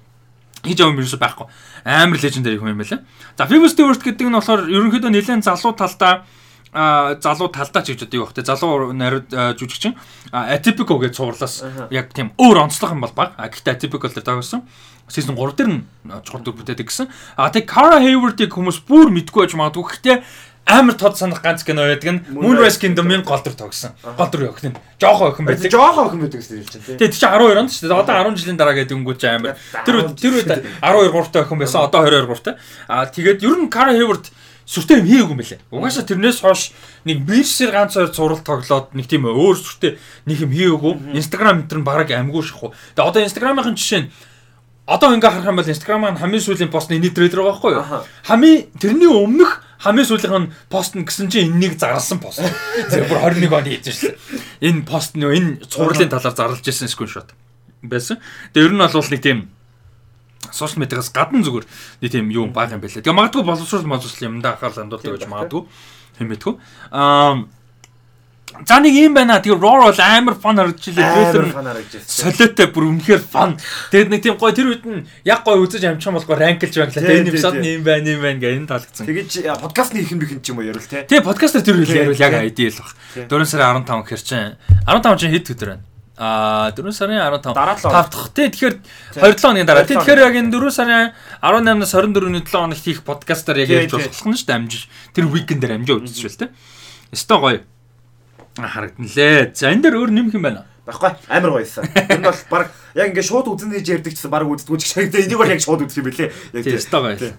[0.60, 1.46] Хийж байгаа юм ерөөсөй байхгүй.
[1.88, 3.00] Амар лежендари хүн юм байлаа.
[3.40, 6.28] За Famous Stewart гэдэг нь болохоор ерөнхийдөө нэлээд залуу талдаа
[6.76, 9.96] а залуу талдаа ч гэж бодъё байх те залуу нариуд жүжигчин
[10.28, 14.66] atypical гэж цуурлаас яг тийм өөр онцлог юм бол баг гэхдээ atypical дээр тагсан
[15.08, 15.80] season 3 дээр нь
[16.26, 17.06] чухал дүр бүтээдэг гэсэн.
[17.36, 20.02] А тэг Cara Hayward-ыг хүмүүс бүр мэдгүй байж магадгүй.
[20.02, 20.16] Гэхдээ
[20.66, 23.94] амар тод санах ганц кино байдаг нь Moonrise Kingdom-ын гол дүр тогсон.
[24.02, 25.70] Гол дүр охин нь жоохон охин байдаг.
[25.70, 26.98] Жоохон охин байдаг гэсэн хэлж байна.
[26.98, 28.02] Тэгээ чи 12 онд шүү дээ.
[28.02, 29.54] Одоо 10 жилийн дараа гэдэг өнгөж амар.
[29.86, 30.50] Тэр тэр үед
[30.82, 31.86] 12 3 та охин байсан.
[31.86, 32.58] Одоо 22 3 та.
[32.90, 34.26] А тэгээд ер нь Cara Hayward
[34.66, 35.62] сүртэй юм хийгээгүй юм байлээ.
[35.70, 36.74] Угаасаа тэрнээс хойш
[37.06, 39.94] нэг бирсээр ганц хоёр зураг тоглоод нэг тийм өөр сүртэй
[40.26, 41.14] нэг юм хийгээгүй.
[41.14, 42.74] Instagram мэтэр нь бараг амгүй шахуу.
[42.98, 44.10] Тэгээ одоо Instagram-ын жишээ нь
[44.86, 47.84] одоо ингээ харах юм бол Instagram маань хамгийн сүүлийн постны энэ трейлер байгаа байхгүй юу?
[48.22, 52.40] Хамгийн тэрний өмнөх хамгийн сүүлийнх нь пост нь гэсэн чинь энэнийг зарласан пост.
[52.88, 54.14] Зэрэг бүр 21 он хийж шээ.
[54.62, 57.34] Энэ пост нөө энэ цувралын талаар зарлж ирсэн скриншот
[57.82, 58.22] байсан.
[58.54, 59.38] Тэгээ ер нь бол нэг тийм
[60.54, 61.66] сошиал медиагаас гадна зүгээр
[62.00, 63.02] нэг тийм юм баг юм байлаа.
[63.02, 65.62] Тэгээ магадгүй боловсрол боловсрол юмдаа анхаарал хандуулдаг гэж магадгүй
[66.22, 66.54] хэмээтгүү.
[66.94, 67.44] Аа
[68.64, 69.42] За нэг юм байна.
[69.44, 71.04] Тэгээ Raw бол амар фан харагдаж илээ.
[71.34, 71.46] Трейлер
[72.06, 73.60] солиотой бүр үнэхээр фан.
[73.92, 76.72] Тэгээд нэг тийм гоё тэр үед нь яг гоё үзэж амжих юм бол гоё ранклж
[76.72, 77.02] байглаа.
[77.04, 79.04] Тэгээд энэ эпизод нь юм байна, юм байна гэх энэ таалагдсан.
[79.04, 79.28] Тэгээд
[79.60, 81.04] подкастны ихэн бихэн ч юм уу ярил те.
[81.04, 82.90] Тэгээ подкастаар тэр үед ярил яг ideal баг.
[83.28, 84.56] 4 сарын 15 гэхэр чинь
[84.88, 85.84] 15 чинь хэд өдөр байна?
[86.16, 88.76] А 4 сарын 15 5 дахь тий тэгэхээр
[89.20, 91.12] 27 хоногийн дараа тий тэгэхээр яг энэ 4 сарын
[91.44, 95.76] 18-наас 24-ний 7 хоногт хийх подкастаар яг ярьж болох нь шүү дээ амжиж тэр уикендээр
[95.76, 96.50] амжиж үзчихвэл тий.
[97.12, 97.60] Өстой гоё
[98.64, 99.52] харагдан лээ.
[99.52, 100.64] За энэ дээр өөр нэмэх юм байна.
[100.86, 101.84] Баггүй амар гоёсан.
[101.92, 105.36] Энэ бол баг яг ингээ шууд үзэн гэж ярьдаг гэсэн баг үздэггүй ч гэсэн энийг
[105.36, 106.30] бол яг шууд үзэх юм бэлээ.
[106.54, 107.34] Яг тийм өстой гоё.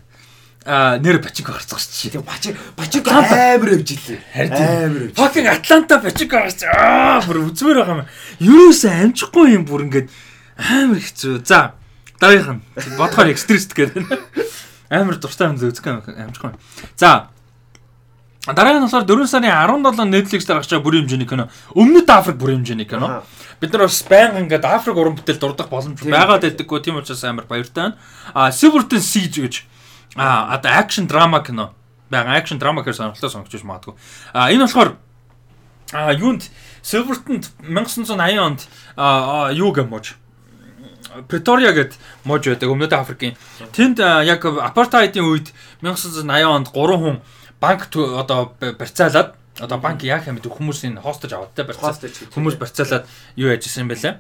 [0.67, 2.27] А нэр Пачинко гарцгаа шүү дээ.
[2.27, 4.19] Пачи Пачинко амар явж илээ.
[4.35, 5.15] Амар.
[5.15, 8.11] Fucking Атланта Пачинко гарч аа бүр үзмээр байгаа юм.
[8.43, 10.11] Юусэн амжихгүй юм бүр ингээд
[10.59, 11.47] амар хэцүү.
[11.47, 11.79] За
[12.19, 14.11] дараагийнх нь бодохоор экстрист гэдэг.
[14.91, 16.51] Амар дуртай юм үзэх амжихгүй.
[16.99, 17.31] За
[18.47, 21.49] Дараа нь болохоор 4 сарын 17 Netflix дээр гарч байгаа бүрийн хэмжээний кино.
[21.75, 23.23] Өмнөд Африк бүрийн хэмжээний кино.
[23.59, 27.43] Бид нар бас байнга ингээд Африк уран бүтээл дурдах боломж байгаад байдаггүй тийм учраас амар
[27.43, 27.97] баяртай байна.
[28.31, 29.65] А Silverton Siege гэж
[30.15, 31.73] а одоо акшн драма кино.
[32.09, 33.95] Бага акшн драма гэхэр сонирхолтой сонгож магадгүй.
[34.31, 34.95] А энэ болохоор
[35.91, 36.47] а юунд
[36.83, 38.61] Silverton 1980 онд
[39.59, 40.15] юу гэмож
[41.27, 43.35] Претория гэд мож байдаг өмнөд Африкийн.
[43.73, 45.51] Тэнд яг апартайдын үед
[45.81, 47.17] 1980 онд 3 хүн
[47.59, 51.97] банк одоо барьцаалаад одоо банк яах юм бэ хүмүүсийн хостож аваад те барьцаа
[52.33, 53.05] хүмүүс барьцаалаад
[53.35, 54.15] юу яжсэн юм бэлээ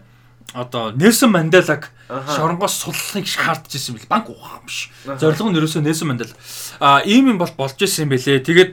[0.53, 4.89] одоо Нельсон Манделаг шоронгоос суллахыг шаардж ирсэн бэл банк ухаан биш.
[5.03, 6.31] Зорилго нь ерөөсөө Нельсон Мандела.
[6.79, 8.47] А ийм юм бол болж ирсэн юм бэлээ.
[8.47, 8.71] Тэгээд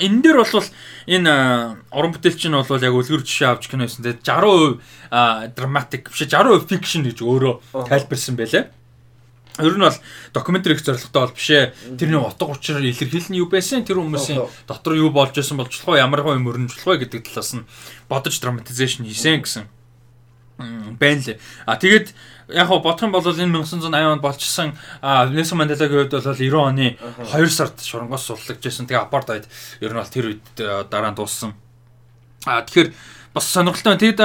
[0.00, 0.68] энэ дээр бол
[1.06, 1.32] энэ
[1.92, 4.08] уран бүтээлч нь бол яг үлгэр жишээ авч кино хийсэн.
[4.08, 4.80] Тэгээд 60%
[5.12, 8.72] а, драматик биш 60% fiction гэж өөрөө тайлбарсан байлээ.
[9.58, 9.94] Ер нь бол
[10.34, 11.74] докюментари их зорилготой бол бишээ.
[11.94, 13.86] Тэрний утга учир илэрхийлэл нь юу байсан?
[13.86, 16.02] Тэр хүмүүсийн дотор юу болж байсан болчлох вэ?
[16.02, 17.62] Ямар хүн мөрөнжлөх вэ гэдэг талаас нь
[18.10, 19.64] бодож драматизашн хийсэн гэсэн.
[20.98, 21.38] Байна лээ.
[21.66, 22.10] А тэгээд
[22.50, 26.50] яг хоо бодох юм бол энэ 1980 онд болчихсон а, Нельсон Манделагийн хувьд бол 90
[26.58, 28.90] оны 2 сард шоронгоос суллагжсэн.
[28.90, 29.46] Тэгээ апартайд
[29.78, 31.54] ер нь бол тэр үед э, дараа нь дууссан.
[32.42, 32.90] А тэгэхээр
[33.34, 33.94] бас сонирхолтой.
[33.94, 34.02] байна.
[34.02, 34.20] Тэгээд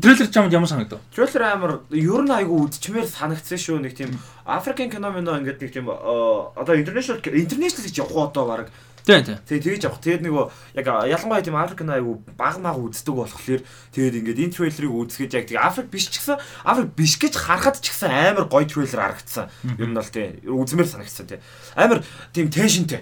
[0.00, 1.00] трейлер чамд ямар санагдав?
[1.14, 5.72] Трейлер амар ер нь айгу үдчмээр санагдсан шүү нэг тийм Африкийн кино мино ингээд нэг
[5.72, 8.68] тийм э, одоо интернэшнл интернэшнл гэж явах одоо баг
[9.04, 9.38] Тийм тийм.
[9.48, 10.00] Тэгээ тэгэж явах.
[10.04, 10.44] Тэгээд нөгөө
[10.76, 13.62] яг ялангуяа тийм Африк айгу баг маг үздэг болохоор
[13.96, 16.36] тэгээд ингээд энэ трейлерыг үзэхэд яг тийм Африк биш ч гэсэн
[16.68, 19.48] Африк биш гэж харахад ч гэсэн амар гоё трейлер харагдсан.
[19.80, 21.40] Ер нь бол тийм үзмээр санагдсан тийм.
[21.74, 22.04] Амар
[22.36, 23.00] тийм теншнтэй.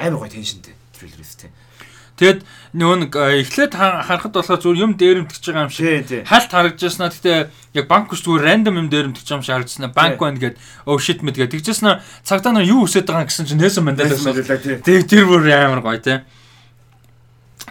[0.00, 1.36] Амар гоё теншнтэй трейлер өс
[2.16, 2.40] тийм.
[2.40, 2.40] Тэгээд
[2.78, 5.86] нөгөө нэг э, эхлээд ха- харахад болохоор зүгээр юм дээрэмдэж байгаа юм шиг
[6.30, 7.38] хальт харагдажснаа гэхдээ
[7.74, 9.90] яг банк биш зүгээр рандом юм дээрэмдэж байгаа юм шиг харагдсан.
[9.90, 13.58] Банк байна гэд oh shit мэд гэд тэгжсэн цагдаа нар юу өсөд байгаа гэсэн чинь
[14.22, 14.78] Мэдээлээ тийм.
[14.86, 16.22] Тэг тэр бүр амар гоё те.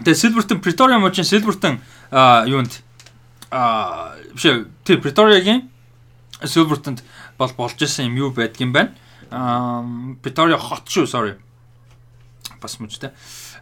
[0.04, 1.80] Тэгээ Pretoria мужийн Silverton
[2.12, 2.84] а юунд
[3.50, 5.70] а биш тий Pretoria-гийн
[6.42, 7.00] Silverton-д
[7.38, 8.92] бол болж исэн юм юу байдгийм байна.
[9.30, 9.80] А
[10.20, 11.34] Pretoria хот шүү sorry.
[12.60, 13.10] Бас мужтэй.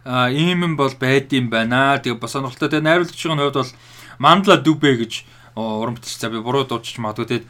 [0.05, 1.99] Ийм юм бол байдсан байна.
[1.99, 2.69] Тэгээ бас сонирхолтой.
[2.69, 3.71] Тэгээ найруулагчийн хувьд бол
[4.19, 5.23] Mandla Dube гэж
[5.55, 7.43] уран бүтээлч за би буруу дуучиж магадгүй.
[7.43, 7.45] Тэгээд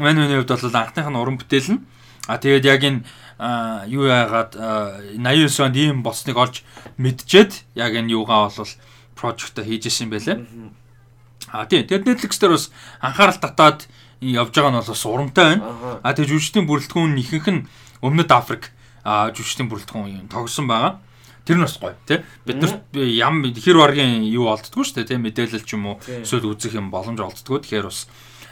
[0.00, 1.84] мань миний хувьд бол анхных нь уран бүтээл нь.
[2.28, 3.00] А тэгээд яг энэ
[3.88, 6.64] юу яагаад а, 89 онд ийм болсныг олж
[6.98, 8.72] мэдчихэд яг энэ юугаа бол
[9.16, 10.36] прожектоо хийж исэн юм байлээ.
[11.52, 12.70] А тийм тэгээд Netflix дээр бас
[13.00, 13.88] анхаарал татаад
[14.20, 16.00] явж байгаа нь бол бас урамтай байна.
[16.02, 17.66] А тэгээд жүжигчдийн бүрэлдэхүүн ихэнх нь
[18.04, 18.70] Өмнөд Африк
[19.04, 21.00] а жүжигчдийн бүрэлдэхүүн юм тогсон байгаа.
[21.48, 22.20] Тэр нь бас гоё тий.
[22.44, 26.52] Бид нар ям хэр баргийн юу олддгоо шүү дээ тий мэдээлэл ч юм уу эсвэл
[26.52, 27.64] үзэх юм боломж олддгоо.
[27.64, 28.04] Тэгэхээр бас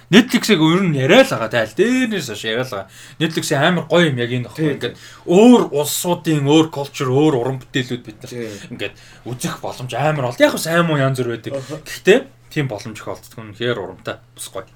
[0.09, 2.89] Netflix-ийг ер нь яриа л байгаа тайл дээрнээс хойш яриа л байгаа.
[3.21, 4.73] Netflix-ийн амар гоё юм яг энэ баггүй.
[4.81, 4.97] Ингээд
[5.29, 8.33] өөр улсуудын өөр culture, өөр уран бүтээлүүд бид нар
[8.71, 8.95] ингээд
[9.29, 10.41] үзэх боломж амар бол.
[10.41, 11.53] Яг бас аймаа янз бүр байдаг.
[11.59, 12.19] Гэхдээ
[12.55, 14.71] тийм боломж их олддог нь хэр урамтай бас гоё.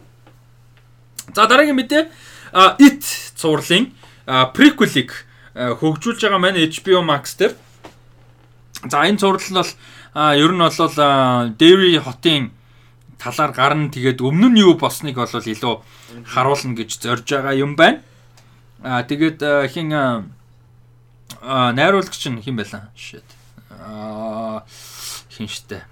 [1.30, 2.10] За дараагийн мэдээ
[2.82, 3.06] It
[3.38, 3.94] цувралын
[4.26, 5.14] prequel-ийг
[5.55, 7.55] хөгжүүлж байгаа маань HBO Max дээр.
[8.89, 9.40] За энэ нь бол
[10.15, 10.94] ер нь бол
[11.61, 12.51] Derry хотын
[13.20, 15.74] талаар гарна тэгээд өмнө нь юу болсныг бол илүү
[16.24, 18.01] харуулна гэж зорж байгаа юм байна.
[18.81, 19.93] А тэгээд хин
[21.44, 22.89] найруулагч нь хэн байлаа?
[22.97, 23.28] Shit.
[23.69, 24.65] А
[25.28, 25.85] хин штэ.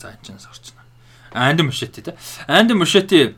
[0.00, 0.80] За энэ ч сорчно.
[1.32, 2.16] Анди Мушети те.
[2.46, 3.36] Анди Мушети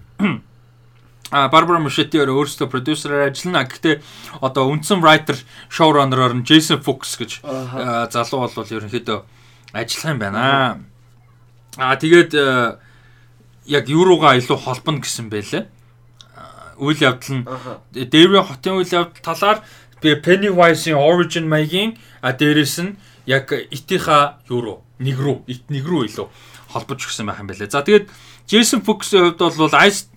[1.31, 3.65] а Барбара Мушетиор өөрөөсөө продюсераар ажиллана.
[3.65, 4.03] Гэхдээ
[4.43, 5.39] одоо үндсэн writer
[5.71, 9.19] showrunner-оор нь Jason Fuchs гэж а, залуу бол ерөнхийдөө
[9.73, 10.83] ажиллах юм байна.
[11.79, 12.35] Аа тэгээд
[13.71, 15.71] яг юуруугаа илүү холбоно гэсэн байлээ.
[16.35, 17.47] А, Үйл явдал нь.
[17.95, 19.63] Derry хотын үйл явдал талаар
[20.03, 22.97] Pennywise-ийн origin маягийн а дээрэс нь
[23.27, 26.27] яг итийнхаа юу руу нэг рүү ит нэг рүү илүү
[26.73, 27.71] холбож өгсөн байх юм байлээ.
[27.71, 28.09] За тэгээд
[28.49, 30.09] Jason Fuchs-ийн хувьд бол Ice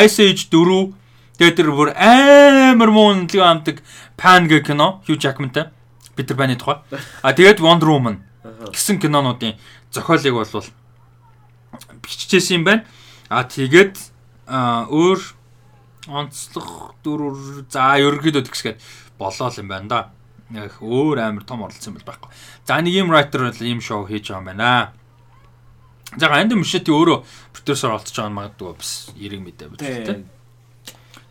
[0.00, 0.94] Ice Age 4
[1.36, 3.84] тэгээд тэр бүр амар муу нөлөө амдаг
[4.16, 5.68] Pan гэх кино Hugh Jackman-тай
[6.16, 6.80] Peter Pan-ы тухай.
[7.22, 8.20] А тэгээд Wonder Woman
[8.72, 9.56] гэсэн кинонуудын
[9.92, 10.64] зохиолыг бол
[12.02, 12.84] биччихсэн юм байна.
[13.28, 13.96] А тэгээд
[14.48, 15.20] өөр
[16.08, 18.78] онцлог дүр за ерөнхийдөө тэгсгээд
[19.16, 20.00] болоо л юм байна да.
[20.52, 22.30] Яг өөр амар том оролцсон юм бол байхгүй.
[22.68, 24.92] За нэг юм writer ийм шоу хийж байгаа юм байна.
[26.16, 27.24] За Анди Мушети өөрөө
[27.56, 29.78] продюсер олцож байгаа нь магадгүй бас эрэг мэдээ үү?
[29.80, 30.28] Тийм.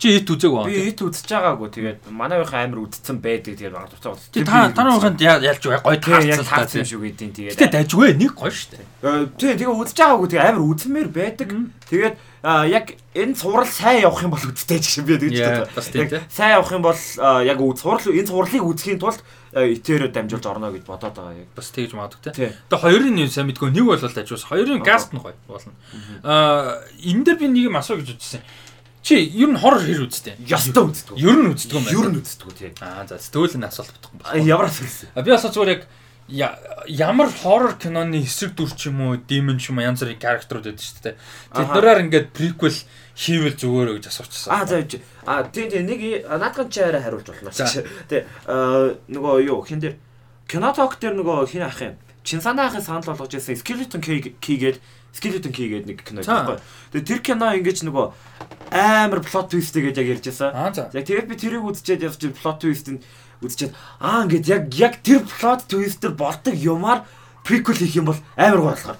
[0.01, 0.65] Чи ит үзег байна.
[0.65, 1.69] Би ит үзэж байгаагүй.
[1.77, 3.53] Тэгээд манайхын амар үдцэн байдаг.
[3.53, 4.17] Тэгээд баг туцаа.
[4.17, 6.81] Чи та танайханд ялж байгаа гоё Тэгээ яг таарсан таарсан та.
[6.81, 7.29] юм шүү гэдэг.
[7.37, 8.81] Тэгээд Гэтэ дажгүй нэг гоё штэ.
[9.05, 10.27] Э, тий, тэгээ үзэж байгаагүй.
[10.33, 11.49] Тэгээ амар үзмээр байдаг.
[11.85, 16.25] Тэгээд яг энэ цуврал сайн явах юм бол үзтэй ч гэсэн би тэгж боддог.
[16.33, 16.97] Сайн явах юм бол
[17.45, 19.21] яг цуврал энэ цувралыг үзэхийн тулд
[19.53, 21.53] а, итээр дамжуулж орно гэж бодоод байгаа яг.
[21.53, 22.57] Бас тэгж магадгүй те.
[22.65, 24.49] Тэгээ хоёрын нь сайн мэдгүй нэг бол дажгүйс.
[24.49, 25.77] Хоёрын гаст нь гоё болно.
[26.25, 28.41] Аа энэ дээр би нэг юм асуу гэж үзсэн.
[29.01, 30.37] Чи ер нь хоррор хэр үзтээ?
[30.45, 31.17] Ястаа үздэг.
[31.17, 31.97] Ер нь үздэг юм байна.
[31.97, 32.71] Ер нь үздэг тий.
[32.85, 34.45] Аа за тэгвэл энэ асуулт бодох юм байна.
[34.45, 35.09] Ямар асуулт.
[35.25, 35.87] Би бас зүгээр яг
[36.87, 40.69] ямар хоррор киноны эсрэг дүр ч юм уу, демон ч юм уу янз бүрийн character-ууд
[40.69, 41.15] байдаг шүү дээ.
[41.17, 41.75] Тэд Аха.
[41.75, 42.77] нараар ингээд prequel
[43.17, 44.53] хийвэл зүгээрөө гэж асуучихсан.
[44.53, 45.01] А за явж.
[45.25, 47.51] А тий тий нэг наадхан чи арай хариулж болно.
[48.07, 48.23] Тий.
[48.47, 49.97] Нөгөө юу хин дээр
[50.47, 51.97] киноток дээр нөгөө хин ах юм.
[52.23, 54.77] Чинсанаахын санал болгож байсан Skeleton Key Key гээд
[55.11, 56.57] Skeleton Key гээд нэг кино байхгүй.
[56.95, 58.05] Тэгээ тэр кино ингэж нөгөө
[58.71, 60.51] амар plot twist гэж яг ярьж байсан.
[60.95, 63.03] Яг тэгээд би тэрийг үзчихэд явж plot twist-ийг
[63.43, 67.03] үзчихэд аа ингээд яг яг тэр plot twist-ээр болдог юмар
[67.43, 68.99] prequel хийх юм бол амар гой болохоор.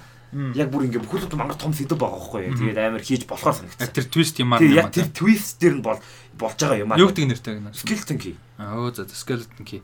[0.55, 2.55] Яг бүр ингээд бүхэл мангар том сэдв байгаа байхгүй юу.
[2.59, 3.91] Тэгээд амар хийж болохоор Яг санагдсан.
[3.95, 4.59] тэр твист юм аа.
[4.63, 5.99] Яг тэр twist дээр нь бол
[6.39, 6.99] болж байгаа юм аа.
[6.99, 7.71] юу гэдэг нэртэй гэнэ.
[7.75, 8.35] Skeleton Key.
[8.59, 9.79] Аа өө за skeleton key.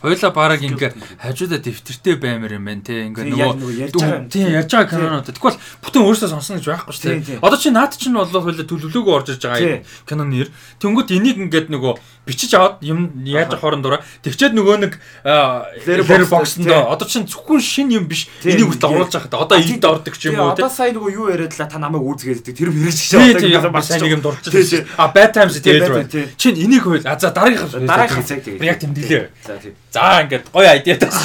[0.00, 4.90] Хоёлаа бараг ингээ хажуудаа дэвтэртэй баймар юм байна те ингээ нөгөө нөгөө ярьж байгаа юм.
[4.90, 5.28] кинонууд.
[5.28, 7.44] Тэгвэл бүтэн өөрөөсөө сонсно гэж байхгүй шүү дээ.
[7.44, 9.84] Одоо чи наад чинь бол хоёлаа төлөвлөгөө орж иж байгаа Тий.
[10.08, 10.48] киноны.
[10.80, 11.92] Тэнгүүд энийг ингээд нөгөө
[12.30, 14.92] бичиж аваад юм яаж хоорондоо тэгчээд нөгөө нэг
[15.26, 19.42] лэр боксонд одоо чинь зөвхөн шин юм биш энийг хүртэл оруулж байгаа хаа.
[19.50, 19.82] Одоо тий.
[19.82, 23.50] ордог ч юм уу одоо сая нөгөө юу яриадлаа та намайг үүсгээд тэр Тий тий
[23.50, 24.86] яг бас нэг юм дурч Тий, тий.
[24.86, 25.02] байгаа.
[25.02, 26.10] А bad times тэгээд bad right.
[26.10, 26.24] тий.
[26.38, 28.62] Чин энийг хөл а за дараагийнх Дараагийн цаг тэгээ.
[28.62, 29.24] Яг тэмдэглээ.
[29.42, 29.72] За тий.
[29.90, 31.16] За ингээд гоё айдиа тас.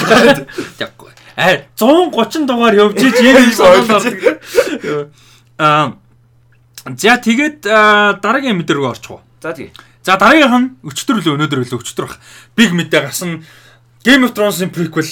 [0.82, 1.11] Тэггүй.
[1.38, 5.11] Аа 130 дугаар явж иж яг юм сонирхол.
[5.60, 5.94] Аа
[6.86, 9.22] За тэгээд аа, дараагийн мэдээ рүү орчих уу.
[9.41, 9.73] За тий.
[10.06, 12.22] За дараагийнх нь өчтөр үлээ өнөөдөр үлээ өчтөр бах.
[12.53, 13.41] Big мэдээ гарсан
[14.06, 15.10] Game of Thrones-ын prequel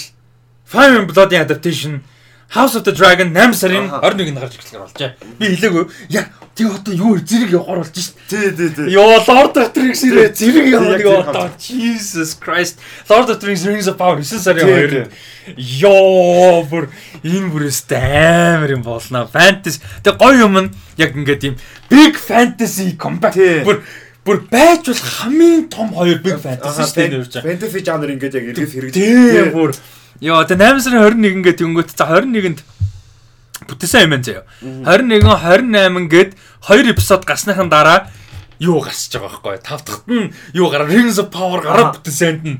[0.62, 2.06] Fire and Blood adaptation
[2.54, 4.14] House of the Dragon 8 сарын Аха.
[4.14, 5.10] 21-нд гарч эхлэхээр болжээ.
[5.42, 5.84] Би хэлээгүй.
[6.14, 8.14] Яг тэг одоо юу зэрэг явахаар болж шít.
[8.30, 8.94] Тий тий тий.
[8.94, 12.78] Йоо Lord of the Rings ирээ зэрэг юу тэр одоо Jesus Christ
[13.10, 16.86] Lord of the Rings Rings of Power 9 сарын Тий, 2 Йоо бүр
[17.26, 19.26] энэ бүрээс амар юм болно.
[19.26, 21.54] Fantasy тэг гоё юм нь яг ингээд юм
[21.90, 23.66] big fantasy Тий.
[23.66, 23.82] бүр
[24.24, 27.34] бүр байж бол хамгийн том хоёр big fantasy шүү дээ нэрч.
[27.44, 28.94] Fantasy жанр ингээд яг эргээс хэрэгж.
[28.96, 29.52] Тий.
[29.52, 29.76] бүр.
[30.24, 32.60] Йоо тэг 8 сарын 21 гээд тэнгүүт за 21-нд
[33.68, 34.44] бүтээсэн юм заяа.
[34.64, 36.30] 21 28 гээд
[36.64, 38.08] 2 эпизод гарсныхан дараа
[38.58, 39.58] юу гарсаж байгаа байхгүй?
[39.60, 40.88] Тав дахьт нь юу гараа?
[40.88, 42.58] Rings of Power гараад бүтээсэнд нь.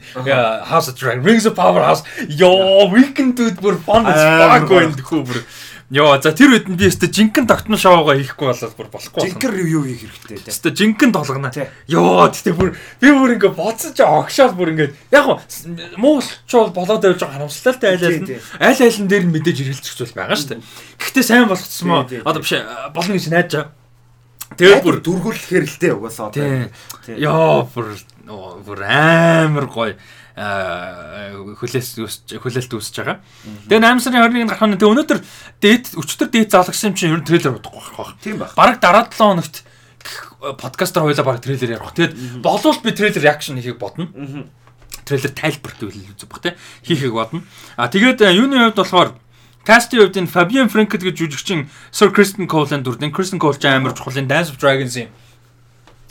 [0.68, 2.02] House of Dragon Rings of Power House.
[2.28, 5.40] Ёо weekend dude бүр fun as fuck байна гэхүү бүр
[5.94, 9.30] ёо за тэр үед нь би өстө жинхэнэ тогтмол шоугаа хийхгүй болоод бүр болохгүй байна.
[9.30, 10.50] Жинкер ревю хийх хэрэгтэй тий.
[10.50, 11.54] Өстө жинхэнэ толгоно.
[11.54, 11.70] Тий.
[11.86, 15.38] Ёо тэгтээ бүр би бүр ингээ боцож огшоол бүр ингээ яг
[15.94, 19.58] муулчул болоод байж байгаа харамсалтай айл айл Тий, нь айл айл нь дээр нь мэдээж
[19.62, 20.66] ирэлцэх зүйл байгаа шүү дээ.
[20.98, 22.52] Гэхдээ сайн болгоцсон мó одоо биш
[22.90, 23.72] болно гэж найдаж байгаа.
[24.58, 26.70] Тэгээд бүр дүргүүлэхээр л тий угаасаа одоо.
[27.06, 27.94] Ёо бүр
[28.66, 29.94] бүр амар гоё
[30.34, 31.88] хүлээс
[32.34, 33.22] хүлээлт үүсэж байгаа.
[33.70, 35.20] Тэгээ 8 сарын 21-нд гарах нь тэгээ өнөөдөр
[35.62, 38.18] дээд өчтөр дээд заалгасан юм чинь ер нь трейлер бодохгүй байх.
[38.18, 38.50] Тийм баг.
[38.58, 39.62] Бараг дараа 7 хоногт
[40.58, 41.94] подкастер хойлоо бараг трейлер ярих.
[41.94, 44.10] Тэгээд болвол би трейлер реакшн хийхийг бодно.
[45.06, 47.46] Трейлер тайлбарт үзэх бах те хийхийг бодно.
[47.78, 49.14] А тэгээд э, юуны хувьд болохоор
[49.64, 53.96] Кастийн хувьд энэ Fabian Franket гэж жүжигчин Sir Kristen Cole-ын дүрдэн Kristen Cole ч амар
[53.96, 55.08] чухал энэ Dance of Dragons-ийн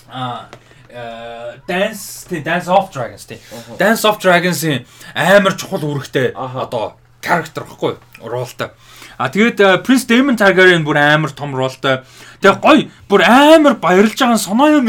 [0.10, 0.64] а э,
[1.68, 3.40] Dance тий Dance of Dragons тий
[3.80, 8.70] Dance of Dragons-ийн амар чухал үүрэгтэй одоо character байхгүй ролтой.
[9.18, 12.04] А тэгээд э, Prince Daemon Targaryen бүр амар том ролтой.
[12.44, 14.84] Тэгээ гой бүр амар баярлж байгаа соноё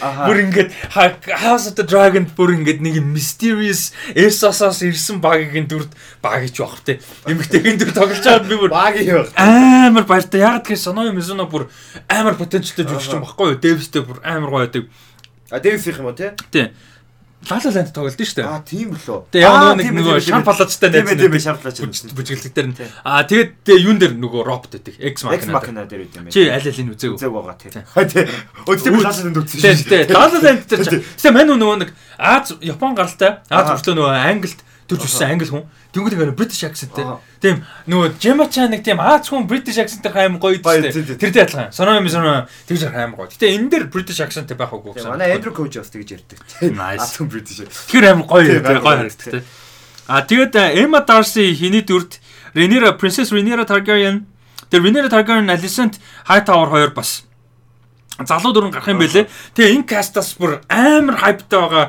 [0.00, 0.26] Аха.
[0.28, 0.70] бүр ингээд
[1.40, 5.88] House of the Dragon бүр ингээд нэг mysterious Essos-оос ирсэн багийн дүрд
[6.20, 7.00] баг гэж бах те.
[7.24, 8.94] Эмэгтэйгийн дүр тоглож байгаад би бүр баг.
[9.36, 10.40] амар баяртай.
[10.44, 11.70] Яг тэгэхээр соноё Mizuno бүр
[12.08, 13.60] амар потенциалтай жүжигч юм баггүй юу?
[13.60, 14.84] Дэвстэй бүр амар гоё байдаг.
[15.50, 16.30] А Дэвис их юм уу тий?
[16.50, 16.70] Тий.
[17.48, 18.48] Лала ланд тоглолт нь шүү дээ.
[18.52, 19.32] Аа тийм лөө.
[19.32, 20.28] Тэгээ яг нөгөө нэг тийм нөгөө тийм ээ.
[20.28, 21.76] шам палацтай Тийм тийм найз шартлаач.
[22.12, 22.76] бүжгэлдэг дээр нь.
[23.00, 24.94] Аа тэгээд тэгээ юун дээр нөгөө робот байдаг.
[25.00, 25.88] X Machina.
[25.88, 26.04] дээр.
[26.04, 26.34] Үт юм байна.
[26.36, 27.16] Чи аль алийг үзээг үү?
[27.16, 27.72] Үзэг байгаа тий.
[27.80, 28.24] Ха тий.
[28.68, 30.12] Өдөрт би шалсан дүр үзсэн Тий, тий.
[30.12, 31.00] Лала ланд дээр чи.
[31.00, 31.90] Тэгээ мань нөгөө нэг
[32.20, 33.40] Аз Япон гаралтай.
[33.48, 34.60] Аз хүртэл нөгөө Англид
[34.90, 35.64] төрж өссөн англи хүн.
[35.94, 37.06] Тэнгүүд ингээ British accentтэй.
[37.38, 40.90] Тийм нөгөө Gemma Chan нэг тийм Аз хүн British accentтэй хайм гоё дээ.
[41.14, 41.70] Тэр дээр адилхан.
[41.70, 43.30] Соно юм соно тэгж хайм гоё.
[43.30, 45.14] Гэтэ энэ дээр British accentтэй байх Тий, гэсэн.
[45.14, 46.38] Манай Andrew Coach бас тэгж ярьдаг.
[46.74, 47.00] Nice.
[47.06, 47.62] Алтан British.
[47.86, 49.46] Тэр аим гоё гоё, харагддаг.
[50.10, 52.18] А тэгээд э, Emma Darcy хиний дүрд
[52.58, 54.26] Rhaenyra Princess Rhaenyra Targaryen
[54.66, 57.22] тэр Rhaenyra Targaryen Alicent Hightower хоёр бас
[58.18, 59.30] залуу дүрэн гарах юм байлээ.
[59.54, 61.86] Тэгээ энэ кастаас бүр амар хайптай байгаа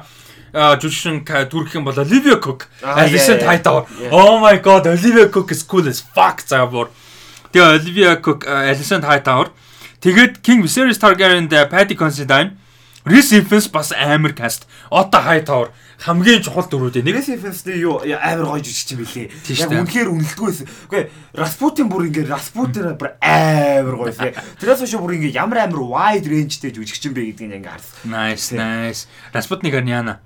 [0.54, 3.46] жүжигчин дүрх юм бол Olivia Cook, yeah.
[3.48, 3.86] Hightower.
[4.12, 6.90] Oh my god, Olivia Cook is cool as fuck за бүр.
[7.52, 9.52] Тэгээ Olivia Cook, а, Alicent Hightower.
[10.02, 12.58] Тэгээд King Viserys Targaryen-д Paddy Considine,
[13.06, 14.68] Rhys Ifans бас амар каст.
[14.90, 15.72] Otto Hightower
[16.02, 17.22] хамгийн чухал дүрүүдээ нэг.
[17.22, 19.30] Нэг Defense-ний юу амар гоё жүжигч юм билээ.
[19.46, 20.68] Тийм Яг үнэхээр үнэлтгүй байсан.
[20.90, 21.02] Үгүй
[21.38, 24.34] Распутин бүр ингээ Распутин бүр амар гоё лээ.
[24.58, 28.10] Тэрээс хойш бүр ингээ ямар амар wide range-тэй жүжигч юм бэ гэдгийг ингээ харсан.
[28.10, 29.06] Nice, nice.
[29.30, 30.18] Распутникаар Яна.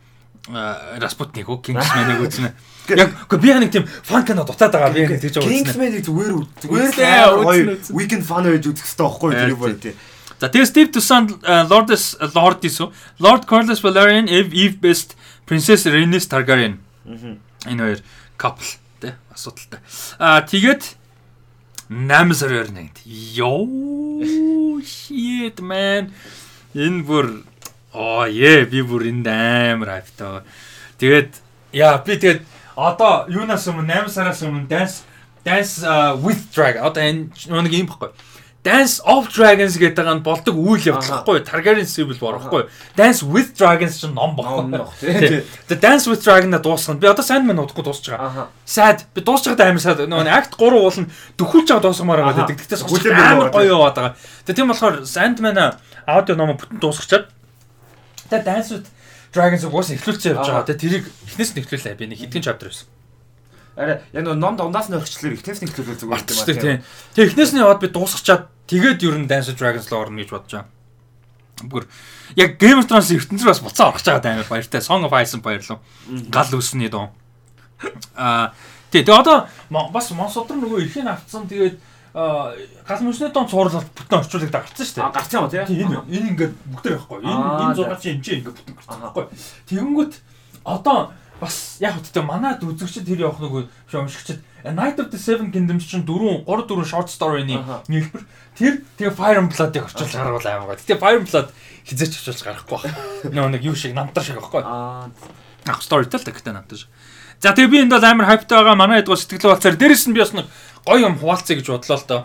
[0.50, 2.52] Распутник уу Kingsman-ыг үзнэ.
[2.94, 4.94] Яг үгүй би яг нэг тийм фан кино дутаад байгаа.
[4.94, 5.50] Би яг тэгж байгаа.
[5.50, 7.10] Kingsman-ыг зүгээр үз- зүгээр л Үзнэ,
[7.42, 7.96] үзнэ, үзнэ.
[7.98, 9.96] weekend fun байж үзэх хэрэгтэй байхгүй юу тэр тий.
[10.38, 11.30] За тэгээ Steve Toussaint
[11.72, 15.16] Lord's Lord Isu, Lord Corlys Velaryon, Eve Eve Best,
[15.48, 16.78] Princess Rhaenys Targaryen.
[17.66, 18.00] Энэ хоёр
[18.38, 18.70] couple
[19.02, 19.80] те асуудалтай.
[20.20, 20.84] Аа тэгээд
[21.90, 22.98] 8 сарын 28-нд.
[23.34, 26.12] Йоо shit man.
[26.76, 27.42] Энэ бүр
[27.96, 30.44] оо е би бүр энд амар хайптай.
[31.00, 31.32] Тэгээд
[31.72, 32.44] яа би тэгээд
[32.76, 35.08] одоо юунаас өмнө 8 сараас өмнө dance
[35.48, 35.80] dance
[36.20, 38.12] with drag одоо энэ нэг юм баггүй.
[38.66, 42.66] Dance of Dragons гэдэг нь болдог үйл явдал байхгүй Targaryen Civil War байхгүй
[42.98, 44.74] Dance with Dragons ч ном багхгүй
[45.70, 46.98] Тэгээ Dance with Dragon-а дуусгана.
[46.98, 49.06] Би одоо Sandman удахгүй дуусч байгаа Sad.
[49.14, 50.02] Би дуусч байгаад амар sad.
[50.10, 52.50] Нөгөө акт 3 уул нь дөхүүлж байгаа дуусгамаар байгаа.
[52.50, 52.82] Гэдэг тэгтээс
[53.14, 54.14] амар гоё яваад байгаа.
[54.50, 55.78] Тэгээ тийм болохоор Sandman-а
[56.10, 57.30] аудио номо бүтэн дуусгачаад
[58.36, 58.88] Тэгээ Dance with
[59.32, 62.88] Dragons уус эхлүүлчихээ явж байгаа тэгээ тэрийг эхнээс нь эхлүүлээ би нэг хэдхэн chapter байсан
[63.76, 66.80] Араа яг нөгөө ном дундаас нь орчлоор эхнээс нь эхлүүлээ зүгээр юм байна тийм.
[67.12, 70.32] Тэгээ эхнээс нь яваад би дуусгачаад тэгээд ер нь Dance of Dragons руу орно гэж
[70.32, 70.72] бодож байгаа.
[71.68, 71.84] Бүр
[72.40, 74.80] яг Game of Thrones ертөнцөөр бас буцаа орох чагаад амар баяртай.
[74.80, 75.84] Song of Ice баярлав.
[76.32, 77.12] Гал үсний дуу.
[78.16, 78.56] Аа
[78.96, 81.76] тэгээ одоо бас Монсодор нөгөө ихийн авцсан тэгээд
[82.16, 85.04] гал мөсний дон цуурлал бүтэн орчуулдаг гарцсан шүү дээ.
[85.04, 85.68] А гарцсан ба тийм.
[85.68, 87.20] Энэ энэ ингээд бүгдээр байхгүй.
[87.28, 89.26] Энэ энэ зураг чи эмчээ ингээд бүтэн гарцсан байхгүй.
[89.68, 90.14] Тэгэнгүүт
[90.64, 91.12] одоо
[91.44, 96.08] бас яг хөттэй манад үзэгчд тэр явах нөгөө уншигчд Night of the Seven Kingdoms чинь
[96.08, 97.60] 4 3 4 short story-ны
[97.92, 98.24] нийлбэр
[98.58, 100.80] тэр тэгээ Fire and Blood-ыг орчуулж гаргавал аймаг.
[100.82, 101.52] Тэгээ Fire and Blood
[101.86, 102.98] хизээч орчуулж гарахгүй байна.
[103.36, 104.64] Нөгөө нэг юу шиг намтар шиг байхгүй.
[104.66, 105.12] Аа.
[105.66, 106.90] Ах storyтэй л гэхдээ шиг.
[107.42, 108.76] За тэгээ би энд бол амар хайптай байгаа.
[108.78, 110.48] Манай эдгөө сэтгэл болцоор дээрэс нь би бас нэг
[110.86, 112.22] гоё юм хуваалцъя гэж бодлоо л доо.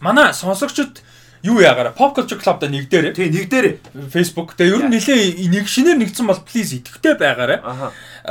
[0.00, 1.02] Манай сонсогчд
[1.46, 3.12] юу яагараа pop culture club-да нэгдээрээ.
[3.12, 4.10] Тий, нэгдээрээ.
[4.10, 4.56] Facebook.
[4.56, 7.60] Тэгээ ер нь нэлээ нэг шинээр нэгдсэн бол please идэвхтэй байгаарай.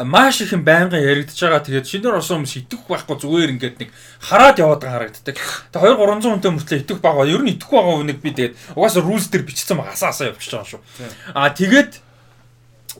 [0.03, 1.63] Маш их юм байнгын яригдж байгаа.
[1.63, 3.89] Тэгээд шинээр орсон хүмүүс идэвх байхгүй зүгээр ингээд нэг
[4.19, 5.37] хараад яваад байгаа харагддаг.
[5.71, 7.25] Тэгээ 2 300 хүнтэй мөртлөө идэвх байгаа.
[7.29, 9.95] Ер нь идэвх байгаа хүнийг би тэгээд угаасаа rules дээр бичсэн байгаа.
[9.95, 10.81] Асаа асаа явчихж байгаа шүү.
[11.31, 11.91] Аа тэгээд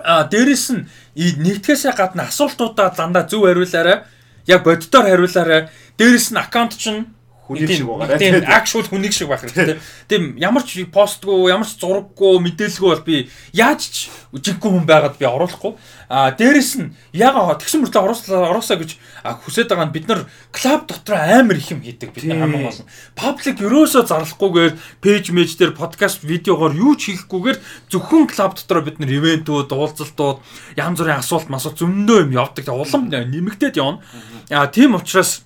[0.04, 4.04] а дээрэс нь нэгтгэхээсээ гадна асуултуудаа дандаа зөв хариулаарай.
[4.48, 5.70] Яг боддоор хариулаарай.
[5.98, 7.08] Дээрэс нь аккаунт чинь
[7.46, 8.18] хүнийг шиг байгаа.
[8.18, 9.78] Тийм actual хүнийг шиг байх хэрэгтэй.
[10.10, 13.96] Тийм ямар ч постгүй, ямар ч зураггүй, мэдээлэлгүй бол би яаж ч
[14.34, 15.78] жинхэнэ хүн байгаад би оруулахгүй.
[16.10, 18.98] А дээрэс нь яг тэгсэн мөртлөө оруулаа оруулсаа гэж
[19.46, 22.82] хүсэж байгаа нь бид нар клуб дотор амар их юм хийдэг бид нар хамгийн гол
[22.82, 22.90] нь.
[23.14, 28.98] Паблик ерөөсөө зарлахгүйгээр пэйж мэж дээр подкаст видеогоор юу ч хийхгүйгээр зөвхөн клуб дотор бид
[28.98, 30.42] нар ивентүүд, уулзалтууд,
[30.78, 32.70] янз бүрийн асуулт масуулт зөндөө юм явдаг.
[32.70, 34.02] Улам нэмэгдээд явна.
[34.50, 35.46] А тийм учраас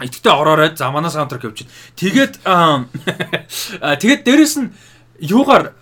[0.00, 1.64] Итгэвтэй ороорой за манай саундтрак явж.
[1.96, 2.44] Тэгээд
[4.02, 4.72] тэгээд дээрэс нь
[5.24, 5.72] юугаар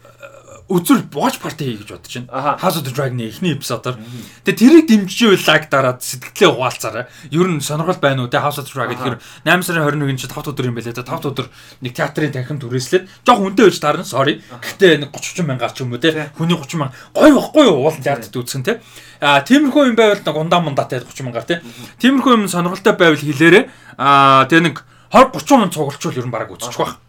[0.70, 2.58] үзүр watch party хий гэж бодож байна.
[2.62, 3.98] House of the Dragon-ы эхний эпизодоор.
[4.46, 7.06] Тэгээ тэрийг дэмжиж лайк дараад сэтгэлээ хуваалцаарай.
[7.34, 9.18] Ер нь сонирхол байна уу те House of the Dragon тэгэхээр
[9.50, 11.50] 8 сарын 21-нд чи 5 өдөр юм байлээ те 5 өдөр
[11.82, 14.46] нэг театрын танхимд түрээслээд жоо хүнтэй байж таарна sorry.
[14.46, 18.06] Гэтэ нэг 30 мянгаар ч юм уу те хүний 30 мянга гой бохгүй юу уулын
[18.06, 18.78] театрт үзсэн те.
[19.18, 21.66] А тиймэрхүү юм байвал нэг ундаа мундатай 30 мянгаар те.
[21.98, 23.74] Тиймэрхүү юм сонирхолтой байвал хэлээрэ.
[23.98, 27.02] А тэгээ нэг 20 30 хүн цуглчвал ер нь бараг үзчих واخ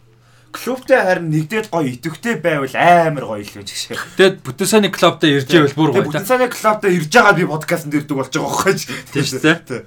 [0.56, 4.00] клубтэй харин нэгдээд гоё идэвхтэй байвал амар гоё л гэж шиг.
[4.16, 6.08] Тэгээд Бүтэнсаны клубтай ирж байвал бүр гоё.
[6.08, 8.88] Бүтэнсаны клубтай ирж байгаа би подкастт ирдэг болж байгаа байхгүй ч.
[9.12, 9.84] Тийм шүү дээ.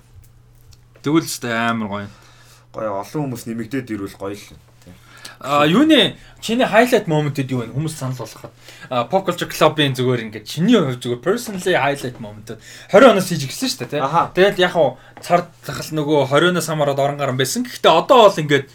[1.00, 2.08] Тэгвэл ч амар гоё.
[2.76, 4.60] Гоё олон хүмүүс нэмэгдээд ирвэл гоё л.
[5.40, 7.70] А юуны чиний highlight moment-д юу вэ?
[7.70, 8.50] Хүмүүс санал болгоход.
[8.90, 12.58] А Pop Culture Club-ийн зүгээр ингээд чиний хувь зүгээр personally highlight moment
[12.90, 14.02] 20 оноос хийж гисэн шүү дээ, тий.
[14.34, 17.62] Тэгээд яг хуу цар захал нөгөө 20-оноос хамаарад орон гарan байсан.
[17.62, 18.66] Гэхдээ одоо бол ингээд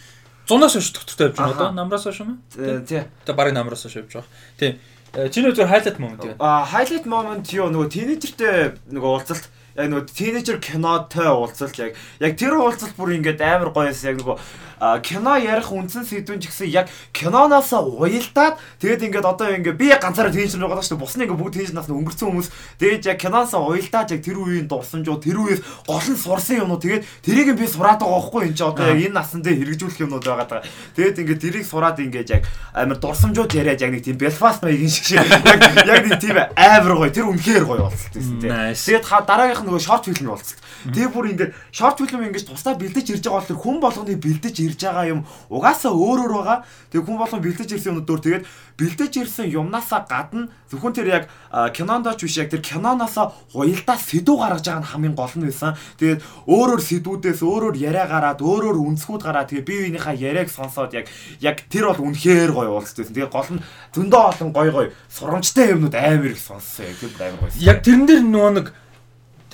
[0.47, 2.41] 100-аас хойш доктортой явж байгаа одоо намраас хойш юм?
[2.53, 3.03] Тий.
[3.23, 4.29] Одоо барыг намраас хойш явж байгаа.
[4.59, 4.79] Тий.
[5.13, 6.35] Чиний зөв highlight moment юу вэ?
[6.39, 9.45] А highlight moment юу нөгөө тинейжертэй нөгөө уулзалт
[9.77, 14.37] яг нөгөө тинейжер кинотой уулзалт яг яг тэр уулзалт бүр ингээд амар гоёс яг нөгөө
[15.03, 20.33] кино ярих үндсэн сэдвэн ч гэсэн яг киноноос уялдаад тэгээд ингээд одоо ингээд би ганцаараа
[20.33, 21.03] тэншн байгаа шүү дээ.
[21.03, 22.49] Бусны ингээд бүгд тэншнаас өнгөрцөн хүмүүс
[22.83, 27.03] тэгээд яг киноноос уялдаад яг тэр үеийн дурсамжууд тэр үеэс гол нь сурсан юмнууд тэгээд
[27.23, 30.67] тэрийг би сураад байгаа байхгүй энэ ч одоо яг энэ насанд хэрэгжүүлэх юмнууд байгаа даа.
[30.99, 32.43] Тэгээд ингээд тэрийг сураад ингээд яг
[32.75, 36.93] амар дурсамжууд яриад яг нэг тийм Belfast маягийн шиг шиг яг яг нэг тийм амар
[36.97, 38.51] гоё тэр үнэхээр гоё болцсон тийм.
[38.73, 40.57] Тэгээд дараагийнх нь нөгөө short film болцсон.
[40.91, 44.79] Тэгээ бүр ингээд short film ингэж тусдаа бэлдэж ирж байгаа бол хүн болгоны бэлдэж ирж
[44.83, 46.57] байгаа юм угаасаа өөрөөр байгаа.
[46.91, 48.43] Тэгээ хүн болгон бэлдэж ирсэн юмнууд тэгээд
[48.75, 51.23] бэлдэж ирсэн юмнасаа гадна зөвхөн тэр яг
[51.77, 55.77] кинонд ч биш яг тэр киноноосоо хуйлдаа сэдв гаргаж байгаа нь хамгийн гол нь байсан.
[56.01, 56.19] Тэгээд
[56.49, 61.05] өөрөөр сэдвүүдээс өөрөөр яриа гараад өөрөөр үнсгүүд гараад тэгээ бие биенийхээ яриаг сонсоод яг
[61.39, 63.13] яг тэр бол үнэхээр гоё уулзсан.
[63.13, 66.89] Тэгээ гол нь зөндөө олон гоё гоё сурамжтай юмнууд амар их сонссон.
[66.89, 67.61] Яг тэр амар гоё.
[67.61, 68.67] Яг тэрэн дээр нөгөө нэг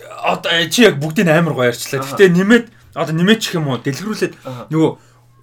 [0.09, 2.01] одоо э, чи яг бүгдийг амар гоё ярьчлаа.
[2.03, 2.65] Гэтэ нэмээд
[2.95, 4.33] одоо нэмээд чих юм уу дэлгэрүүлээд
[4.73, 4.91] нөгөө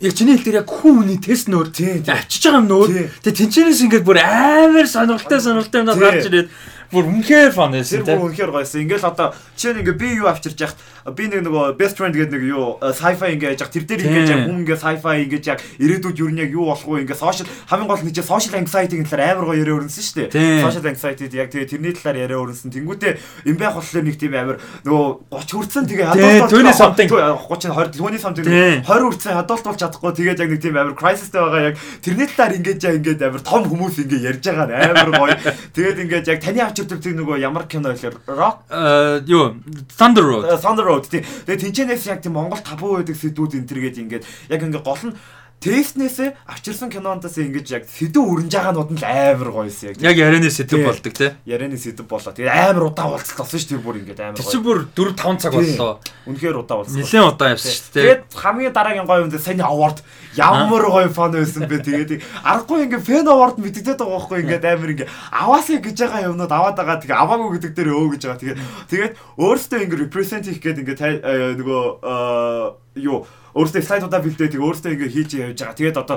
[0.07, 2.91] яг чиний хэл дээр яг хүн хүний тест нөр авчиж байгаа юм нөр.
[3.25, 6.49] Тэгээ тэнчэнээс ингээд бүр амар сонирхолтой сонирхолтой юмнаас гарч ирээд
[6.87, 8.23] Бүр үнэхээр фан Тэр байсан бүр тийм.
[8.31, 8.83] үнэхээр гоёсэн.
[8.87, 10.79] Ингээл одоо чи ингээ би юу авчирч яхад
[11.15, 14.41] би нэг нөгөө best friend гэдэг нэг юу sci-fi ингээ яж тэр дээр ингээ яг
[14.51, 18.03] хүн ингээ sci-fi ингээ яг ирээдүйд юу нэг юу болох вэ ингээ social хамгийн гол
[18.03, 20.67] нь чи social anxiety-гийн талаар амар гоё яриа өрнөсөн шүү дээ.
[20.67, 22.75] Social anxiety яг тэгээ тэрний талаар яриа өрнөсөн.
[22.75, 23.13] Тэнгүүтээ
[23.47, 27.09] юм байх болохоор нэг тийм амар нөгөө 30 хүрсэн тэгээ Тийм, 20 something.
[27.11, 28.83] 30 20 20 something Тийм.
[28.83, 32.57] 20 хүрсэн adult болж чадахгүй тэгээд яг нэг тийм амар crisisтэй байгаа яг тэрний талаар
[32.59, 35.37] ингээд яг ингээд амар том хүмүүс ингээ ярьж байгаа нь амар гоё.
[35.71, 38.11] Тэгээд ингээд яг таны авчирдаг тийм нөгөө ямар кино вэ?
[38.27, 39.55] Rock Э юу
[39.99, 40.45] Thunder Road.
[40.61, 41.25] Thunder Road тийм.
[41.45, 45.03] Тэгээд тэнцэнээс яг тийм Монгол табуу байдаг сэдвүүд энэ төр гээд ингээд яг ингээ гол
[45.13, 45.17] нь
[45.57, 49.97] Тэснээсээ авчирсан кинондоос ингэж яг сэдв өрнж байгаанууд нь л амар гоёсэн яг.
[50.05, 51.33] Яг ярианы сэдв болдог тий.
[51.49, 52.31] Ярианы сэдв болоо.
[52.37, 54.53] Тэгээд амар удаа уулзалт болсон шүү дээ бүр ингээд амар Тэр гоё.
[54.53, 55.93] чинь бүр 4 5 цаг боллоо.
[56.29, 57.01] Үнэхээр удаа уулзсан.
[57.03, 58.05] Нилээн удаа явсан шүү дээ.
[58.05, 59.99] Тэгээд хамгийн дараагийн гоё юм дээр саяны award
[60.37, 62.11] ямар гоё фан байсан бэ тэгээд
[62.45, 66.77] аргагүй ингээ фэн award мэддэгдээд байгаа байхгүй ингээд амар ингээ аваасаа гэж байгаа юмнууд аваад
[66.77, 68.59] байгаа тэгээ аваагүй гэдэг дээр өө гэж байгаа тэгээд
[68.93, 73.25] тэгээд өөртөө ингээ represent хийх гээд ингээ тай- э, нөгөө э, юу
[73.57, 75.77] өөртөө слайдуудаа бэлдээ тэгээ өөртөө ингээ хийж явж байгаа.
[75.81, 76.17] Тэгээд одоо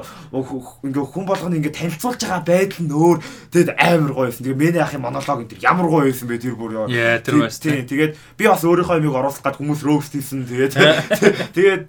[0.84, 3.18] ингээ хүн болгоны ингээ танилцуулж байгаа байдал нь өөр.
[3.56, 4.44] Тэгээд амар гоё байсан.
[4.44, 6.72] Тэгээ мэний ахын монолог энэ ямар гоё байсан бэ тэр бүр.
[6.92, 7.64] Яа, тэр Тий- байсан.
[7.64, 10.44] тий, Тэгээд би бас өөрийнхөө юмыг оруулах гад хүмүүс roast хийсэн.
[10.44, 10.74] Тэгээд
[11.56, 11.86] тэгээд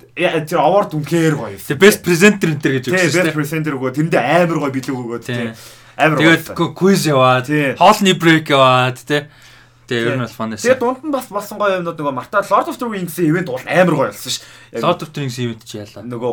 [0.46, 1.58] тэр award үнэхээр гоё.
[1.58, 5.22] Тэгээ best presenter энэ гэж өгсөн шүү best presenter өгөө тэрэндээ амар гоё билег өгөөд
[5.26, 5.34] Тий.
[5.34, 5.50] тий.
[5.98, 6.38] Амар гоё.
[6.38, 7.46] Тэгээд quiz яваад,
[7.76, 8.96] хоолны break яваад
[9.90, 9.98] тий.
[9.98, 10.78] Тэгээ ер нь бол фан байсан.
[10.78, 13.94] дунд нь бас болсон гоё юмнууд нөгөө Марта Lord of the Rings-ийн ивент бол амар
[13.98, 14.38] гоё болсон ш.
[14.70, 16.06] Lord of the Rings event чи яалаа.
[16.06, 16.30] нөгөө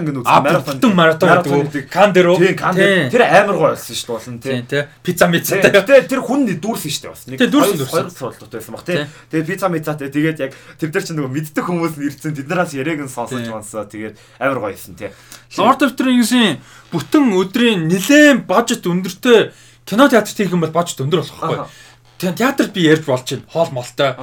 [0.00, 1.84] ингэ А үзсэн бүтэн маратон гэдэг.
[1.92, 2.38] Кан дээр үү?
[2.40, 3.12] Тий, кан дээр.
[3.12, 4.52] Тэр амар гоё болсон ш дуулан тий.
[4.56, 4.82] тий, тий.
[5.04, 5.70] Пицца Тий, мицатай.
[5.76, 7.22] Гэтэ тэр хүн дүүрсэн дээ бас.
[7.28, 7.92] Нэг Тий, дүүрсэн, дүүрсэн.
[7.92, 8.96] Хоёр суултууд байсан баг тий.
[8.96, 9.06] Тий.
[9.28, 13.00] Тэгээд пицца мицаатай тэгээд яг тэр дээр чинь нөгөө мэддэг хүмүүс нь ирсэн тэднээс яриаг
[13.04, 13.52] нь сонсож Тий.
[13.52, 15.12] мансаа тэгээд амар гоё байсан тий.
[15.60, 16.56] Lord of the Rings-ийн
[16.88, 19.52] бүтэн өдрийн нилээн бажет өндөртэй
[19.84, 21.66] кино театрт хийх юм бол бажет өндөр болох байхгүй.
[22.18, 23.44] Театрт би ярьж болж байна.
[23.52, 24.16] Хоол молтой.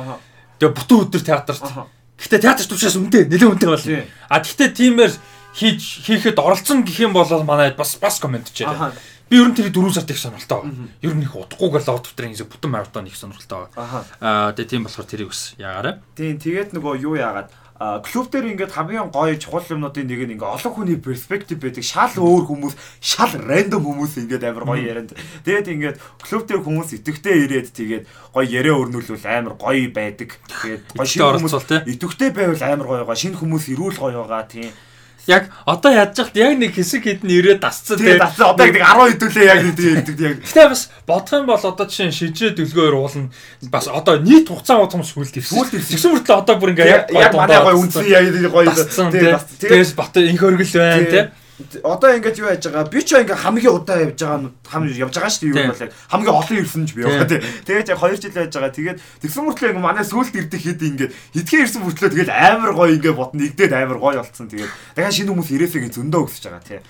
[0.59, 1.63] Тэгээ бүтэн өдөр театрт.
[2.17, 3.69] Гэхдээ театрт төвчээс үнэтэй нэлээд Тий.
[3.69, 4.03] болно.
[4.29, 5.11] А гэхдээ тиймэр
[5.53, 8.93] хийж хийхэд оролцсон гэх юм бол манай бас бас комент чирээ.
[9.29, 10.89] Би ер нь тэр 4 сард их сонирхолтой байгаа.
[11.01, 13.69] Ер нь их удахгүйгээр Lord of the Rings бүтэн маратон их сонирхолтой.
[13.77, 14.05] Аха.
[14.21, 16.01] Аа тэгээ тийм болохоор тэрийг ус яагаарай.
[16.17, 17.49] Тийм тэгээд нөгөө юу яагаад
[18.05, 21.83] клуб дээр ингээд хамгийн гоё чухал юмнуудын нэг нь ингээ олон хүний перспектив байдаг.
[21.83, 25.11] Шал өөр хүмүүс шал рандом хүмүүс ингээд амар гоё ярианд.
[25.43, 30.37] Тэгээд ингээд клуб дээр хүмүүс итгэвтэй ирээд тэгээд гоё яриа өрнүүлвэл амар гоё байдаг.
[30.63, 31.79] Тэгээд гоё Идэвхтэй оролцвол, тий?
[31.97, 33.19] итгэвтэй байвал амар гоё байгаа.
[33.19, 34.71] Шинэ хүмүүс ирүүл гоё байгаа тийм
[35.27, 39.07] Яг одоо яаж яхад яг нэг хэсэг хэдэн ирээд дасцсан тэгээд дацсан одоо нэг 10
[39.15, 42.95] хэдүүлээ яг нэг тэгээд яг Гэтэ бас бодох юм бол одоо жишээ нь шижээ дүлгөөр
[42.99, 43.31] уулна
[43.71, 45.63] бас одоо нийт хугацаа утгам сүлд ирсэн.
[45.63, 49.31] Тэгсэн мөртлөө одоо бүр ингээ яг яг манай гоё үнсэн яг гоё дасцсан тий, тий.
[49.31, 49.57] дасцсан.
[49.63, 51.23] Тэгээд Тэгээс бат инх хөргөл байна тий.
[51.83, 52.89] Одоо ингэж юу яаж байгаа?
[52.89, 55.51] Би ч ингээ хамгийн удаа явж байгаа нь хам явж байгаа шүү дээ.
[55.53, 57.41] Юу бол яг хамгийн олон ирсэн ч би яваа тий.
[57.67, 58.73] Тэгээд яг 2 жил байж байгаа.
[58.73, 62.91] Тэгээд тэгсэн мөртлөө ингээ манай сүулт ирдэг хэд ингээ хитгэн ирсэн мөртлөө тэгээд амар гоё
[62.97, 64.47] ингээ бот нэгдээд амар гоё болцсон.
[64.51, 66.81] Тэгээд дахиад шинэ хүмүүс ирээсэй зөндөө өсөж байгаа тий.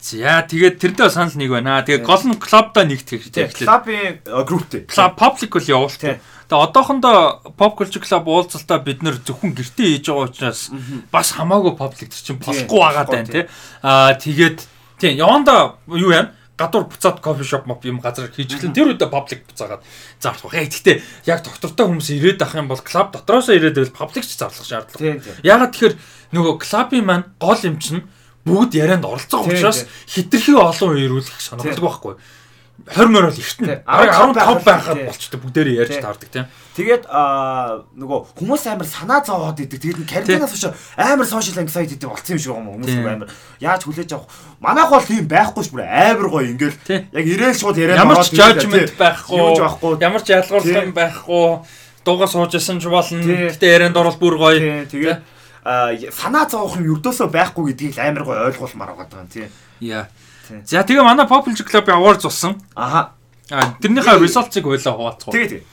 [0.00, 1.82] За тэгээд тэрдээ санал нэг байна.
[1.84, 3.46] Тэгээд гол нь клубда нэгтгэх Тий.
[3.46, 3.66] хэрэгтэй.
[3.66, 4.80] Клабын групптэй.
[4.86, 6.00] Клуб паблик бол явуулт.
[6.00, 6.18] Тийм.
[6.46, 10.70] Тэгээ одоохондоо pop culture club уулзалтаа бид нэр зөвхөн гэртээ хийж байгаа учраас
[11.10, 13.44] бас хамаагүй паблик тэр чинь болохгүй байгаа даа тий.
[13.82, 14.62] Аа тэгээд
[15.02, 19.10] тийм яванда юу яа гадуур буцаад кофе шоп моп юм газар хийж эхлэн тэр үедээ
[19.10, 19.82] паблик буцаагаад
[20.22, 20.70] зарлах байх.
[20.70, 24.64] Гэхдээ яг доктортой хүмүүс ирээд ах юм бол клуб дотроосоо ирээд байвал паблик ч зарлах
[24.64, 25.02] шаардлага.
[25.02, 25.34] Тийм тийм.
[25.44, 25.94] Ягаад тэгэхээр
[26.32, 28.06] нөгөө клубын маань гол юм чинь
[28.46, 32.14] бүгд ярианд оролцсон Тийм, учраас хитрхи олон ирүүлэх сонирхолтой байхгүй.
[32.86, 33.66] 20 морол ихтэн.
[33.66, 33.80] Тийм.
[33.88, 36.46] 15 15 байхад болчтой бүгдээрээ ярьж таардаг тийм.
[36.76, 39.80] Тэгээд аа нөгөө хүмүүс амар санаа зовоод идэг.
[39.80, 43.30] Тэгээд нь карантинаас хойш амар social anxiety гэдэг болцсон юм шиг байгаа хүмүүс амар
[43.64, 44.28] яаж хүлээж авах.
[44.60, 46.76] Манайх бол тийм байхгүй ш бүр амар гоё ингээл
[47.16, 49.96] яг ирээл шууд яриад Ямар ч judgment байхгүй.
[49.98, 50.84] Ямар ч ялгарлах Тийм.
[50.84, 51.48] юм байхгүй.
[52.04, 53.24] Дууга суужсэн ч болно.
[53.24, 54.84] Гэтэ ярианд орол бүр гоё.
[54.84, 55.35] Тэгээд
[55.66, 59.50] санаа зовох юм ердөөсөө байхгүй гэдгийг амар гоё ойлгуулмаар байгаа юм тийм.
[59.82, 60.06] Яа.
[60.64, 62.62] За тэгээ манай Pop Culture Club-ийн awards болсон.
[62.76, 63.18] Аха.
[63.50, 65.32] Тэрнийхээ results-ыг хойлоо хуваалцгаа.
[65.34, 65.64] Тэгээ тэгээ.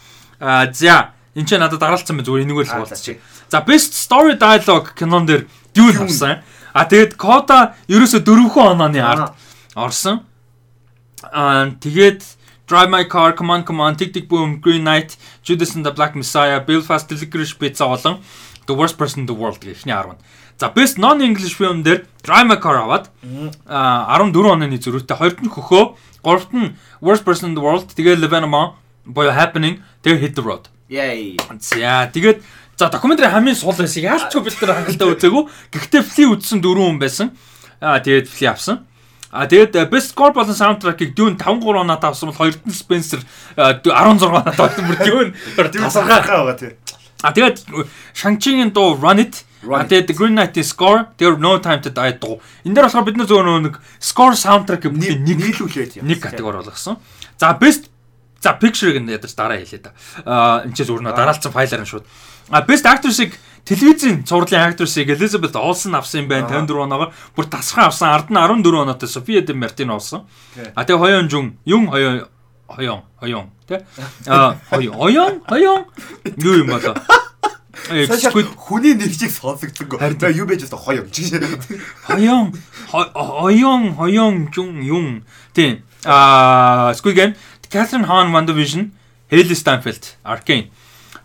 [0.41, 3.17] А за энэ ч надад дараалцсан байна зүгээр энэгээр л Аа, хуваалцчих.
[3.53, 5.45] За best story dialogue кинон дээр
[5.77, 6.41] Dune авсан.
[6.73, 9.37] А тэгээд Coda ерөөсө дөрөвхөн онооны ард
[9.77, 10.25] орсон.
[11.21, 12.25] Аа тэгээд
[12.65, 16.63] Drive My Car, Command Command, Tick Tick Boom, Green Knight, Judas and the Black Messiah,
[16.63, 18.23] Belfast, Licorice Pizza болон
[18.67, 20.17] The Worst Person in the World гэх ихний 10.
[20.59, 23.09] За Best Non-English Film дээр My Car аваад
[23.67, 25.83] аа 14 онооны зөрүүтэй хоёрт нь хөхөө,
[26.23, 28.75] гуравт нь Worst Person in the World, тэгээд Lebanon
[29.05, 30.71] боё Happening, тэгээд Hit the Road.
[30.89, 31.37] Яй.
[31.59, 32.43] За тэгээд
[32.77, 34.03] за докюментари хамгийн сул байсан.
[34.03, 35.43] Яалчгүй бид нар хангалттай үзээгүй.
[35.73, 37.27] Гэхдээ фли үзсэн дөрвөн хүн байсан.
[37.81, 38.85] Аа тэгээд фли авсан.
[39.33, 43.17] А тэгээд э, best score болон soundtrack-ыг Dune 5.3 оноод авсан бол хоёрт нь Spencer
[43.57, 46.77] э, 16 оноод авсан бүр Dune тасархаа байгаа тий.
[47.23, 47.71] А тэгээд
[48.11, 49.47] Shang-Chi-ийн дуу Run It.
[49.63, 51.07] А тэгээд The Green Knight-ийн score.
[51.15, 52.43] Тэр No Time to Die дуу.
[52.67, 56.99] Энд дээр болохоор бид нар зөвхөн нэг score soundtrack бүхэн нэг нийлүүлээд нэг категори болгосон.
[57.39, 57.87] За best
[58.43, 59.95] за picture-ыг нь ядаж дараа хэлээ да.
[60.27, 62.03] А энэ ч зөвхөн дараалцсан файлаар нь шууд.
[62.51, 66.51] А best actress-ыг телевизийн цувралын актрисыг Elizabeth Olsen авсан юм байна.
[66.51, 70.27] 54 оноогоор бүр тасархан авсан ард нь 14 оноотой София де Мартин олсон.
[70.75, 72.27] А тэгээ хоёон жун юм хоёон
[72.67, 73.79] хоёон хоёон тий
[74.27, 75.85] а хоёон хоёон хоёон
[76.37, 76.95] юу юм болоо
[77.83, 79.99] Squid хүний нэрчийг сонсогдсон.
[80.19, 80.79] За юу байж байгаа?
[80.79, 81.35] Хоёон чиг.
[82.07, 82.53] Хоёон
[82.87, 85.25] хоёон хоёон жун юм.
[85.53, 87.35] Тий а Squid Game
[87.69, 88.91] Catherine Hahn WandaVision
[89.29, 90.71] Hailey Steinfeld Arcane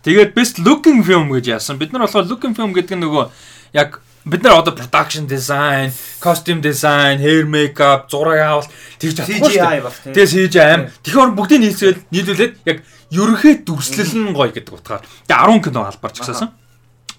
[0.03, 1.75] Тэгээд best looking film гэж яасан.
[1.75, 3.29] Бид нар болохоор looking film гэдэг нь нөгөө
[3.75, 8.69] яг бид нар одоо production design, costume design, hair makeup, зураг авалт
[8.99, 10.13] тэгж CGI баг тийм.
[10.13, 10.75] Тэгээ CGI.
[11.03, 12.77] Тэгэхээр бүгдийг нийлсэл нийлүүлээд яг
[13.11, 15.03] ерөнхий дүрслэл нь гоё гэдэг утгаар.
[15.27, 16.51] Тэгээ 10 кино албарч гиссэн.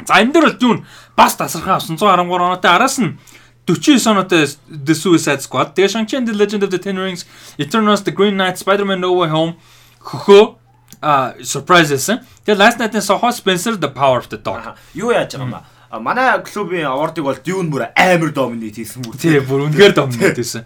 [0.06, 0.78] За энэ дээр бол юун
[1.16, 3.18] бас тасархаа авсан 113 оноотой араас нь
[3.66, 7.24] 49 оноотой The Suicide Squad, тэгээ Shang-Chi and the Legend of the Ten Rings,
[7.58, 9.52] Eternals, The Green Knight, Spider-Man No Way Home,
[10.00, 10.56] хөхөө
[11.02, 12.08] а surprises.
[12.44, 14.76] Тэгээ last night-ын Soho Spencer the Power of the Dog.
[14.94, 15.64] Юу яаж байгаа юм а?
[15.90, 19.18] Манай клубын award-ыг бол Dune бүр амар dominate хийсэн бүр.
[19.18, 20.62] Тий, бүр үнэхээр dominate хийсэн.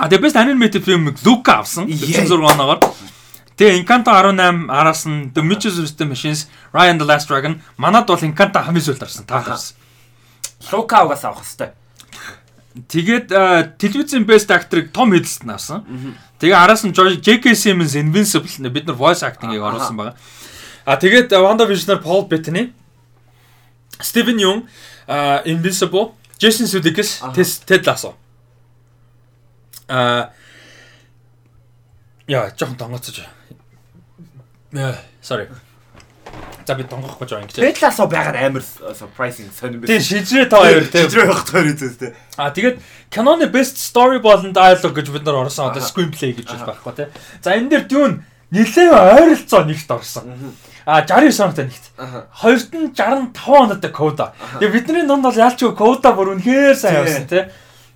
[0.00, 2.80] А тэгээ best animated film Luca авсан 46 оноогоор.
[3.52, 8.08] Тэгээ Encanto 18 араас нь The Mitchells vs the Machines, Ryan the Last Dragon манад
[8.08, 9.28] бол Encanto хамгийн сүүлд орсон.
[9.28, 9.76] Таарсан.
[10.72, 11.76] Luca угаас авах хэвээр.
[12.88, 13.28] Тэгээд
[13.76, 15.84] телевизийн best actor-ыг Tom Hiddleston авсан.
[16.40, 17.52] Тэгээ араас нь J.K.
[17.52, 20.16] Simmons Invincible бид нар voice acting-ыг оруулсан байгаа.
[20.88, 22.72] А тэгээд WandaVision-аар Paul Bettany,
[24.02, 24.62] Steven Yeun,
[25.46, 27.22] Invincible, Jason Sudeikis,
[27.66, 28.14] Ted Lasso.
[29.88, 30.30] А
[32.26, 33.24] Яа, жоохон тонгоцож.
[34.72, 35.48] Яа, sorry.
[36.66, 37.58] За би тонгохгүй жоо ингэж.
[37.58, 38.62] Ted-Lasso байгаад амар
[38.94, 39.98] surprising сонирм байсан.
[39.98, 41.10] Тийм шижрээ та хоёр тийм.
[41.10, 42.14] Шижрээ явах хоёр үзээс тийм.
[42.38, 42.78] А тэгээд
[43.10, 47.10] киноны best story болон dialogue гэж бид нар орсон одоо screenplay гэж байхгүй тийм.
[47.42, 48.22] За энэ дээр Dune
[48.54, 50.54] нэлээд ойролцоо нэгт орсон.
[50.84, 51.84] А 69 оноотой нэгт.
[52.34, 54.32] Хоёрт нь 65 оноотой кода.
[54.58, 57.46] Тэгээ бидний дунд бол яалчгүй кода бүр үнэхээр сайн явсан тийм.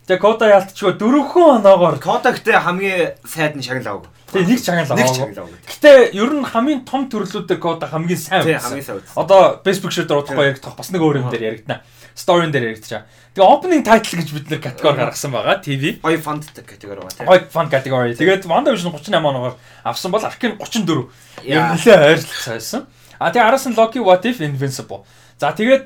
[0.07, 4.07] Тэгээ кода яалтчгүй дөрөвхөн оноогоор кода гэдэг хамгийн сайд нь шагналаагүй.
[4.37, 5.49] Тэгээ нэг чагаал аваа.
[5.65, 9.01] Гэтэ ер нь хамгийн том төрлүүдээр кода хамгийн сайн байсан.
[9.17, 11.81] Одоо Facebook share дээр удахгүй яригдах бас нэг өөр юм дээр яригдана.
[12.13, 13.09] Story дээр яригдчихаа.
[13.37, 15.61] Тэгээ opening title гэж бид нэр категори гаргасан байгаа.
[15.61, 16.01] TV.
[16.01, 17.29] Гоё fun категори байгаа тийм.
[17.29, 18.17] Гоё fun категори.
[18.17, 21.09] Тэгээд WandaVision 38 оноор авсан бол Arcane 34.
[21.45, 22.83] Ер нь нэлээ ойрлцсан байсан.
[23.21, 25.05] А тэгээ араас нь Loki What If Invincible.
[25.37, 25.85] За тэгээд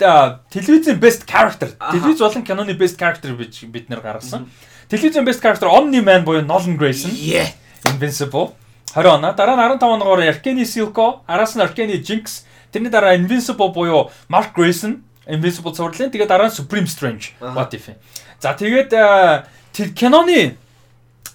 [0.54, 1.74] телевизийн best character.
[1.90, 4.46] Телевиз болон киноны best character бид нэр гаргасан.
[4.86, 7.10] Телевизийн best character Omni Man буюу Nolan Grayson.
[7.10, 7.50] Yeah.
[7.86, 8.52] Invincible.
[8.94, 9.32] 20 оноо.
[9.32, 14.52] Дараа нь 15 оноогоор Arcane Silco, араас нь Arcane Jinx, тэрний дараа Invincible буюу Mark
[14.56, 16.10] Grayson, Invincible цувралын.
[16.10, 17.32] Тэгээд дараа нь Supreme Strange.
[17.40, 17.94] What If.
[18.40, 18.90] За тэгээд
[19.94, 20.56] киноны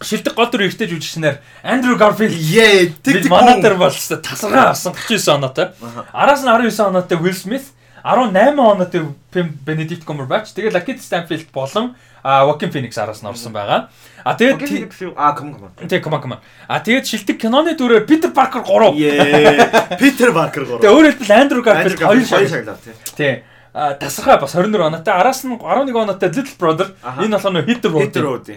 [0.03, 2.35] шилдэг гол дүр эртэж үжигчнээр Andrew Garfield.
[2.35, 5.71] Yeah тэг тэг манатар бол тасаргаа авсан 39 оноотой.
[6.11, 7.71] Араас нь 19 оноотой Will Smith,
[8.03, 11.95] 18 оноотой Benedict Cumberbatch, тэгээд Lakeith Stanfield болон
[12.25, 13.89] Joaquin Phoenix араас нь орсон байгаа.
[14.25, 15.69] А тэгээд а ком ком.
[15.87, 16.41] Тэг ком ком.
[16.67, 18.97] А тэгээд шилдэг киноны дүрээр Peter Parker 3.
[20.01, 20.81] Peter Parker 3.
[20.81, 22.93] Тэгээд өөрөөр хэлбэл Andrew Garfield 2 шагнал тий.
[23.13, 23.33] Тий.
[23.77, 25.13] А тасархай бас 24 оноотой.
[25.13, 26.87] Араас нь 11 оноотой Little Brother.
[27.21, 28.01] Энэ болохоор Hitler Road.
[28.09, 28.47] Hitler Road.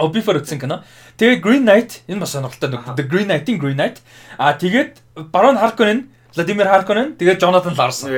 [0.00, 0.80] Oh before үтсэн кино.
[1.20, 4.00] Тэгээд Green Knight энэ бас сонирхолтой нэг The Green Knight-ийн Green Knight.
[4.40, 4.96] А тэгээд
[5.28, 8.08] Baron Harkonnen, Vladimir Harkonnen, тэгээд Jonathan Larson.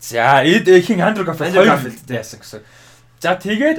[0.00, 1.52] За, эд хин Andrew Garfield
[2.08, 2.64] яасан гэсэн.
[3.22, 3.78] За тэгээд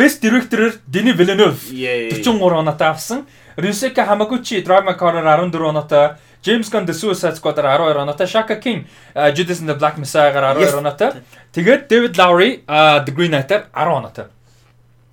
[0.00, 3.26] Best Director-ээр Denis Villeneuve 43 оноотой авсан.
[3.56, 8.88] Ryusuke Hamaguchi Drama Car-аар 14 оноотой, James Gunn The Suicide Squad-аар 12 оноотой, Shaka King
[9.36, 11.20] Judas and the Black Messiah-гаар 12 оноотой.
[11.52, 12.64] Тэгээд David Lowry
[13.04, 14.24] The Green Knight-аар 10 оноотой.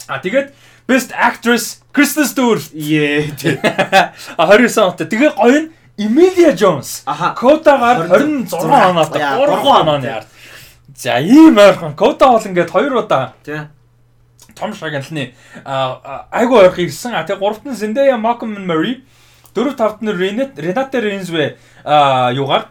[0.08, 0.56] А тэгээд
[0.88, 2.64] Best Actress Kristen Stewart.
[2.72, 3.28] Yeah.
[4.40, 5.08] 29 оноотой.
[5.12, 5.70] Тэгээ гоё нь
[6.00, 7.04] Emilia Jones.
[7.36, 9.20] Кодагаар 26 оноотой.
[9.20, 9.52] 3
[9.84, 10.28] онооны ард.
[10.96, 13.60] За ийм ойрхон кода бол ингээд хоёр удаа тий
[14.56, 15.34] том шагналны
[15.66, 17.16] айгу ойрхон ирсэн.
[17.16, 19.02] А тэгээ гуравт нь Zendaya, Malcolm Murray,
[19.56, 21.58] дөрөв тавт нь Renate, Renate Reinsve
[22.38, 22.70] юугаар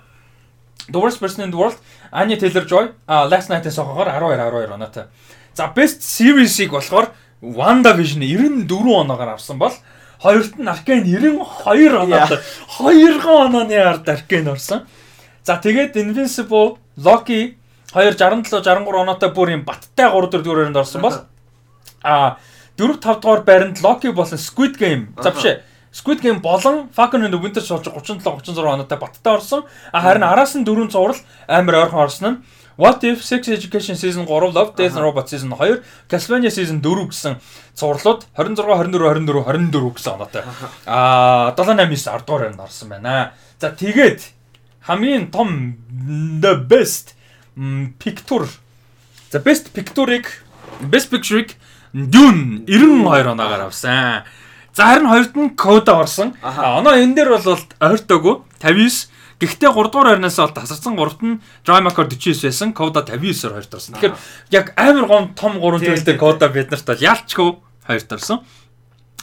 [0.90, 1.78] The Worst Person in the World,
[2.10, 5.04] Anya Taylor-Joy, Last Night-ийн сохогоор 12 12 оноотой.
[5.54, 7.10] За Best Series-ийг болохоор
[7.42, 9.74] WandaVision 94 оноогоор авсан бол
[10.22, 12.38] хоёрт нь Arcane 92 оноотой.
[12.78, 14.86] 2 онооны ард Arcane орсон.
[15.42, 17.56] За тэгээд Invincible, Loki
[17.92, 21.16] 267 63 оноотой бүр юм баттай 3 4 дүрээрэнд орсон бол
[22.02, 22.36] а
[22.78, 25.12] 4 5 дугаар байранд Loki болон Squid Game.
[25.22, 25.60] За биш ээ.
[25.92, 29.64] Squid Game болон Falcon and the Winter Soldier 37 36 оноотой баттай орсон.
[29.92, 32.36] А харин араас нь дөрөв зурвал амар ойрхон орсон нь
[32.78, 37.06] What if Sex Education Season 3, Love Death and Robots Season 2, Castlevania Season 4
[37.12, 37.36] гэсэн
[37.76, 40.42] цувралууд 26, 24, 24, 24 гэсэн оноотой.
[40.86, 43.32] Аа 7 8 9 10 дугаар байранд орсон байна.
[43.60, 44.32] За тэгээд
[44.88, 45.76] хамгийн том
[46.40, 47.12] the best
[47.98, 48.48] picture
[49.32, 50.26] За best picture-ыг
[50.90, 51.56] best picture-ыг
[51.92, 54.24] Dune 92 оноогаар авсан.
[54.74, 56.32] За харин хоёрд нь Coda орсон.
[56.42, 59.12] Оноо энэ дээр бол ойртоогүй 59
[59.42, 63.94] Гэхдээ 3 дугаар байрнаас бол тасарсан 3-т нь Drymaker 49 байсан, Coda 59-оор хоёрт орсон.
[63.98, 64.14] Тэгэхээр
[64.54, 67.50] яг амар гом том 3 төлөвтэй Coda бид нарт бол ялчгүй
[67.88, 68.46] хоёрт орсон.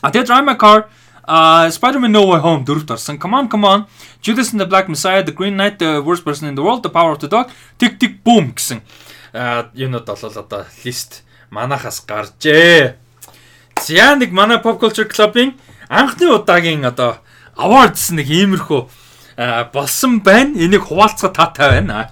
[0.04, 0.92] А тэгээ Drymaker
[1.30, 3.20] Uh, Spider-Man No Way Home дөрөвт орсон.
[3.22, 3.86] Come on, come on.
[4.20, 6.90] Judas and the Black Messiah, The Green Knight, The Worst Person in the World, The
[6.90, 8.82] Power of the Dog, Tick Tick Boom гэсэн.
[9.38, 12.98] Аа, юунууд бол одоо лист манахаас гарчээ.
[13.78, 15.54] За нэг манай Pop Culture Club-ийн
[15.88, 17.22] анхны удаагийн одоо
[17.54, 18.90] awards нэг иймэрхүү
[19.70, 20.58] болсон байна.
[20.58, 22.10] Энийг хуваалцах таатай байна.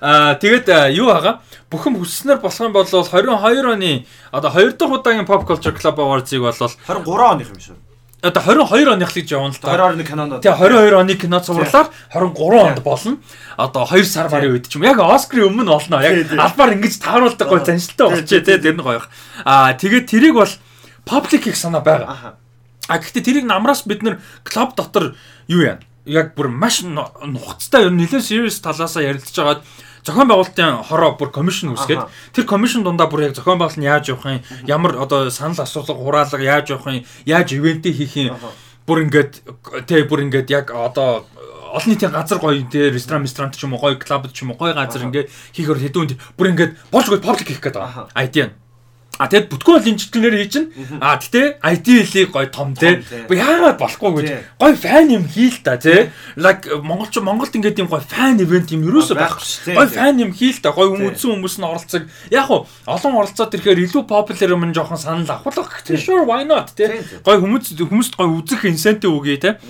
[0.00, 1.44] Аа тэгээд юу байгаа?
[1.68, 6.40] Бүхэн хүсснээр болох юм бол 22 оны одоо 2 дахь удаагийн Pop Culture Club Awards-ыг
[6.40, 7.89] бол 23 оных юм шүү.
[8.20, 9.72] Одоо 22 оных л гэж явна л та.
[9.72, 10.40] 22 оны кинонод.
[10.44, 13.16] Тэгээ 22 оны кино цувралаар 23 онд болно.
[13.56, 14.84] Одоо 2 сар марын үед ч юм.
[14.84, 16.04] Яг Оскарын өмнө болно.
[16.04, 19.00] Яг албаар ингэж тааруулдаг гой заншилтай болчихээ те тэр нь гоё.
[19.44, 20.52] Аа тэгээд тэрийг бол
[21.08, 22.36] public их санаа байгаа.
[22.88, 25.16] А гэхдээ тэрийг намраас бид нэр клуб дотор
[25.48, 25.80] юу яа?
[26.10, 29.60] яг бүр маш нухацтай ер нь нэлээд serious талаасаа ярилцж байгаад
[30.04, 34.08] зохион байгуулалтын хороо бүр комисшн үүсгээд тэр комисшн дундаа бүр яг зохион байгуулалт нь яаж
[34.08, 38.36] явах юм ямар одоо санал асуулга хураалга яаж явах юм яаж ивэнтээ хийх юм
[38.86, 39.32] бүр ингээд
[39.86, 41.26] тий бүр ингээд яг одоо
[41.70, 44.58] олон нийтийн газар гоё тий ресторан ресторан ч юм уу гоё клуб ч юм уу
[44.58, 48.08] гоё газар ингээд хийхээр хэдүүн бүр ингээд болж гоё паблик хийх гээд байгаа.
[48.14, 48.50] Айдиа.
[49.20, 50.72] А тэгэд бүтггүй бол чиглэлээр хийж чинь.
[50.96, 53.04] А гэтээ IT-ийг гой том те.
[53.28, 56.08] Яагаад болохгүй гэж гой фан юм хийл та те.
[56.40, 59.76] Like монголч Монголд ингээд юм гой фан ивент юм юусоо байхгүй.
[59.76, 60.72] Гой фан юм хийл та.
[60.72, 62.08] Гой хүмүүсэн хүмүүс нь оролцог.
[62.32, 66.00] Яг уу олон оролцоод ирэхээр илүү popular юм жоохон санал авах л гэх.
[66.00, 67.04] Sure why not те.
[67.20, 69.60] Гой хүмүүс хүмүүст гой үзэх инсентив өгье те.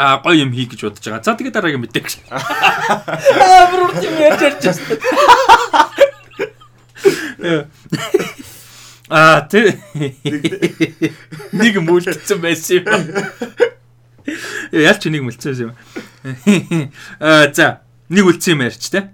[0.00, 1.20] А гоё юм хий гэж бодож байгаа.
[1.20, 2.24] За тэгээ дараагийн мэдээ гэж.
[2.32, 5.92] Аа бүр тийм ярьж ярьж байна.
[9.12, 9.76] Аа тэр
[11.52, 12.88] нэг мүлдсэн байсан юм.
[14.72, 15.76] Ялч нэг мүлдсэн юм.
[17.20, 19.12] Аа за нэг үлдсэн юм ярьч те.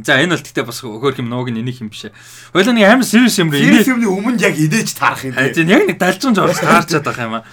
[0.00, 2.08] За энэ бол тэгтээ бас хөөх юм нууг нэних юм биш.
[2.56, 3.60] Хойлоо нэг амар serious юм рүү.
[3.60, 5.36] Serious юмны өмнө яг идэж таарах юм.
[5.36, 7.44] Тийм яг нэг далжин жорж таарчаад байгаа юм аа.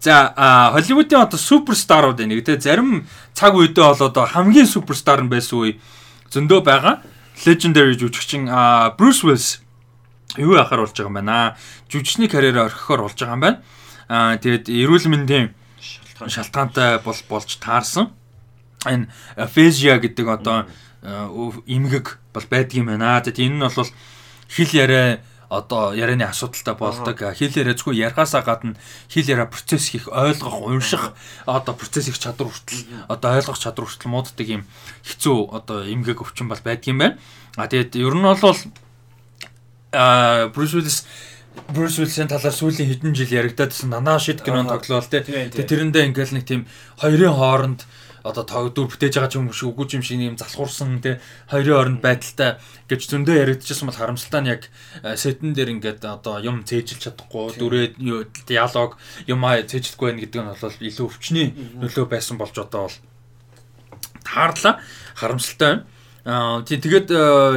[0.00, 0.32] За
[0.72, 3.04] Холливуудын одоо суперстарууд энийг те зарим
[3.36, 5.76] цаг үедээ бол одоо хамгийн суперстар нь байсан үе
[6.32, 7.04] зөндөө байгаа.
[7.44, 8.48] Legendary жүжигчин
[8.96, 9.60] Bruce Willis
[10.36, 11.56] юу яхаар болж байгаа юм байна.
[11.88, 13.62] Жүжигчний карьераа орхихоор болж байгаа юм байна.
[14.08, 15.54] Аа тэгээд эрүүл мэндийн
[16.26, 18.12] шалтгаантай бол болж таарсан.
[18.84, 20.66] Энэ апезия гэдэг одоо
[21.64, 23.20] эмгэг бол байдгийм байна.
[23.24, 23.90] Тэгээд энэ нь бол
[24.52, 27.16] хэл яриа одоо ярианы асуудалтай болдог.
[27.16, 28.76] Хэл яриа зөвхөн ярихаасаа гадна
[29.08, 34.12] хэл яриа процесс хийх, ойлгох, унших одоо процесс их чадвар хүртэл одоо ойлгох чадвар хүртэл
[34.12, 34.62] мууддаг юм
[35.08, 37.18] хэцүү одоо эмгэг өвчин бол байдгийм байна.
[37.56, 38.56] А тэгээд ер нь бол
[39.92, 41.06] а Брюс Уиллис
[41.68, 45.24] Брюс Уиллисийн талаар сүүлийн хэдэн жил яригадсан нанаа шид кинон тоглоал те.
[45.24, 46.62] Тэгээ тэрэндээ ингээл нэг тийм
[47.00, 47.80] хоёрын хооронд
[48.22, 51.20] одоо төгдөр бүтээж байгаа ч юм шиг үгүй юм шиг юм залхуурсан те.
[51.48, 54.62] Хоёрын хооронд байдалтай гэж зөндөө яригдчихсан бол харамсалтай нь яг
[55.02, 57.86] сетэн дээр ингээд одоо юм цээжилж чадахгүй дүрээ
[58.46, 61.48] диалог юм аа цээжлэхгүй байх гэдэг нь бол илүү өвчний
[61.80, 62.96] нөлөө байсан болж одоо бол
[64.24, 64.74] таарлаа
[65.16, 65.82] харамсалтай.
[65.82, 65.86] Байна.
[66.28, 67.08] Аа тэгээд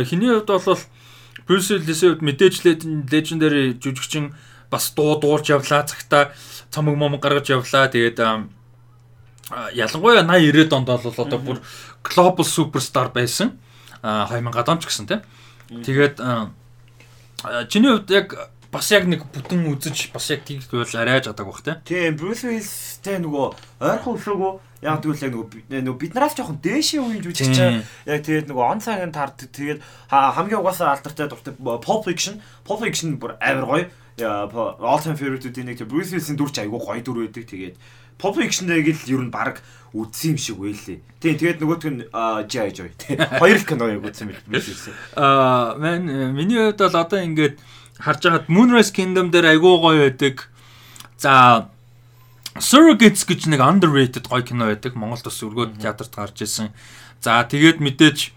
[0.07, 0.79] хиний хувьд бол
[1.47, 2.63] Bruce хувьд мэдээж
[3.09, 4.33] legendary жүжигчин
[4.71, 6.31] бас дуу дуурж явлаа цагта
[6.71, 7.91] цамаг момог гаргаж явлаа.
[7.91, 8.19] Тэгээд
[9.75, 11.57] ялангуяа 80 90-ад онд бол одоо бүр
[12.03, 13.59] global superstar байсан.
[14.01, 15.21] 2000-ад он ч гэсэн тийм.
[15.83, 16.15] Тэгээд
[17.67, 21.59] чиний хувьд яг бас яг нэг бүтэн үзэж бас яг тийх бол арай жадаг бах
[21.59, 21.77] тийм.
[21.83, 23.45] Тийм, Bruce Willis-тэй нөгөө
[23.83, 24.53] ойрхон өшөөгөө
[24.87, 29.11] яг тэгвэл яг нөгөө нөгөө биднээс жоохон дээшээ үеийн жүжигч яг тэгээд нөгөө он цагийн
[29.11, 33.85] тард тэгээд хамгийн угаасаа алдартай дуртай Pulp Fiction, Pulp Fiction бүр амар гоё.
[34.21, 37.75] All time favorite-үүдийн нэг Bruce Willis-ийн дүр ч айгүй гоё дүр байдаг тэгээд
[38.17, 39.59] Pulp Fiction-ыг л ер нь баг
[39.91, 41.03] үдсэн юм шиг байлээ.
[41.19, 42.01] Тийм тэгээд нөгөөтг нь
[42.47, 42.71] G.I.
[42.71, 42.89] Joe.
[43.41, 44.39] Хоёр л кино яг үдсэн мэл.
[45.19, 47.59] Аа, мен миний хувьд бол одоо ингээд
[48.01, 50.49] харж байгаад Moonrise Kingdom дээр айгүй гоё байдаг.
[51.21, 51.69] За
[52.59, 54.97] Surrogates гэж нэг underrated гоё кино байдаг.
[54.97, 56.73] Монголд бас өргөд театрт гарч ирсэн.
[57.21, 58.33] За тэгээд мэдээж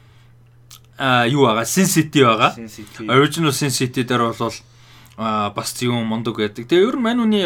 [0.99, 2.55] а юу байгаа Sin City байгаа.
[3.09, 4.55] Original Sin City дээр бол
[5.16, 6.69] а бас юм мундаг байдаг.
[6.69, 7.43] Тэгээ ер нь мань үний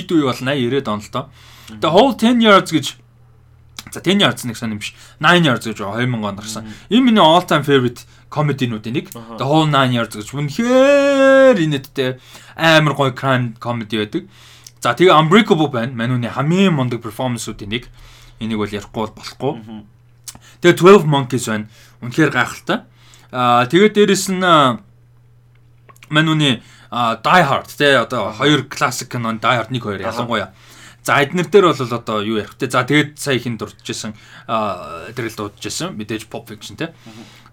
[0.00, 1.30] эд үе бол 80 90-ад он л доо.
[1.68, 2.86] Тэгээ whole 10 yards гэж
[3.92, 4.94] за 10 yards нэг сан юм биш.
[5.20, 6.66] 9 yards гэж 2000 онд гарсан.
[6.90, 9.10] Энэ миний all time favorite comedy-нуудын нэг.
[9.12, 12.20] The whole 9 yards гэж үнэхээр инээдтэй
[12.56, 14.28] амар гоё crime comedy байдаг.
[14.80, 15.96] За тэгээ Unbreakable байна.
[15.96, 17.88] Мань үний хамгийн мундаг performance-уудын нэг.
[18.38, 19.82] Энийг бол ярихгүй бол болохгүй.
[20.62, 21.66] Тэгээ 12 Monkeys байна.
[22.04, 22.84] Үнэхээр гайхалтай.
[23.32, 24.44] Аа тэгээд дээрэс нь
[26.08, 30.54] мань үний Die Hard те одоо хоёр классик кинон Die Hard 1 2 ялангуяа.
[31.04, 32.70] За эднэр дээр бол одоо юу ярих те.
[32.70, 34.14] За тэгээд сая хин дурдчихсан
[34.46, 35.96] тэр л дуудчихсан.
[35.98, 36.94] Мэдээж Pop Fiction те.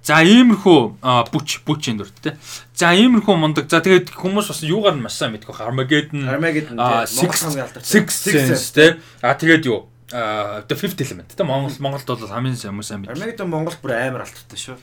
[0.06, 1.02] За иймэрхүү
[1.34, 2.38] бүч бүчийн дүр те.
[2.78, 3.66] За иймэрхүү мундаг.
[3.66, 7.90] За тэгээд хүмүүс бас юугаар нь маш сайн мэдгүй Armageddon Armageddon Moнгол хамгийн алдартай.
[7.90, 9.02] Six Sense те.
[9.26, 11.42] А тэгээд юу The Fifth Element те.
[11.42, 13.18] Монгол Монголд бол хамгийн сайн сайн мэддэг.
[13.18, 14.78] Armageddon Монголд бүр амар алдартай шүү.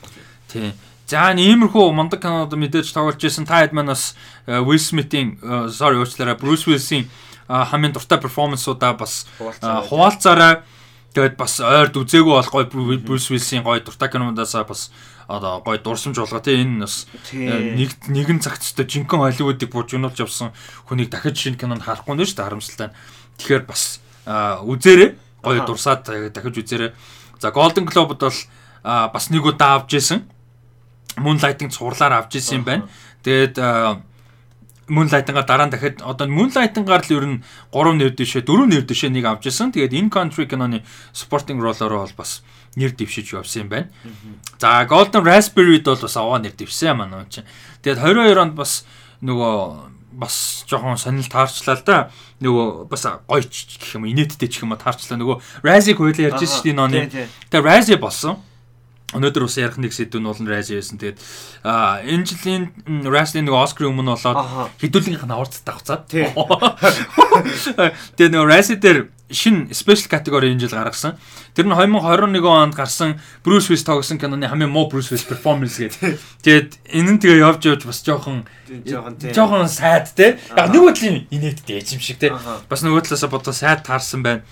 [0.51, 0.75] Тийм.
[1.07, 3.47] За иймэрхүү мундаг кинод мэдээж тоглож байсан.
[3.47, 5.39] Та хэд маань бас Will Smith-ийн
[5.71, 7.07] sorry уучлаарай Bruce Willis-ийн
[7.47, 10.67] хамгийн дуртай перформансуудаа бас хуваалцаарай.
[11.13, 12.65] Тэгээд бас ойрд үзээгүй бол гой
[12.97, 14.89] Bruce Willis-ийн гой дуртай киноудаасаа бас
[15.27, 20.51] одоо гой дурсамж болгоо тий энэ бас нэг нэгэн өстө жинхэнэ Холливуудыг буужуулж явсан
[20.89, 22.89] хүнийг дахиж шинэ кинонд харахгүй нэ шүү дээ харамсалтай.
[23.37, 25.09] Тэгэхээр бас үзээрэй
[25.45, 26.91] гой дурсаад дахиж үзээрэй.
[27.37, 28.39] За Golden Globe-д бол
[28.83, 30.25] бас нэг удаа авч исэн.
[31.21, 32.89] Moonlight-ing цуурлаар авч исэн юм байна.
[33.21, 33.61] Тэгээд
[34.87, 37.39] Moonlight-аар дараа нь дахиад одоо Moonlight-аар л ер нь
[37.71, 39.71] 3 нэр дэшээ 4 нэр дэшээ нэг авч исэн.
[39.71, 40.83] Тэгээд In Country киноны
[41.15, 42.43] supporting role-ороо бол бас
[42.75, 43.87] нэр дэвшиж явсан юм байна.
[44.59, 47.47] За Golden Raspberry-д бол бас аваа нэр дэвсэн маань чинь.
[47.79, 48.83] Тэгээд 22 онд бас
[49.23, 51.97] нөгөө бас жоохон сонирхол таарчлаа л да.
[52.43, 55.17] Нөгөө бас гоё гэх юм инээдтэй ч юм уу таарчлаа.
[55.17, 57.09] Нөгөө Razzie хоёлаа ярьж шүү дээ ноны.
[57.09, 58.37] Тэгээд Razzie болсон.
[59.13, 60.97] Өнөөдөр бас ярих нэг сэдв нь бол Razzie байсан.
[60.97, 61.17] Тэгээд
[61.63, 62.63] а энэ жилийн
[63.05, 66.09] Razzie нэг Оскар өмнө болоод хэдүүлгийнх нь аварцтай авцаад.
[66.09, 66.33] Тэгээд
[68.33, 71.17] нөгөө Razzie дээр шин special category энэ жил гаргасан.
[71.53, 76.19] Тэр нь 2021 онд гарсан Bruce Willis тоглосон киноны хамгийн муу Bruce Willis performance гэдэг.
[76.45, 78.45] Тэгээд энэ нь тэгээ явж явж бас жоохон
[79.33, 80.37] жоохон сайд те.
[80.53, 82.33] Яг нэг үтлийн инээдтэй юм шиг те.
[82.69, 84.45] Бас нөгөө талаасаа бодоо сайд таарсан байна.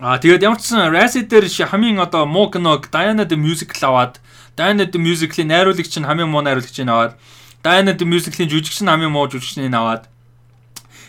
[0.00, 4.16] Аа тэгээд ямар ч сан Razzie дээр хамгийн одоо муу киног Diana the Musical аваад
[4.56, 7.20] Diana the Musical-ийн найруулагч нь хамгийн муу найруулагчийг аваад
[7.60, 10.08] Diana the Musical-ийн жүжигч нь хамгийн муу жүжигчнийг аваад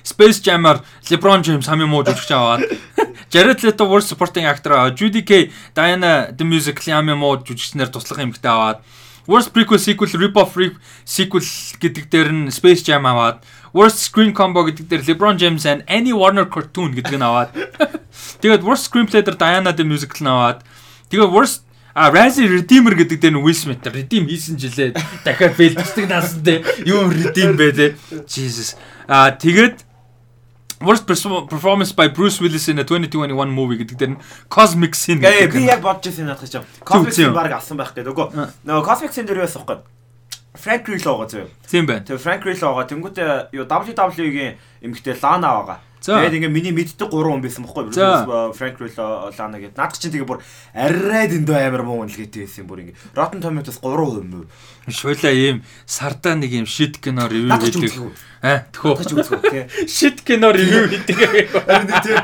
[0.03, 2.67] Space Jam-аар LeBron James хамгийн муу жүжигч аваад
[3.31, 8.19] Jared Leto Worst Supporting Actor аваад Judy Kay Diana the Musical-ийн хамгийн муу жүжигчнэр туслах
[8.19, 8.83] эмэгтэй аваад
[9.23, 10.59] Worst Prequel Sequel Rip Off
[11.07, 11.47] Sequel
[11.79, 13.39] гэдэг дээр нь Space Jam аваад
[13.73, 17.55] Worst Screen Combo гэдэг дээр LeBron James and Any Warner Cartoon гэдэг нь аваад
[18.43, 20.59] тэгээд Worst Screenplay дээр Diana the Musical нь аваад
[21.09, 24.95] тэгээд Worst А Razzie Redeemer гэдэг дээр нь Will Smith redeem хийсэн жилээ
[25.27, 27.85] дахиад фейлдсдэг наасан те юу redeem бэ те
[28.27, 28.79] Jesus
[29.11, 29.83] а тэгээд
[30.81, 34.19] Worst performance by Bruce Willis in a 2021 movie гэдэг дээр нь
[34.49, 35.53] Cosmic Sin гэдэг.
[35.53, 36.65] Би яг бодож байсан надад чинь.
[36.81, 38.15] Cosmic Sin баг авсан байх гэдэг.
[38.65, 39.85] Нөгөө Cosmic Sin дээр байсан байхгүй.
[40.55, 41.47] Frank Grillo байгаа зөө.
[41.71, 42.03] Тийм байна.
[42.03, 42.89] Тэгээ Frank Grillo байгаа.
[42.91, 45.77] Тэнгүүтээ юу WWE-гийн эмэгтэй Lana байгаа.
[46.01, 47.93] Тэгээд ингээ миний мэддэг 3 хүн байсан бохгүй
[48.57, 49.77] Frank Grillo Lana гэдэг.
[49.77, 50.41] Наад чинь тэгээ бүр
[50.73, 52.97] арай дэндүү амар муу үнэлгээтэй байсан бүр ингээ.
[53.13, 54.49] Rotten Tomatoes 3% юм.
[54.89, 58.17] Шуулаа ийм сардаа нэг ийм shit кино ревю хийдэг.
[58.41, 58.97] Аа тэхүү.
[59.85, 61.53] Shit кино ревю хийдэг.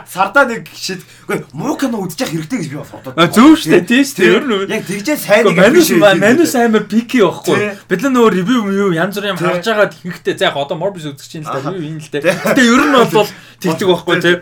[0.10, 1.06] Сардаа нэг shit.
[1.30, 3.30] Үгүй муу кино үзчих хэрэгтэй гэж би бас бодоод.
[3.38, 3.86] Зөв шүү дээ.
[3.86, 4.34] Тийм шүү дээ.
[4.34, 7.78] Ер нь яг тэгжээ сайн нэг манус манус амар пики байхгүй.
[7.86, 11.30] Бид нар нөгөө ревю юу янз бүрийн харж байгаа тэгэхдээ за яг одоо Morbius үзэж
[11.30, 12.26] чинь л да ревю юм л дээ.
[12.26, 13.30] Гэтэ ер нь бол
[13.68, 14.36] тэгдэг байхгүй тий.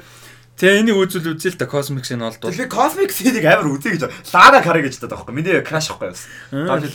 [0.55, 2.53] Тэгээ энийг үзүүл үзээ л да Cosmix-ыг олдвол.
[2.55, 4.07] Тэгээ Cosmix-ийг амар үзье гэж.
[4.31, 5.35] Lana Carey гэж даа байхгүй.
[5.35, 6.23] Миний crush байхгүй бас.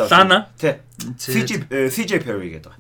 [0.09, 0.49] Lana.
[0.57, 0.81] Тий.
[1.21, 2.73] CJ CJ Perry гэдэг.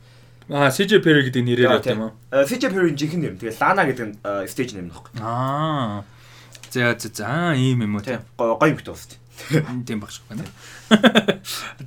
[0.48, 2.12] Аа CJ Perry гэдэг нэрээр байт юм уу?
[2.32, 3.34] CJ Perry жинхэнэ нэр.
[3.36, 4.14] Тэгээ Lana гэдэг нь
[4.48, 5.20] stage name нөхгүй.
[5.20, 6.00] Аа.
[6.72, 8.16] За за за ийм юм уу тий.
[8.40, 9.20] Гоё юм төст.
[9.86, 10.44] Тийм багш байна.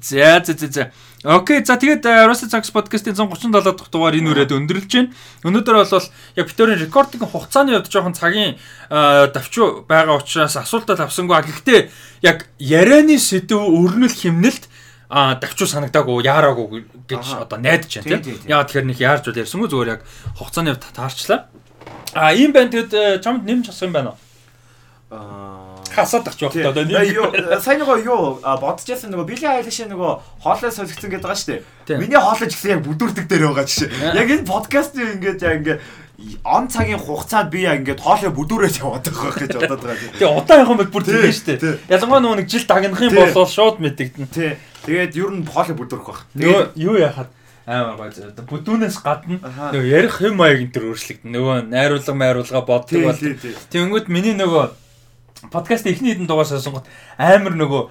[0.02, 0.92] За за за за.
[1.24, 5.14] Окей, за тэгээд Russell Sachs podcast-ийн 137 дахь дугаар энэ үрээд өндөрлж байна.
[5.44, 8.60] Өнөөдөр бол яг битүүрийн рекординг хугацааны хувьд жоохон цагийн
[8.90, 11.40] давчуу байгаа учраас асуултад авсангүй.
[11.40, 11.90] Гэхдээ
[12.28, 14.68] яг ярианы сэдв өрнөл химнэлт
[15.14, 18.40] а давчуу санагдаагүй яараагүй гэж одоо найдаж байна тийм.
[18.50, 20.02] Яа тэгэхээр нэг яарч бол ярьсангүй зүгээр яг
[20.40, 21.48] хугацааны хувьд таарчлаа.
[22.18, 24.18] А ийм байна тэгэд чамд нэмж асах юм байна уу?
[25.14, 25.64] Аа
[25.94, 30.12] хасаад авч явах одоо нэг сайн нөгөө юу бодож яасан нөгөө Билли Айлиш нөгөө
[30.42, 32.02] хоолой солигдсон гэдэг байгаа шүү дээ.
[32.02, 33.90] Миний хоолой ч гэсэн яг бүдүүрдэг дээр байгаа жишээ.
[34.18, 35.80] Яг энэ подкаст ингээд яг ингээд
[36.44, 40.14] он цагийн хугацаанд би яг ингээд хоолой бүдүүрээс яваад байгаа гэж бодоод байгаа.
[40.18, 41.78] Тэгээ удаан явах юм бол бүр тийм шүү дээ.
[41.94, 44.28] Ялангуяа нөгөө нэг жил дагнах юм бол шууд мэдэгдэн.
[44.34, 44.52] Тий.
[44.90, 46.20] Тэгээд ер нь хоолой бүдүүрэх баг.
[46.34, 47.30] Тэгээ юу яхад
[47.64, 48.44] амар гоё зөө.
[48.50, 49.40] Бүдүүнээс гадна
[49.72, 51.32] нөгөө ярих юм маяг энэ төр өөрчлөгдөн.
[51.32, 53.24] Нөгөө найруулга майруулга боддог бол.
[53.72, 54.83] Тэнгүүд миний нөгөө
[55.52, 56.88] подкаст эхний хэдэн дугаар сонсонгот
[57.18, 57.82] амар нөгөө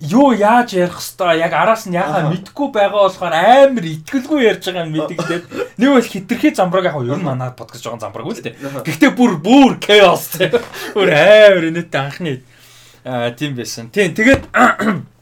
[0.00, 4.88] юу яаж ярих хэвээр яг араас нь яхаа мэдгүй байгаа болохоор амар итгэлгүй ярьж байгаа
[4.88, 5.44] юм мэдэгдээд
[5.76, 8.56] нэг бол хитрхи замбраг яг нь манай подкаст жоохон замбраг үл тээ.
[8.56, 8.80] Аха.
[8.80, 10.48] Гэхдээ бүр бүр chaos тий.
[10.96, 12.32] Бүр амар инээдтэй анхны
[13.04, 13.92] аа тийм байсан.
[13.92, 14.48] Тийм тэгээд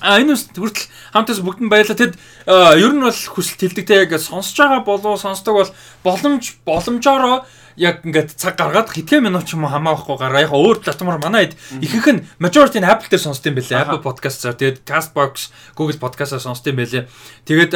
[0.00, 1.92] А энэ үст хүртэл хамтаас бүгд нь баярлаа.
[1.92, 2.16] Тэд
[2.48, 7.44] а, ер нь бол хүсэлт хэлдэгтэй яг сонсож байгаа болов сонсдог бол боломж боломжоор
[7.76, 10.42] яг ингээд цаг гаргаад хэдхэн минут ч юм уу хамаахгүй гараа.
[10.42, 13.82] Яг өөр платформор манай хэд ихэнх нь majority нь Apple дээр сонсдог юм байлээ.
[13.84, 17.06] Apple Podcast-аар тэгээд Castbox, Google Podcast-аар сонсдог юм байлээ.
[17.46, 17.72] Тэгээд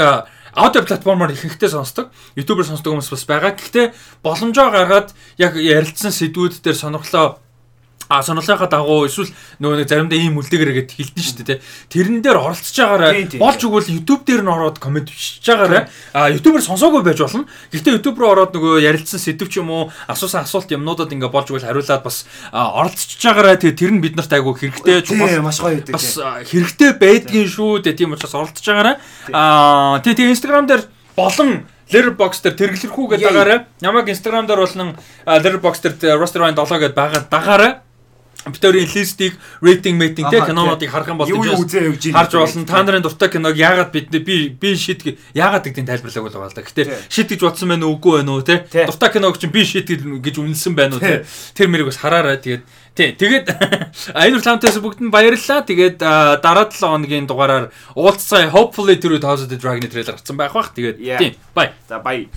[0.54, 2.10] аудио платформоор ихэнхдээ сонсдог.
[2.34, 3.52] YouTube-аар сонсдог хүмүүс бас байгаа.
[3.54, 3.86] Гэхдээ
[4.22, 7.43] боломжоо гаргаад яг ярилцсан сэдвүүд дээр сонирхлоо
[8.14, 11.58] А сонирхлынхаа дагуу эсвэл нөгөө нэг заримдаа ийм үлдээгээр гээд хэлдэн шүү дээ.
[11.90, 12.78] Тэрэн дээр оролцож
[13.26, 17.50] тийм, болж өгвөл YouTube дээр нь ороод комент бичиж байгаараа а YouTube-ээр сонсоогүй байж болно.
[17.74, 21.50] Гэхдээ YouTube руу ороод нөгөө ярилцсан сэдв ч юм уу асуусан асуулт юмнуудад ингээ болж
[21.50, 22.22] өгвөл хариулаад бас
[22.54, 25.98] а, оролцож байгаараа тэгээ тэр нь бид нарт айгүй хэрэгтэй чухал маш гоё байдаг.
[25.98, 27.98] бас а, хэрэгтэй байдгийн шүү дээ.
[27.98, 29.02] Тийм учраас оролцож байгаараа.
[29.34, 30.82] Аа тэгээ тэгээ Instagram дээр
[31.18, 33.30] болон Letterboxd дээр тэргэлэрхүү гэдэг Яа.
[33.30, 34.96] дагаараа намайг Instagram дээр болон
[35.28, 37.72] а, Letterboxd дээр Roster Ryan 7 гэдэг байгаа дагаараа
[38.44, 41.56] битэрийн листийг рейтинг мейтинг те кинонуудыг харах юм бол ийн.
[42.12, 42.66] харж болно.
[42.68, 44.68] Та нарын дуртай киног яагаад бид би би
[45.04, 46.62] гэ- яагаад гэдгийг тайлбарлаагүй л байгаа л да.
[46.62, 48.64] Гэтэ шид гэж бодсон уу үгүй байна уу те.
[48.86, 51.24] Дуртай киног чинь би шид гэж үнэлсэн байна уу те.
[51.56, 52.36] Тэр мэрийг бас хараарай.
[52.36, 52.62] Тэгээд
[52.94, 53.46] тий тэгээд
[54.12, 55.64] энэ уртамтаас бүгд нь баярлалаа.
[55.64, 59.18] Тэгээд дараа 7 хоногийн дугаараар уулзцай hopefully through
[59.48, 60.70] the Dragon трейлер гарсан байх бах.
[60.76, 61.72] Тэгээд тий bye.
[61.88, 62.28] За баяа.